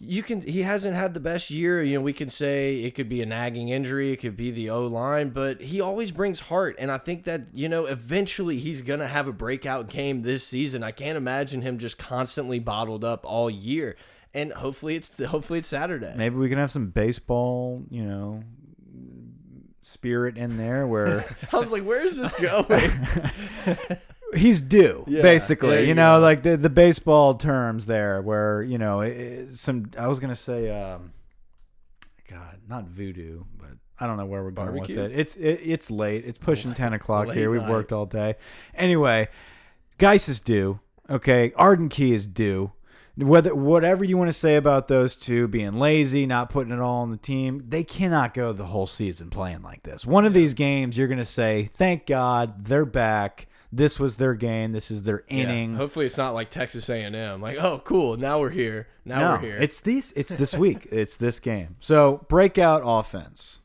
you 0.06 0.24
can. 0.24 0.42
He 0.42 0.62
hasn't 0.62 0.96
had 0.96 1.14
the 1.14 1.20
best 1.20 1.50
year. 1.50 1.82
You 1.82 1.98
know, 1.98 2.04
we 2.04 2.14
can 2.14 2.30
say 2.30 2.76
it 2.76 2.96
could 2.96 3.10
be 3.10 3.22
a 3.22 3.26
nagging 3.26 3.70
injury, 3.70 4.12
it 4.12 4.18
could 4.18 4.36
be 4.36 4.52
the 4.52 4.70
O 4.70 4.86
line, 4.88 5.30
but 5.30 5.62
he 5.62 5.82
always 5.82 6.12
brings 6.12 6.42
heart, 6.42 6.76
and 6.80 6.92
I 6.92 6.98
think 6.98 7.24
that 7.26 7.44
you 7.54 7.70
know, 7.70 7.86
eventually 7.86 8.58
he's 8.58 8.82
gonna 8.82 9.08
have 9.08 9.28
a 9.28 9.34
breakout 9.34 9.88
game 9.88 10.22
this 10.22 10.46
season. 10.46 10.84
I 10.84 10.92
can't 10.92 11.18
imagine 11.18 11.62
him 11.62 11.78
just 11.78 11.98
constantly 11.98 12.60
bottled 12.60 13.04
up 13.04 13.26
all 13.26 13.50
year, 13.50 13.96
and 14.34 14.54
hopefully 14.54 14.96
it's 14.96 15.24
hopefully 15.24 15.60
it's 15.60 15.68
Saturday. 15.68 16.14
Maybe 16.16 16.36
we 16.36 16.50
can 16.50 16.58
have 16.58 16.72
some 16.72 16.88
baseball, 16.88 17.84
you 17.90 18.04
know, 18.04 18.44
spirit 19.82 20.38
in 20.38 20.58
there 20.58 20.88
where 20.88 21.26
I 21.54 21.58
was 21.58 21.72
like, 21.72 21.84
where 21.84 22.06
is 22.06 22.18
this 22.18 22.32
going? 22.34 22.66
he's 24.36 24.62
due, 24.62 25.04
Yeah, 25.08 25.22
basically. 25.22 25.88
You, 25.88 25.96
know, 25.96 26.20
like 26.20 26.44
the 26.44 26.58
the 26.58 26.70
baseball 26.70 27.36
terms 27.36 27.86
there, 27.86 28.22
where 28.22 28.62
you 28.64 28.78
know 28.78 29.02
it- 29.02 29.18
it- 29.18 29.58
some. 29.58 29.92
I 29.98 30.08
was 30.08 30.20
gonna 30.20 30.36
say, 30.36 30.70
um, 30.70 31.14
God, 32.30 32.58
not 32.68 32.86
voodoo, 32.88 33.44
but 33.60 33.70
I 34.00 34.08
don't 34.08 34.18
know 34.18 34.26
where 34.26 34.44
we're 34.44 34.52
going 34.52 34.68
Barbecue? 34.70 34.96
with 35.02 35.12
it. 35.12 35.20
It's 35.20 35.36
it, 35.36 35.62
it's 35.64 35.92
late. 35.92 36.26
It's 36.26 36.38
pushing 36.38 36.74
ten 36.74 36.94
o'clock 36.94 37.30
here. 37.32 37.50
We've 37.52 37.62
night. 37.62 37.70
worked 37.72 37.92
all 37.94 38.06
day. 38.06 38.36
Anyway, 38.74 39.28
Guice 39.98 40.30
is 40.30 40.40
due. 40.40 40.80
Okay, 41.10 41.52
Arden 41.56 41.90
Key 41.90 42.14
is 42.14 42.26
due. 42.28 42.72
Whether 43.16 43.54
whatever 43.54 44.04
you 44.04 44.18
want 44.18 44.30
to 44.30 44.34
say 44.34 44.56
about 44.56 44.88
those 44.88 45.16
two 45.16 45.48
being 45.48 45.74
lazy, 45.74 46.26
not 46.26 46.50
putting 46.50 46.74
it 46.74 46.80
all 46.80 47.04
on 47.04 47.12
the 47.12 47.18
team, 47.18 47.64
they 47.68 47.84
cannot 47.84 48.34
go 48.34 48.52
the 48.54 48.66
whole 48.66 48.88
season 48.88 49.30
playing 49.30 49.62
like 49.62 49.84
this. 49.84 50.04
One 50.04 50.26
of 50.26 50.34
these 50.34 50.56
games, 50.56 50.98
you're 50.98 51.08
going 51.08 51.20
to 51.20 51.26
say, 51.26 51.70
"Thank 51.76 52.08
God 52.08 52.66
they're 52.66 52.86
back. 52.86 53.46
This 53.76 54.00
was 54.00 54.18
their 54.18 54.34
game. 54.36 54.72
This 54.72 54.92
is 54.92 55.04
their 55.04 55.24
inning." 55.28 55.72
Yeah, 55.72 55.78
hopefully 55.78 56.06
it's 56.06 56.18
not 56.18 56.34
like 56.34 56.50
Texas 56.50 56.90
A&M. 56.90 57.42
Like, 57.42 57.58
oh, 57.58 57.82
cool, 57.84 58.18
now 58.18 58.40
we're 58.40 58.50
here. 58.52 58.88
Now 59.06 59.20
no, 59.20 59.32
we're 59.32 59.40
here. 59.40 59.58
it's 59.60 59.82
these. 59.82 60.14
It's 60.16 60.34
this 60.34 60.54
week. 60.56 60.88
it's 60.92 61.18
this 61.18 61.40
game. 61.40 61.76
So 61.80 62.26
breakout 62.30 62.84
offense. 62.86 63.60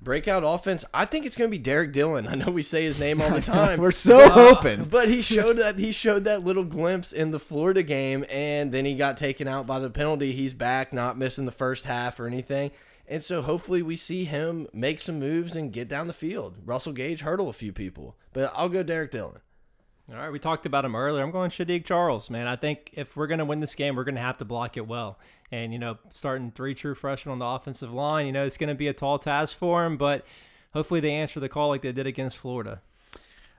breakout 0.00 0.42
offense. 0.44 0.84
I 0.94 1.04
think 1.04 1.26
it's 1.26 1.36
going 1.36 1.50
to 1.50 1.56
be 1.56 1.62
Derrick 1.62 1.92
Dillon. 1.92 2.26
I 2.26 2.34
know 2.34 2.50
we 2.50 2.62
say 2.62 2.84
his 2.84 2.98
name 2.98 3.20
all 3.20 3.30
the 3.30 3.40
time. 3.42 3.78
We're 3.80 3.90
so 3.90 4.30
hoping. 4.30 4.84
but 4.84 5.08
he 5.08 5.20
showed 5.34 5.58
that 5.58 5.78
he 5.78 5.92
showed 5.92 6.24
that 6.24 6.42
little 6.44 6.64
glimpse 6.64 7.12
in 7.12 7.30
the 7.30 7.38
Florida 7.38 7.82
game, 7.82 8.24
and 8.30 8.72
then 8.72 8.84
he 8.84 8.94
got 8.94 9.16
taken 9.16 9.46
out 9.48 9.66
by 9.66 9.78
the 9.78 9.90
penalty. 9.90 10.32
He's 10.32 10.54
back, 10.54 10.92
not 10.92 11.18
missing 11.18 11.44
the 11.44 11.52
first 11.52 11.84
half 11.84 12.18
or 12.20 12.26
anything. 12.26 12.70
And 13.10 13.24
so 13.24 13.42
hopefully 13.42 13.82
we 13.82 13.96
see 13.96 14.24
him 14.24 14.68
make 14.72 15.00
some 15.00 15.18
moves 15.18 15.56
and 15.56 15.72
get 15.72 15.88
down 15.88 16.06
the 16.06 16.12
field. 16.12 16.58
Russell 16.64 16.92
Gage 16.92 17.22
hurdle 17.22 17.48
a 17.48 17.52
few 17.52 17.72
people, 17.72 18.16
but 18.32 18.52
I'll 18.54 18.68
go 18.68 18.84
Derrick 18.84 19.10
Dillon. 19.10 19.40
All 20.08 20.16
right, 20.16 20.30
we 20.30 20.38
talked 20.38 20.64
about 20.64 20.84
him 20.84 20.94
earlier. 20.94 21.22
I'm 21.22 21.32
going 21.32 21.50
Saahdiq 21.50 21.84
Charles, 21.84 22.30
man. 22.30 22.46
I 22.46 22.54
think 22.54 22.90
if 22.92 23.16
we're 23.16 23.26
going 23.26 23.38
to 23.38 23.44
win 23.44 23.58
this 23.58 23.74
game, 23.74 23.96
we're 23.96 24.04
going 24.04 24.14
to 24.14 24.20
have 24.20 24.38
to 24.38 24.44
block 24.44 24.76
it 24.76 24.86
well. 24.86 25.18
And, 25.50 25.72
you 25.72 25.78
know, 25.80 25.98
starting 26.12 26.52
three 26.52 26.74
true 26.74 26.94
freshmen 26.94 27.32
on 27.32 27.40
the 27.40 27.46
offensive 27.46 27.92
line, 27.92 28.26
you 28.26 28.32
know, 28.32 28.44
it's 28.44 28.56
going 28.56 28.68
to 28.68 28.76
be 28.76 28.86
a 28.86 28.92
tall 28.92 29.18
task 29.18 29.58
for 29.58 29.84
him, 29.84 29.96
but 29.96 30.24
hopefully 30.72 31.00
they 31.00 31.12
answer 31.12 31.40
the 31.40 31.48
call 31.48 31.68
like 31.68 31.82
they 31.82 31.90
did 31.90 32.06
against 32.06 32.38
Florida. 32.38 32.80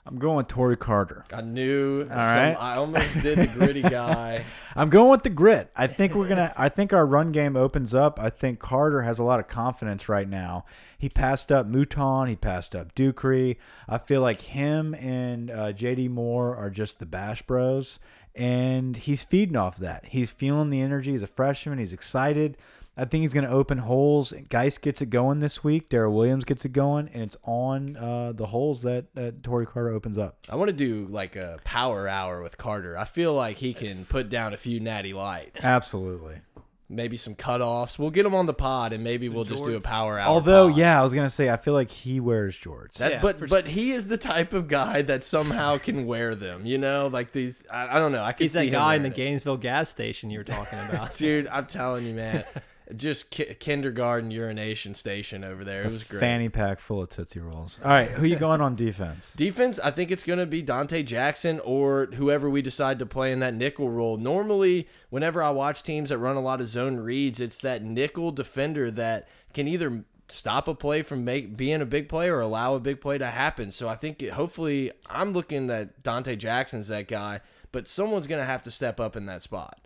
I'm 0.05 0.17
going 0.17 0.37
with 0.37 0.47
Tory 0.47 0.77
Carter. 0.77 1.25
I 1.31 1.41
knew. 1.41 2.01
some, 2.07 2.17
right. 2.17 2.55
I 2.59 2.75
almost 2.75 3.21
did 3.21 3.37
the 3.37 3.47
gritty 3.47 3.81
guy. 3.83 4.43
I'm 4.75 4.89
going 4.89 5.11
with 5.11 5.21
the 5.21 5.29
grit. 5.29 5.69
I 5.75 5.85
think 5.85 6.15
we're 6.15 6.27
gonna. 6.27 6.51
I 6.57 6.69
think 6.69 6.91
our 6.91 7.05
run 7.05 7.31
game 7.31 7.55
opens 7.55 7.93
up. 7.93 8.19
I 8.19 8.31
think 8.31 8.59
Carter 8.59 9.03
has 9.03 9.19
a 9.19 9.23
lot 9.23 9.39
of 9.39 9.47
confidence 9.47 10.09
right 10.09 10.27
now. 10.27 10.65
He 10.97 11.07
passed 11.07 11.51
up 11.51 11.67
Mouton. 11.67 12.29
He 12.29 12.35
passed 12.35 12.75
up 12.75 12.95
Ducree. 12.95 13.57
I 13.87 13.99
feel 13.99 14.21
like 14.21 14.41
him 14.41 14.95
and 14.95 15.51
uh, 15.51 15.71
JD 15.73 16.09
Moore 16.09 16.55
are 16.55 16.71
just 16.71 16.97
the 16.97 17.05
Bash 17.05 17.43
Bros, 17.43 17.99
and 18.35 18.97
he's 18.97 19.23
feeding 19.23 19.55
off 19.55 19.77
that. 19.77 20.05
He's 20.07 20.31
feeling 20.31 20.71
the 20.71 20.81
energy. 20.81 21.11
He's 21.11 21.21
a 21.21 21.27
freshman. 21.27 21.77
He's 21.77 21.93
excited. 21.93 22.57
I 22.97 23.05
think 23.05 23.21
he's 23.21 23.33
going 23.33 23.45
to 23.45 23.51
open 23.51 23.77
holes. 23.79 24.33
Guice 24.49 24.77
gets 24.77 25.01
it 25.01 25.09
going 25.09 25.39
this 25.39 25.63
week. 25.63 25.89
Darrel 25.89 26.13
Williams 26.13 26.43
gets 26.43 26.65
it 26.65 26.73
going, 26.73 27.09
and 27.13 27.23
it's 27.23 27.37
on 27.43 27.95
uh, 27.95 28.33
the 28.33 28.47
holes 28.47 28.81
that, 28.81 29.05
that 29.15 29.43
Tory 29.43 29.65
Carter 29.65 29.89
opens 29.91 30.17
up. 30.17 30.37
I 30.49 30.55
want 30.57 30.69
to 30.69 30.75
do 30.75 31.07
like 31.09 31.35
a 31.37 31.57
power 31.63 32.07
hour 32.07 32.41
with 32.41 32.57
Carter. 32.57 32.97
I 32.97 33.05
feel 33.05 33.33
like 33.33 33.57
he 33.57 33.73
can 33.73 34.05
put 34.05 34.29
down 34.29 34.53
a 34.53 34.57
few 34.57 34.79
natty 34.81 35.13
lights. 35.13 35.63
Absolutely. 35.63 36.41
maybe 36.89 37.15
some 37.15 37.33
cutoffs. 37.33 37.97
We'll 37.97 38.09
get 38.09 38.25
him 38.25 38.35
on 38.35 38.45
the 38.45 38.53
pod, 38.53 38.91
and 38.91 39.01
maybe 39.05 39.29
we'll 39.29 39.45
just 39.45 39.63
do 39.63 39.75
a 39.77 39.81
power 39.81 40.19
hour. 40.19 40.27
Although, 40.27 40.67
pod. 40.67 40.77
yeah, 40.77 40.99
I 40.99 41.03
was 41.03 41.13
gonna 41.13 41.29
say 41.29 41.49
I 41.49 41.55
feel 41.55 41.73
like 41.73 41.89
he 41.89 42.19
wears 42.19 42.59
jorts. 42.59 42.95
That, 42.95 43.11
Yeah, 43.13 43.21
but 43.21 43.39
for 43.39 43.47
but 43.47 43.67
he 43.67 43.91
is 43.91 44.09
the 44.09 44.17
type 44.17 44.51
of 44.51 44.67
guy 44.67 45.01
that 45.03 45.23
somehow 45.23 45.77
can 45.77 46.05
wear 46.05 46.35
them. 46.35 46.65
You 46.65 46.77
know, 46.77 47.07
like 47.07 47.31
these. 47.31 47.63
I, 47.71 47.95
I 47.95 47.99
don't 47.99 48.11
know. 48.11 48.23
I 48.23 48.33
can 48.33 48.43
He's 48.43 48.51
see 48.51 48.59
that 48.59 48.65
him 48.65 48.71
guy 48.73 48.95
in 48.95 49.03
the 49.03 49.07
it. 49.07 49.15
Gainesville 49.15 49.57
gas 49.57 49.89
station 49.89 50.29
you 50.29 50.39
were 50.39 50.43
talking 50.43 50.77
about. 50.89 51.13
Dude, 51.17 51.47
I'm 51.47 51.67
telling 51.67 52.05
you, 52.05 52.13
man. 52.13 52.43
just 52.95 53.31
ki 53.31 53.55
kindergarten 53.59 54.31
urination 54.31 54.95
station 54.95 55.43
over 55.43 55.63
there. 55.63 55.83
It 55.83 55.91
was 55.91 56.03
great. 56.03 56.19
Fanny 56.19 56.49
pack 56.49 56.79
full 56.79 57.01
of 57.01 57.09
Tootsie 57.09 57.39
Rolls. 57.39 57.79
All 57.83 57.89
right, 57.89 58.09
who 58.09 58.25
you 58.25 58.35
going 58.39 58.61
on 58.61 58.75
defense? 58.75 59.33
Defense, 59.33 59.79
I 59.79 59.91
think 59.91 60.11
it's 60.11 60.23
going 60.23 60.39
to 60.39 60.45
be 60.45 60.63
Donte 60.63 61.05
Jackson 61.05 61.59
or 61.61 62.07
whoever 62.15 62.49
we 62.49 62.61
decide 62.61 62.99
to 62.99 63.05
play 63.05 63.31
in 63.31 63.39
that 63.39 63.53
nickel 63.53 63.89
role. 63.89 64.17
Normally, 64.17 64.87
whenever 65.09 65.41
I 65.41 65.51
watch 65.51 65.83
teams 65.83 66.09
that 66.09 66.17
run 66.17 66.35
a 66.35 66.41
lot 66.41 66.61
of 66.61 66.67
zone 66.67 66.97
reads, 66.97 67.39
it's 67.39 67.59
that 67.59 67.83
nickel 67.83 68.31
defender 68.31 68.91
that 68.91 69.27
can 69.53 69.67
either 69.67 70.03
stop 70.31 70.67
a 70.67 70.73
play 70.73 71.01
from 71.01 71.25
make, 71.25 71.55
being 71.57 71.81
a 71.81 71.85
big 71.85 72.09
play 72.09 72.29
or 72.29 72.39
allow 72.39 72.75
a 72.75 72.79
big 72.79 73.01
play 73.01 73.17
to 73.17 73.27
happen. 73.27 73.71
So 73.71 73.87
I 73.87 73.95
think 73.95 74.23
it, 74.23 74.31
hopefully 74.31 74.91
I'm 75.09 75.33
looking 75.33 75.67
that 75.67 76.03
Donte 76.03 76.37
Jackson's 76.37 76.87
that 76.87 77.07
guy, 77.07 77.41
but 77.71 77.87
someone's 77.87 78.27
going 78.27 78.39
to 78.41 78.45
have 78.45 78.63
to 78.63 78.71
step 78.71 78.99
up 78.99 79.15
in 79.15 79.25
that 79.25 79.43
spot. 79.43 79.79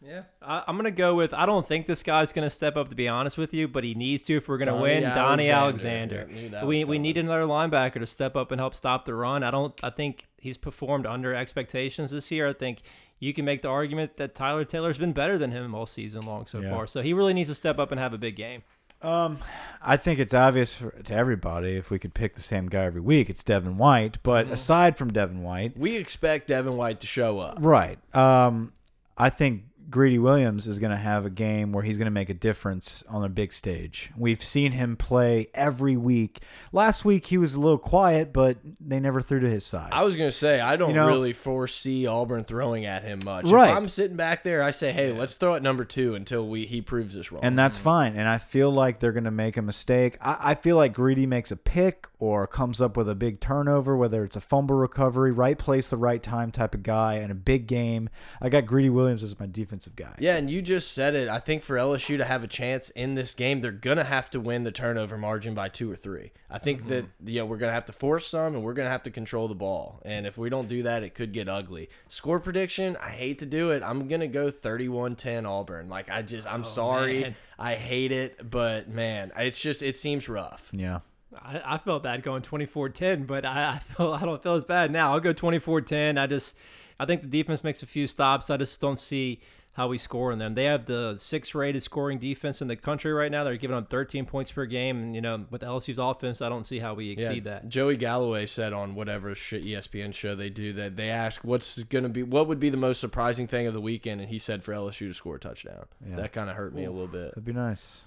Yeah, 0.00 0.22
I, 0.40 0.62
I'm 0.68 0.76
gonna 0.76 0.90
go 0.92 1.14
with. 1.16 1.34
I 1.34 1.44
don't 1.44 1.66
think 1.66 1.86
this 1.86 2.02
guy's 2.04 2.32
gonna 2.32 2.50
step 2.50 2.76
up. 2.76 2.88
To 2.90 2.94
be 2.94 3.08
honest 3.08 3.36
with 3.36 3.52
you, 3.52 3.66
but 3.66 3.82
he 3.82 3.94
needs 3.94 4.22
to 4.24 4.36
if 4.36 4.48
we're 4.48 4.58
gonna 4.58 4.70
Donnie 4.70 4.82
win. 4.82 5.02
Donnie 5.02 5.50
Alexander. 5.50 6.20
Alexander. 6.20 6.56
Yeah, 6.58 6.64
we 6.64 6.84
we 6.84 6.98
need 7.00 7.16
another 7.16 7.42
linebacker 7.42 7.94
to 7.94 8.06
step 8.06 8.36
up 8.36 8.52
and 8.52 8.60
help 8.60 8.74
stop 8.76 9.06
the 9.06 9.14
run. 9.14 9.42
I 9.42 9.50
don't. 9.50 9.74
I 9.82 9.90
think 9.90 10.26
he's 10.38 10.56
performed 10.56 11.04
under 11.04 11.34
expectations 11.34 12.12
this 12.12 12.30
year. 12.30 12.46
I 12.48 12.52
think 12.52 12.82
you 13.18 13.34
can 13.34 13.44
make 13.44 13.62
the 13.62 13.68
argument 13.68 14.16
that 14.18 14.36
Tyler 14.36 14.64
Taylor's 14.64 14.98
been 14.98 15.12
better 15.12 15.36
than 15.36 15.50
him 15.50 15.74
all 15.74 15.86
season 15.86 16.22
long 16.24 16.46
so 16.46 16.60
Yeah. 16.60 16.70
far. 16.70 16.86
So 16.86 17.02
he 17.02 17.12
really 17.12 17.34
needs 17.34 17.48
to 17.50 17.54
step 17.56 17.80
up 17.80 17.90
and 17.90 17.98
have 17.98 18.14
a 18.14 18.18
big 18.18 18.36
game. 18.36 18.62
Um, 19.02 19.38
I 19.82 19.96
think 19.96 20.18
it's 20.20 20.34
obvious 20.34 20.74
for, 20.76 20.90
to 20.90 21.14
everybody 21.14 21.76
if 21.76 21.88
we 21.90 21.98
could 22.00 22.14
pick 22.14 22.34
the 22.34 22.40
same 22.40 22.68
guy 22.68 22.84
every 22.84 23.00
week, 23.00 23.28
it's 23.30 23.42
Devin 23.44 23.78
White. 23.78 24.18
But 24.22 24.44
Mm-hmm. 24.46 24.54
aside 24.54 24.96
from 24.96 25.12
Devin 25.12 25.42
White, 25.42 25.76
We 25.76 25.96
expect 25.96 26.46
Devin 26.48 26.76
White 26.76 27.00
to 27.00 27.06
show 27.08 27.38
up. 27.40 27.58
right? 27.60 27.98
Um, 28.14 28.72
I 29.16 29.30
think 29.30 29.64
Greedy 29.90 30.18
Williams 30.18 30.66
is 30.66 30.78
going 30.78 30.90
to 30.90 30.96
have 30.98 31.24
a 31.24 31.30
game 31.30 31.72
where 31.72 31.82
he's 31.82 31.96
going 31.96 32.06
to 32.06 32.10
make 32.10 32.28
a 32.28 32.34
difference 32.34 33.02
on 33.08 33.24
a 33.24 33.28
big 33.28 33.52
stage. 33.52 34.10
We've 34.16 34.42
seen 34.42 34.72
him 34.72 34.96
play 34.96 35.48
every 35.54 35.96
week. 35.96 36.40
Last 36.72 37.04
week 37.04 37.26
he 37.26 37.38
was 37.38 37.54
a 37.54 37.60
little 37.60 37.78
quiet, 37.78 38.32
but 38.32 38.58
they 38.80 39.00
never 39.00 39.22
threw 39.22 39.40
to 39.40 39.48
his 39.48 39.64
side. 39.64 39.88
I 39.92 40.04
was 40.04 40.16
gonna 40.16 40.30
say 40.30 40.60
I 40.60 40.76
don't 40.76 40.90
You 40.90 40.96
know- 40.96 41.06
really 41.06 41.32
foresee 41.32 42.06
Auburn 42.06 42.44
throwing 42.44 42.84
at 42.84 43.02
him 43.02 43.20
much. 43.24 43.48
Right. 43.50 43.70
If 43.70 43.76
I'm 43.76 43.88
sitting 43.88 44.16
back 44.16 44.44
there, 44.44 44.62
I 44.62 44.70
say, 44.72 44.92
hey, 44.92 45.12
let's 45.12 45.34
throw 45.34 45.54
at 45.54 45.62
number 45.62 45.84
two 45.84 46.14
until 46.14 46.46
we 46.46 46.66
he 46.66 46.80
proves 46.82 47.16
us 47.16 47.32
wrong. 47.32 47.40
and 47.42 47.58
that's 47.58 47.78
fine. 47.78 48.14
And 48.16 48.28
I 48.28 48.38
feel 48.38 48.70
like 48.70 49.00
they're 49.00 49.12
going 49.12 49.24
to 49.24 49.30
make 49.30 49.56
a 49.56 49.62
mistake. 49.62 50.18
I, 50.20 50.36
I 50.50 50.54
feel 50.54 50.76
like 50.76 50.92
Greedy 50.92 51.26
makes 51.26 51.50
a 51.50 51.56
pick 51.56 52.06
or 52.18 52.46
comes 52.46 52.80
up 52.80 52.96
with 52.96 53.08
a 53.08 53.14
big 53.14 53.40
turnover, 53.40 53.96
whether 53.96 54.22
it's 54.24 54.36
a 54.36 54.40
fumble 54.40 54.76
recovery, 54.76 55.32
right 55.32 55.58
place, 55.58 55.88
the 55.88 55.96
right 55.96 56.22
time 56.22 56.50
type 56.50 56.74
of 56.74 56.82
guy, 56.82 57.14
and 57.14 57.30
a 57.32 57.34
big 57.34 57.66
game. 57.66 58.08
I 58.42 58.48
got 58.48 58.66
Greedy 58.66 58.90
Williams 58.90 59.22
as 59.22 59.38
my 59.38 59.46
defensive 59.78 59.96
guy. 59.96 60.14
yeah, 60.18 60.36
and 60.36 60.50
you 60.50 60.62
just 60.62 60.92
said 60.92 61.14
it. 61.14 61.28
I 61.28 61.38
think 61.38 61.62
for 61.62 61.76
LSU 61.76 62.18
to 62.18 62.24
have 62.24 62.42
a 62.42 62.46
chance 62.46 62.90
in 62.90 63.14
this 63.14 63.34
game, 63.34 63.60
they're 63.60 63.70
gonna 63.70 64.04
have 64.04 64.30
to 64.30 64.40
win 64.40 64.64
the 64.64 64.72
turnover 64.72 65.16
margin 65.16 65.54
by 65.54 65.68
two 65.68 65.90
or 65.90 65.96
three. 65.96 66.32
I 66.50 66.58
think 66.58 66.88
that 66.88 67.06
you 67.24 67.40
know 67.40 67.46
we're 67.46 67.58
gonna 67.58 67.72
have 67.72 67.86
to 67.86 67.92
force 67.92 68.26
some, 68.26 68.54
and 68.54 68.62
we're 68.62 68.74
gonna 68.74 68.88
have 68.88 69.02
to 69.04 69.10
control 69.10 69.48
the 69.48 69.54
ball. 69.54 70.00
And 70.04 70.26
if 70.26 70.36
we 70.36 70.50
don't 70.50 70.68
do 70.68 70.82
that, 70.82 71.02
it 71.02 71.14
could 71.14 71.32
get 71.32 71.48
ugly. 71.48 71.88
Score 72.08 72.40
prediction: 72.40 72.96
I 72.96 73.10
hate 73.10 73.38
to 73.40 73.46
do 73.46 73.70
it. 73.70 73.82
I'm 73.82 74.08
gonna 74.08 74.28
go 74.28 74.50
31-10 74.50 75.46
Auburn. 75.46 75.88
Like 75.88 76.10
I 76.10 76.22
just, 76.22 76.46
I'm 76.48 76.62
oh, 76.62 76.64
sorry, 76.64 77.20
man. 77.20 77.36
I 77.58 77.74
hate 77.74 78.12
it, 78.12 78.50
but 78.50 78.88
man, 78.88 79.32
it's 79.36 79.60
just 79.60 79.82
it 79.82 79.96
seems 79.96 80.28
rough. 80.28 80.70
Yeah. 80.72 81.00
I, 81.36 81.74
I 81.74 81.78
felt 81.78 82.02
bad 82.02 82.22
going 82.22 82.40
24-10, 82.40 83.26
but 83.26 83.44
I, 83.44 83.74
I 83.74 83.78
feel 83.78 84.12
I 84.20 84.24
don't 84.24 84.42
feel 84.42 84.54
as 84.54 84.64
bad 84.64 84.90
now. 84.90 85.12
I'll 85.12 85.20
go 85.20 85.34
24-10. 85.34 86.18
I 86.18 86.26
just 86.26 86.56
I 87.00 87.06
think 87.06 87.22
the 87.22 87.28
defense 87.28 87.62
makes 87.62 87.82
a 87.82 87.86
few 87.86 88.06
stops. 88.06 88.50
I 88.50 88.56
just 88.56 88.80
don't 88.80 88.98
see 88.98 89.40
how 89.78 89.86
we 89.86 89.96
score 89.96 90.32
on 90.32 90.38
them. 90.38 90.56
They 90.56 90.64
have 90.64 90.86
the 90.86 91.16
sixth 91.18 91.54
rated 91.54 91.84
scoring 91.84 92.18
defense 92.18 92.60
in 92.60 92.66
the 92.66 92.74
country 92.74 93.12
right 93.12 93.30
now. 93.30 93.44
They're 93.44 93.56
giving 93.56 93.76
up 93.76 93.88
13 93.88 94.26
points 94.26 94.50
per 94.50 94.66
game, 94.66 94.98
and 94.98 95.14
you 95.14 95.20
know 95.20 95.46
with 95.50 95.62
LSU's 95.62 95.98
offense, 95.98 96.42
I 96.42 96.48
don't 96.48 96.66
see 96.66 96.80
how 96.80 96.94
we 96.94 97.12
exceed 97.12 97.44
that. 97.44 97.68
Joey 97.68 97.96
Galloway 97.96 98.46
said 98.46 98.72
on 98.72 98.96
whatever 98.96 99.36
shit 99.36 99.62
ESPN 99.62 100.12
show 100.12 100.34
they 100.34 100.50
do 100.50 100.72
that 100.72 100.96
they 100.96 101.08
asked 101.08 101.44
what's 101.44 101.78
going 101.84 102.02
to 102.02 102.08
be 102.08 102.24
what 102.24 102.48
would 102.48 102.58
be 102.58 102.70
the 102.70 102.76
most 102.76 103.00
surprising 103.00 103.46
thing 103.46 103.68
of 103.68 103.72
the 103.72 103.80
weekend, 103.80 104.20
and 104.20 104.28
he 104.28 104.40
said 104.40 104.64
for 104.64 104.72
LSU 104.72 105.06
to 105.06 105.14
score 105.14 105.36
a 105.36 105.38
touchdown. 105.38 105.86
Yeah. 106.04 106.16
That 106.16 106.32
kind 106.32 106.50
of 106.50 106.56
hurt 106.56 106.74
me 106.74 106.84
a 106.84 106.90
little 106.90 107.06
bit. 107.06 107.30
That'd 107.30 107.44
be 107.44 107.52
nice. 107.52 108.02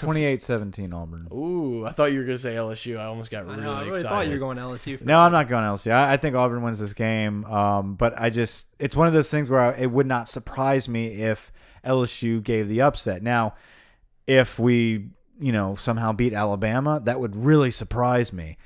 28-17 0.00 0.94
Auburn. 0.94 1.28
Ooh, 1.32 1.84
I 1.86 1.92
thought 1.92 2.12
you 2.12 2.18
were 2.18 2.24
going 2.24 2.36
to 2.36 2.42
say 2.42 2.54
LSU. 2.54 2.98
I 2.98 3.04
almost 3.04 3.30
got 3.30 3.44
I, 3.44 3.50
really, 3.50 3.62
know, 3.62 3.72
I 3.72 3.78
really 3.80 3.88
excited. 3.90 4.08
thought 4.08 4.26
you 4.26 4.32
were 4.32 4.38
going 4.38 4.58
LSU. 4.58 4.98
For 4.98 5.04
No, 5.04 5.18
I'm 5.20 5.32
not 5.32 5.48
going 5.48 5.64
LSU. 5.64 5.92
I, 5.92 6.12
I 6.12 6.16
think 6.16 6.36
Auburn 6.36 6.62
wins 6.62 6.78
this 6.78 6.92
game. 6.92 7.44
Um, 7.46 7.94
but 7.94 8.14
I 8.20 8.30
just 8.30 8.68
it's 8.78 8.94
one 8.96 9.06
of 9.06 9.12
those 9.12 9.30
things 9.30 9.48
where 9.48 9.60
I, 9.60 9.72
it 9.74 9.90
would 9.90 10.06
not 10.06 10.28
surprise 10.28 10.88
me 10.88 11.22
if 11.22 11.52
LSU 11.84 12.42
gave 12.42 12.68
the 12.68 12.80
upset. 12.82 13.22
Now, 13.22 13.54
if 14.26 14.58
we 14.58 15.08
you 15.38 15.52
know 15.52 15.74
somehow 15.76 16.12
beat 16.12 16.32
Alabama, 16.32 17.00
that 17.04 17.20
would 17.20 17.36
really 17.36 17.70
surprise 17.70 18.32
me. 18.32 18.58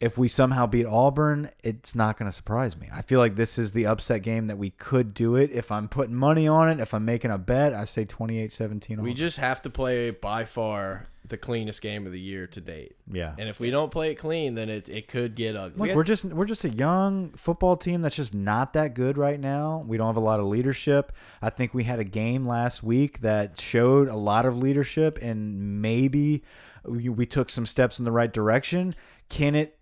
If 0.00 0.16
we 0.16 0.28
somehow 0.28 0.66
beat 0.66 0.86
Auburn, 0.86 1.50
it's 1.62 1.94
not 1.94 2.18
going 2.18 2.30
to 2.30 2.34
surprise 2.34 2.74
me. 2.76 2.88
I 2.90 3.02
feel 3.02 3.20
like 3.20 3.36
this 3.36 3.58
is 3.58 3.72
the 3.72 3.84
upset 3.86 4.22
game 4.22 4.46
that 4.46 4.56
we 4.56 4.70
could 4.70 5.12
do 5.12 5.36
it. 5.36 5.50
If 5.52 5.70
I'm 5.70 5.88
putting 5.88 6.14
money 6.14 6.48
on 6.48 6.70
it, 6.70 6.80
if 6.80 6.94
I'm 6.94 7.04
making 7.04 7.30
a 7.30 7.36
bet, 7.36 7.74
I 7.74 7.84
say 7.84 8.06
28-17 8.06 8.92
Auburn. 8.92 9.04
We 9.04 9.12
just 9.12 9.36
have 9.36 9.60
to 9.62 9.70
play 9.70 10.10
by 10.10 10.46
far 10.46 11.06
the 11.26 11.36
cleanest 11.36 11.80
game 11.80 12.06
of 12.06 12.12
the 12.12 12.20
year 12.20 12.46
to 12.46 12.60
date. 12.60 12.96
yeah. 13.10 13.34
And 13.38 13.48
if 13.48 13.60
we 13.60 13.70
don't 13.70 13.90
play 13.90 14.10
it 14.10 14.14
clean, 14.16 14.54
then 14.54 14.68
it, 14.68 14.88
it 14.88 15.06
could 15.08 15.34
get 15.34 15.56
ugly. 15.56 15.88
Look, 15.88 15.96
we're 15.96 16.04
just 16.04 16.24
we're 16.24 16.46
just 16.46 16.64
a 16.64 16.70
young 16.70 17.30
football 17.32 17.76
team 17.76 18.00
that's 18.02 18.16
just 18.16 18.34
not 18.34 18.72
that 18.72 18.94
good 18.94 19.16
right 19.16 19.38
now. 19.38 19.84
We 19.86 19.96
don't 19.96 20.08
have 20.08 20.16
a 20.16 20.20
lot 20.20 20.40
of 20.40 20.46
leadership. 20.46 21.12
I 21.40 21.50
think 21.50 21.72
we 21.72 21.84
had 21.84 21.98
a 21.98 22.04
game 22.04 22.44
last 22.44 22.82
week 22.82 23.20
that 23.20 23.60
showed 23.60 24.08
a 24.08 24.16
lot 24.16 24.44
of 24.44 24.56
leadership, 24.56 25.18
and 25.22 25.80
maybe 25.80 26.42
we, 26.84 27.08
we 27.08 27.26
took 27.26 27.48
some 27.50 27.66
steps 27.66 27.98
in 27.98 28.04
the 28.04 28.12
right 28.12 28.32
direction. 28.32 28.94
Can 29.28 29.54
it? 29.54 29.78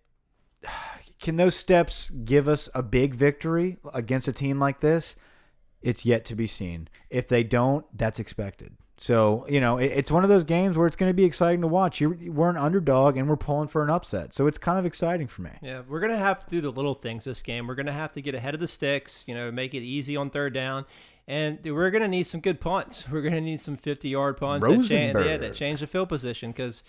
Can 1.20 1.36
those 1.36 1.56
steps 1.56 2.10
give 2.10 2.48
us 2.48 2.68
a 2.74 2.82
big 2.82 3.14
victory 3.14 3.78
against 3.92 4.28
a 4.28 4.32
team 4.32 4.58
like 4.58 4.80
this? 4.80 5.16
It's 5.82 6.06
yet 6.06 6.24
to 6.26 6.34
be 6.34 6.46
seen. 6.46 6.88
If 7.10 7.28
they 7.28 7.42
don't, 7.42 7.84
that's 7.96 8.18
expected. 8.18 8.76
So 9.00 9.46
you 9.48 9.60
know, 9.60 9.78
it, 9.78 9.92
it's 9.94 10.10
one 10.10 10.24
of 10.24 10.28
those 10.28 10.44
games 10.44 10.76
where 10.76 10.86
it's 10.86 10.96
going 10.96 11.10
to 11.10 11.14
be 11.14 11.24
exciting 11.24 11.60
to 11.60 11.68
watch. 11.68 12.00
You're, 12.00 12.16
we're 12.30 12.50
an 12.50 12.56
underdog, 12.56 13.16
and 13.16 13.28
we're 13.28 13.36
pulling 13.36 13.68
for 13.68 13.84
an 13.84 13.90
upset, 13.90 14.34
so 14.34 14.48
it's 14.48 14.58
kind 14.58 14.78
of 14.78 14.84
exciting 14.84 15.28
for 15.28 15.42
me. 15.42 15.50
Yeah, 15.62 15.82
we're 15.88 16.00
gonna 16.00 16.16
have 16.16 16.44
to 16.44 16.50
do 16.50 16.60
the 16.60 16.72
little 16.72 16.94
things 16.94 17.24
this 17.24 17.40
game. 17.40 17.68
We're 17.68 17.76
gonna 17.76 17.92
have 17.92 18.10
to 18.12 18.20
get 18.20 18.34
ahead 18.34 18.54
of 18.54 18.60
the 18.60 18.66
sticks. 18.66 19.24
You 19.28 19.36
know, 19.36 19.52
make 19.52 19.72
it 19.72 19.82
easy 19.82 20.16
on 20.16 20.30
third 20.30 20.52
down, 20.52 20.84
and 21.28 21.60
we're 21.64 21.90
gonna 21.90 22.08
need 22.08 22.24
some 22.24 22.40
good 22.40 22.60
punts. 22.60 23.08
We're 23.08 23.22
gonna 23.22 23.40
need 23.40 23.60
some 23.60 23.76
fifty-yard 23.76 24.36
punts 24.36 24.66
that 24.66 24.84
change, 24.84 25.16
yeah, 25.16 25.36
that 25.36 25.54
change 25.54 25.80
the 25.80 25.86
field 25.86 26.08
position 26.08 26.50
because. 26.50 26.82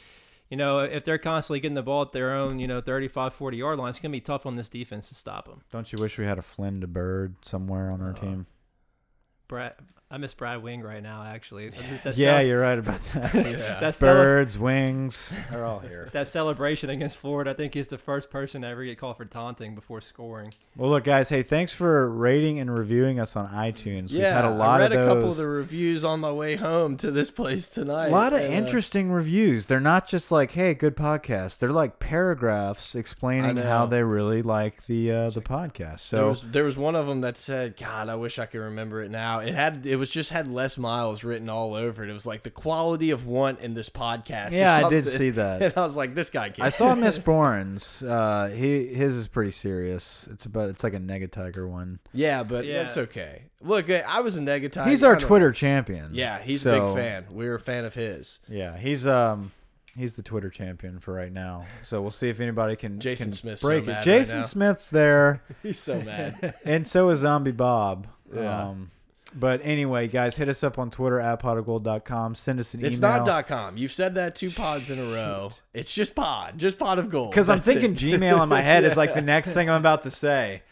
You 0.50 0.58
know, 0.58 0.80
if 0.80 1.06
they're 1.06 1.20
constantly 1.20 1.60
getting 1.60 1.76
the 1.76 1.84
ball 1.84 2.02
at 2.02 2.12
their 2.12 2.34
own, 2.34 2.58
you 2.60 2.68
know, 2.68 2.82
35, 2.82 3.34
40 3.34 3.58
yard 3.58 3.78
line, 3.78 3.89
it's 3.91 4.00
going 4.00 4.12
to 4.12 4.16
be 4.16 4.22
tough 4.22 4.45
on 4.45 4.56
this 4.56 4.68
defense 4.68 5.10
to 5.10 5.16
stop 5.16 5.47
them. 5.47 5.62
Don't 5.72 5.91
you 5.93 6.00
wish 6.02 6.18
we 6.18 6.26
had 6.26 6.39
a 6.39 6.41
Flynn 6.41 6.82
to 6.82 6.88
Byrd 6.88 7.36
somewhere 7.43 7.91
on 7.91 8.02
our 8.02 8.12
uh, 8.12 8.16
team? 8.16 8.47
Brad, 9.47 9.76
I 10.12 10.18
miss 10.18 10.34
Brad 10.34 10.64
Wing 10.64 10.82
right 10.82 11.03
now, 11.03 11.24
actually. 11.24 11.70
That- 11.70 12.03
that 12.03 12.18
yeah, 12.18 12.38
cel- 12.38 12.47
you're 12.47 12.62
right 12.62 12.80
about 12.80 12.99
that. 13.14 13.32
yeah. 13.36 13.80
that, 13.80 13.95
cele- 13.95 14.12
Birds, 14.12 14.57
wings, 14.57 15.38
they're 15.51 15.64
all 15.64 15.78
here. 15.80 16.10
that 16.14 16.28
celebration 16.28 16.89
against 16.89 17.18
Florida, 17.18 17.51
I 17.51 17.53
think 17.53 17.76
he's 17.76 17.89
the 17.89 17.99
first 17.99 18.32
person 18.32 18.64
to 18.64 18.68
ever 18.70 18.84
get 18.84 18.97
called 18.97 19.18
for 19.18 19.26
taunting 19.26 19.76
before 19.76 20.01
scoring. 20.01 20.51
Well, 20.76 20.89
look, 20.89 21.03
guys. 21.03 21.30
Hey, 21.30 21.43
thanks 21.43 21.74
for 21.74 22.10
rating 22.10 22.60
and 22.60 22.76
reviewing 22.76 23.20
us 23.20 23.36
on 23.36 23.49
iTunes. 23.49 24.12
We've 24.12 24.22
yeah, 24.22 24.34
had 24.34 24.45
a 24.45 24.49
lot 24.49 24.82
I 24.82 24.86
read 24.86 24.93
of 24.93 25.01
a 25.01 25.05
couple 25.05 25.30
of 25.30 25.38
the 25.38 25.47
reviews 25.47 26.03
on 26.03 26.22
my 26.22 26.32
way 26.32 26.55
home 26.55 26.97
to 26.97 27.12
this 27.12 27.30
place 27.30 27.70
tonight. 27.70 28.07
a 28.07 28.12
lot 28.12 28.34
of 28.34 28.39
and, 28.39 28.51
uh, 28.51 28.55
interesting 28.57 29.12
reviews. 29.12 29.68
They're 29.68 29.80
not 29.80 30.07
just 30.07 30.32
like, 30.32 30.51
"Hey, 30.51 30.74
good 30.74 30.95
podcast." 30.95 31.60
They're 31.60 31.72
like 31.72 31.99
paragraphs 31.99 32.95
explaining 32.95 33.57
how 33.57 33.86
they 33.86 34.01
really 34.03 34.41
like 34.41 34.86
the 34.88 35.12
uh, 35.12 35.30
the 35.30 35.41
podcast. 35.41 36.10
There 36.10 36.22
So 36.22 36.30
was 36.30 36.41
there 36.43 36.64
was 36.64 36.78
one 36.78 36.95
of 36.95 37.05
them 37.05 37.22
that 37.22 37.38
said, 37.38 37.76
"God, 37.78 38.10
I 38.10 38.16
wish 38.16 38.39
I 38.39 38.45
could 38.47 38.62
remember 38.62 39.03
it 39.03 39.12
now." 39.12 39.39
It 39.39 39.53
had 39.53 39.86
it 39.86 39.97
was 40.00 40.10
just 40.10 40.32
had 40.32 40.47
Les 40.52 40.78
Miles 40.78 41.24
written 41.24 41.50
all 41.50 41.76
over 41.76 42.04
it. 42.04 42.10
It 42.10 42.14
was 42.14 42.26
like 42.26 42.43
the 42.43 42.50
quality 42.50 43.12
of 43.12 43.28
want 43.28 43.60
in 43.60 43.74
this 43.76 43.89
podcast. 43.89 44.54
yeah, 44.54 44.82
I 44.86 44.89
did 44.89 45.06
see 45.06 45.30
that. 45.32 45.62
And 45.62 45.74
I 45.78 45.82
was 45.82 45.95
like, 45.95 46.16
"This 46.16 46.30
guy 46.30 46.50
can't." 46.50 46.66
I 46.66 46.70
saw 46.70 46.95
Miss 46.95 47.20
Bourne's. 47.20 48.02
Uh, 48.02 48.52
he 48.56 48.88
his 48.88 49.16
is 49.16 49.28
pretty 49.28 49.52
serious. 49.52 50.28
It's 50.32 50.45
about 50.45 50.70
it's 50.70 50.84
like 50.84 50.93
a 50.93 51.00
Negatiger 51.00 51.70
one. 51.70 52.00
Yeah, 52.14 52.43
but 52.43 52.66
Yeah. 52.66 52.82
that's 52.84 52.97
okay. 52.97 53.43
Look, 53.62 53.89
I 53.89 54.22
was 54.22 54.36
a 54.38 54.41
negative. 54.41 54.86
He's 54.86 55.04
our 55.04 55.18
Twitter 55.18 55.52
champion. 55.52 56.12
Yeah, 56.14 56.39
he's 56.39 56.66
a 56.66 56.72
big 56.72 56.95
fan. 56.95 57.26
We're 57.30 57.56
a 57.56 57.60
fan 57.60 57.86
of 57.86 57.93
his. 57.93 58.39
Yeah, 58.47 58.78
he's 58.78 59.06
um 59.06 59.52
he's 59.97 60.14
the 60.16 60.22
Twitter 60.24 60.50
champion 60.50 61.00
for 61.00 61.14
right 61.14 61.32
now. 61.32 61.66
So 61.82 62.02
we'll 62.02 62.12
see 62.12 62.30
if 62.30 62.39
anybody 62.39 62.76
can 62.78 63.00
Jason 63.00 63.28
can 63.28 63.34
Smith's 63.34 63.62
so 63.62 63.68
break 63.68 63.86
mad 63.86 63.91
it. 63.91 63.95
right 63.95 64.04
Jason 64.04 64.39
now. 64.39 64.45
Smith's 64.45 64.89
there, 64.89 65.43
He's 65.64 65.80
so 65.80 66.00
mad. 66.02 66.54
and 66.66 66.88
so 66.88 67.10
is 67.10 67.20
Zombie 67.20 67.52
Bob. 67.52 68.08
Yeah. 68.34 68.68
Um, 68.70 68.91
but 69.36 69.61
anyway, 69.63 70.07
guys, 70.07 70.38
hit 70.38 70.49
us 70.49 70.63
up 70.63 70.80
on 70.80 70.89
Twitter 70.89 71.19
at 71.19 71.41
potofgold.com. 71.41 72.36
Send 72.36 72.59
us 72.59 72.73
an 72.73 72.80
it's 72.80 72.97
email. 72.97 73.09
It's 73.11 73.17
not 73.19 73.25
dot 73.25 73.47
com. 73.47 73.77
You've 73.77 73.91
said 73.91 74.15
that 74.15 74.36
two 74.36 74.49
pods 74.49 74.89
in 74.89 74.99
a 74.99 75.03
row. 75.13 75.51
It's 75.73 75.93
just 75.93 76.15
pod, 76.15 76.57
just 76.57 76.77
pod 76.80 76.99
of 76.99 77.09
gold. 77.09 77.32
because 77.32 77.49
I'm 77.49 77.59
thinking 77.59 77.91
it. 77.91 77.97
Gmail 77.97 78.41
in 78.43 78.49
my 78.49 78.61
head 78.61 78.84
is 78.84 78.97
like 78.97 79.13
the 79.13 79.21
next 79.36 79.53
thing 79.53 79.69
I'm 79.69 79.80
about 79.80 80.01
to 80.03 80.11
say. 80.11 80.63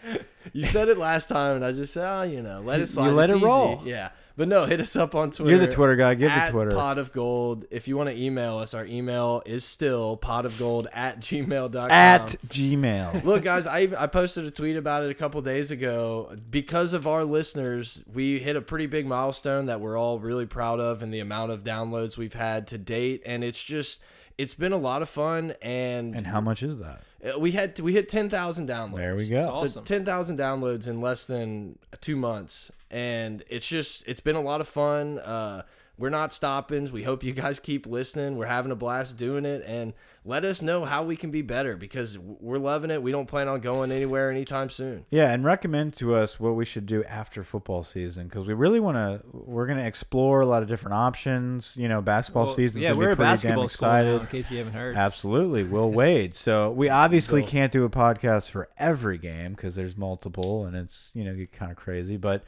You 0.53 0.65
said 0.65 0.87
it 0.89 0.97
last 0.97 1.27
time, 1.29 1.57
and 1.57 1.65
I 1.65 1.71
just 1.71 1.93
said, 1.93 2.07
oh, 2.09 2.23
you 2.23 2.41
know, 2.41 2.61
let 2.61 2.79
it 2.79 2.87
slide. 2.87 3.09
let 3.09 3.29
It's 3.29 3.41
it 3.41 3.45
roll. 3.45 3.81
Yeah. 3.85 4.09
But 4.37 4.47
no, 4.47 4.65
hit 4.65 4.79
us 4.79 4.95
up 4.95 5.15
on 5.15 5.31
Twitter. 5.31 5.49
You're 5.49 5.59
the 5.59 5.67
Twitter 5.71 5.95
guy. 5.95 6.13
Give 6.13 6.29
at 6.29 6.45
the 6.45 6.51
Twitter. 6.51 6.71
Pot 6.71 6.99
of 6.99 7.11
Gold. 7.11 7.65
If 7.71 7.87
you 7.87 7.97
want 7.97 8.09
to 8.09 8.15
email 8.15 8.59
us, 8.59 8.75
our 8.75 8.85
email 8.85 9.41
is 9.47 9.65
still 9.65 10.15
pot 10.15 10.45
of 10.45 10.57
gold 10.59 10.87
at 10.93 11.19
gmail.com. 11.19 11.89
At 11.89 12.35
Gmail. 12.47 13.23
Look, 13.25 13.43
guys, 13.43 13.65
I 13.65 13.89
I 13.97 14.05
posted 14.05 14.45
a 14.45 14.51
tweet 14.51 14.77
about 14.77 15.03
it 15.03 15.09
a 15.09 15.15
couple 15.15 15.41
days 15.41 15.71
ago. 15.71 16.37
Because 16.51 16.93
of 16.93 17.07
our 17.07 17.23
listeners, 17.23 18.03
we 18.13 18.37
hit 18.37 18.55
a 18.55 18.61
pretty 18.61 18.85
big 18.85 19.07
milestone 19.07 19.65
that 19.65 19.81
we're 19.81 19.97
all 19.97 20.19
really 20.19 20.45
proud 20.45 20.79
of, 20.79 21.01
and 21.01 21.11
the 21.11 21.19
amount 21.19 21.51
of 21.51 21.63
downloads 21.63 22.15
we've 22.15 22.35
had 22.35 22.67
to 22.67 22.77
date. 22.77 23.23
And 23.25 23.43
it's 23.43 23.63
just, 23.63 23.99
it's 24.37 24.53
been 24.53 24.71
a 24.71 24.77
lot 24.77 25.01
of 25.01 25.09
fun. 25.09 25.55
And, 25.63 26.13
And 26.13 26.27
how 26.27 26.41
much 26.41 26.61
is 26.61 26.77
that? 26.77 27.01
uh, 27.27 27.39
we 27.39 27.53
had 27.53 27.79
we 27.79 27.93
hit 27.93 28.07
ten 28.07 28.29
thousand 28.29 28.69
downloads. 28.69 28.97
There 28.97 29.15
we 29.15 29.27
go. 29.27 29.39
So 29.39 29.49
awesome. 29.49 29.83
ten 29.83 30.05
thousand 30.05 30.37
downloads 30.37 30.87
in 30.87 31.01
less 31.01 31.25
than 31.25 31.79
two 32.01 32.15
months, 32.15 32.71
and 32.91 33.43
it's 33.49 33.67
just 33.67 34.03
it's 34.07 34.21
been 34.21 34.35
a 34.35 34.41
lot 34.41 34.61
of 34.61 34.67
fun. 34.67 35.19
Uh, 35.19 35.63
we're 35.99 36.09
not 36.09 36.31
stopping. 36.31 36.91
We 36.91 37.01
hope 37.01 37.23
you 37.23 37.33
guys 37.33 37.59
keep 37.59 37.87
listening. 37.87 38.37
We're 38.37 38.45
having 38.45 38.71
a 38.71 38.75
blast 38.75 39.17
doing 39.17 39.45
it, 39.45 39.63
and 39.65 39.93
let 40.23 40.45
us 40.45 40.61
know 40.61 40.85
how 40.85 41.01
we 41.03 41.15
can 41.15 41.31
be 41.31 41.41
better 41.41 41.75
because 41.75 42.19
we're 42.19 42.59
loving 42.59 42.91
it. 42.91 43.01
We 43.01 43.11
don't 43.11 43.25
plan 43.25 43.47
on 43.47 43.61
going 43.61 43.91
anywhere 43.91 44.29
anytime 44.29 44.69
soon. 44.69 45.05
Yeah, 45.09 45.31
and 45.33 45.43
recommend 45.43 45.93
to 45.95 46.13
us 46.15 46.39
what 46.39 46.51
we 46.53 46.65
should 46.65 46.85
do 46.85 47.03
after 47.05 47.43
football 47.43 47.83
season 47.83 48.27
because 48.27 48.45
we 48.45 48.53
really 48.53 48.79
want 48.79 48.97
to. 48.97 49.23
We're 49.31 49.65
going 49.65 49.79
to 49.79 49.85
explore 49.87 50.41
a 50.41 50.45
lot 50.45 50.61
of 50.61 50.69
different 50.69 50.93
options. 50.93 51.75
You 51.77 51.89
know, 51.89 52.03
basketball 52.03 52.45
Well, 52.45 52.53
season's 52.53 52.83
yeah, 52.83 52.89
going 52.89 52.99
to 52.99 52.99
we're 52.99 53.07
be 53.07 53.13
a 53.13 53.15
pretty 53.15 53.47
damn 53.47 53.55
basketball 53.57 53.63
now, 53.63 53.65
excited. 53.65 54.21
in 54.21 54.27
case 54.27 54.51
you 54.51 54.57
haven't 54.59 54.73
heard. 54.73 54.95
Absolutely, 54.97 55.63
Will 55.63 55.89
Wade. 55.99 56.35
So 56.35 56.69
we 56.69 56.89
obviously 56.89 57.41
Go. 57.41 57.47
can't 57.47 57.71
do 57.71 57.83
a 57.85 57.89
podcast 57.89 58.51
for 58.51 58.69
every 58.77 59.17
game 59.17 59.53
because 59.53 59.73
there's 59.73 59.97
multiple, 59.97 60.63
and 60.65 60.75
it's 60.75 61.09
you 61.15 61.23
know 61.23 61.33
get 61.33 61.51
kind 61.51 61.71
of 61.71 61.77
crazy. 61.77 62.17
But 62.17 62.43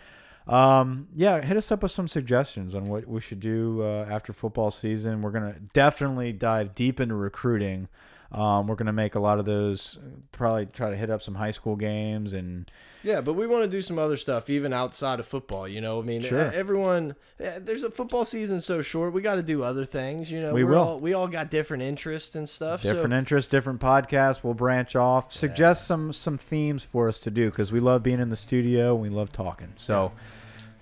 um, 0.47 1.07
yeah, 1.15 1.41
hit 1.41 1.57
us 1.57 1.71
up 1.71 1.83
with 1.83 1.91
some 1.91 2.07
suggestions 2.07 2.73
on 2.73 2.85
what 2.85 3.07
we 3.07 3.21
should 3.21 3.39
do 3.39 3.83
uh, 3.83 4.07
after 4.09 4.33
football 4.33 4.71
season. 4.71 5.21
We're 5.21 5.31
gonna 5.31 5.57
definitely 5.73 6.33
dive 6.33 6.75
deep 6.75 6.99
into 6.99 7.15
recruiting. 7.15 7.87
Um, 8.31 8.67
we're 8.67 8.75
gonna 8.75 8.93
make 8.93 9.15
a 9.15 9.19
lot 9.19 9.39
of 9.39 9.45
those. 9.45 9.97
Probably 10.31 10.67
try 10.67 10.91
to 10.91 10.95
hit 10.95 11.09
up 11.09 11.21
some 11.23 11.35
high 11.35 11.49
school 11.51 11.75
games 11.75 12.31
and 12.33 12.69
Yeah, 13.01 13.21
but 13.21 13.33
we 13.33 13.47
want 13.47 13.63
to 13.63 13.69
do 13.69 13.81
some 13.81 13.97
other 13.97 14.17
stuff 14.17 14.49
even 14.49 14.71
outside 14.73 15.19
of 15.19 15.25
football. 15.25 15.67
You 15.67 15.81
know, 15.81 15.99
I 15.99 16.03
mean, 16.03 16.21
Sure. 16.21 16.51
everyone. 16.51 17.15
There's 17.39 17.81
a 17.81 17.89
football 17.89 18.25
season 18.25 18.61
so 18.61 18.81
short. 18.83 19.13
We 19.13 19.21
got 19.21 19.35
to 19.35 19.41
do 19.41 19.63
other 19.63 19.83
things. 19.85 20.31
You 20.31 20.41
know, 20.41 20.53
We 20.53 20.63
will. 20.65 20.77
All, 20.79 20.99
we 20.99 21.13
all 21.13 21.27
got 21.29 21.49
different 21.49 21.81
interests 21.81 22.35
and 22.35 22.47
stuff. 22.47 22.83
so- 22.83 22.93
different 22.93 23.13
interests, 23.13 23.49
different 23.49 23.79
podcasts. 23.79 24.43
We'll 24.43 24.53
branch 24.53 24.95
off. 24.95 25.31
Suggest 25.33 25.87
some 25.87 26.13
some 26.13 26.37
themes 26.37 26.83
for 26.83 27.07
us 27.07 27.19
to 27.21 27.31
do 27.31 27.49
because 27.49 27.71
we 27.71 27.79
love 27.79 28.03
being 28.03 28.19
in 28.19 28.29
the 28.29 28.35
studio. 28.35 28.93
and 28.93 29.01
We 29.01 29.09
love 29.09 29.31
talking. 29.31 29.73
So 29.77 30.11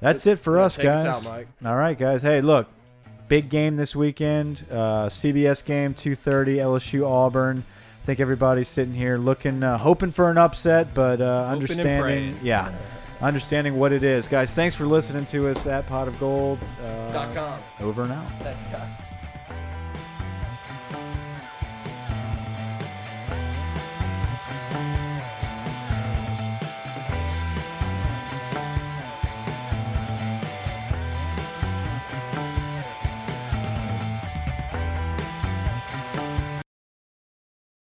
that's 0.01 0.27
it 0.27 0.37
for 0.39 0.57
Yeah, 0.57 0.63
us, 0.65 0.75
take 0.75 0.87
us 0.87 1.03
guys. 1.05 1.25
out, 1.25 1.31
Mike. 1.31 1.47
All 1.63 1.75
right, 1.77 1.97
guys. 1.97 2.23
Hey, 2.23 2.41
look, 2.41 2.67
big 3.27 3.49
game 3.49 3.75
this 3.75 3.95
weekend. 3.95 4.65
Uh, 4.71 5.07
CBS 5.07 5.63
game, 5.63 5.93
two 5.93 6.15
thirty. 6.15 6.57
LSU 6.57 7.07
Auburn. 7.07 7.63
I 8.03 8.05
think 8.05 8.19
everybody's 8.21 8.69
sitting 8.69 8.93
here 8.93 9.17
looking, 9.17 9.63
uh, 9.63 9.77
hoping 9.77 10.11
for 10.11 10.31
an 10.31 10.37
upset, 10.37 10.93
but 10.93 11.19
uh, 11.19 11.47
understanding, 11.51 12.37
yeah, 12.41 12.71
understanding 13.19 13.77
what 13.77 13.91
it 13.91 14.01
is, 14.03 14.29
guys. 14.29 14.53
Thanks 14.53 14.75
for 14.77 14.85
listening 14.85 15.25
to 15.27 15.49
us 15.49 15.67
at 15.67 15.85
Pot 15.87 16.07
of 16.07 16.17
Gold. 16.19 16.59
Uh, 16.81 17.11
Dot 17.11 17.35
com. 17.35 17.59
over 17.81 18.03
and 18.03 18.13
out. 18.13 18.25
Thanks, 18.39 18.65
guys. 18.67 18.91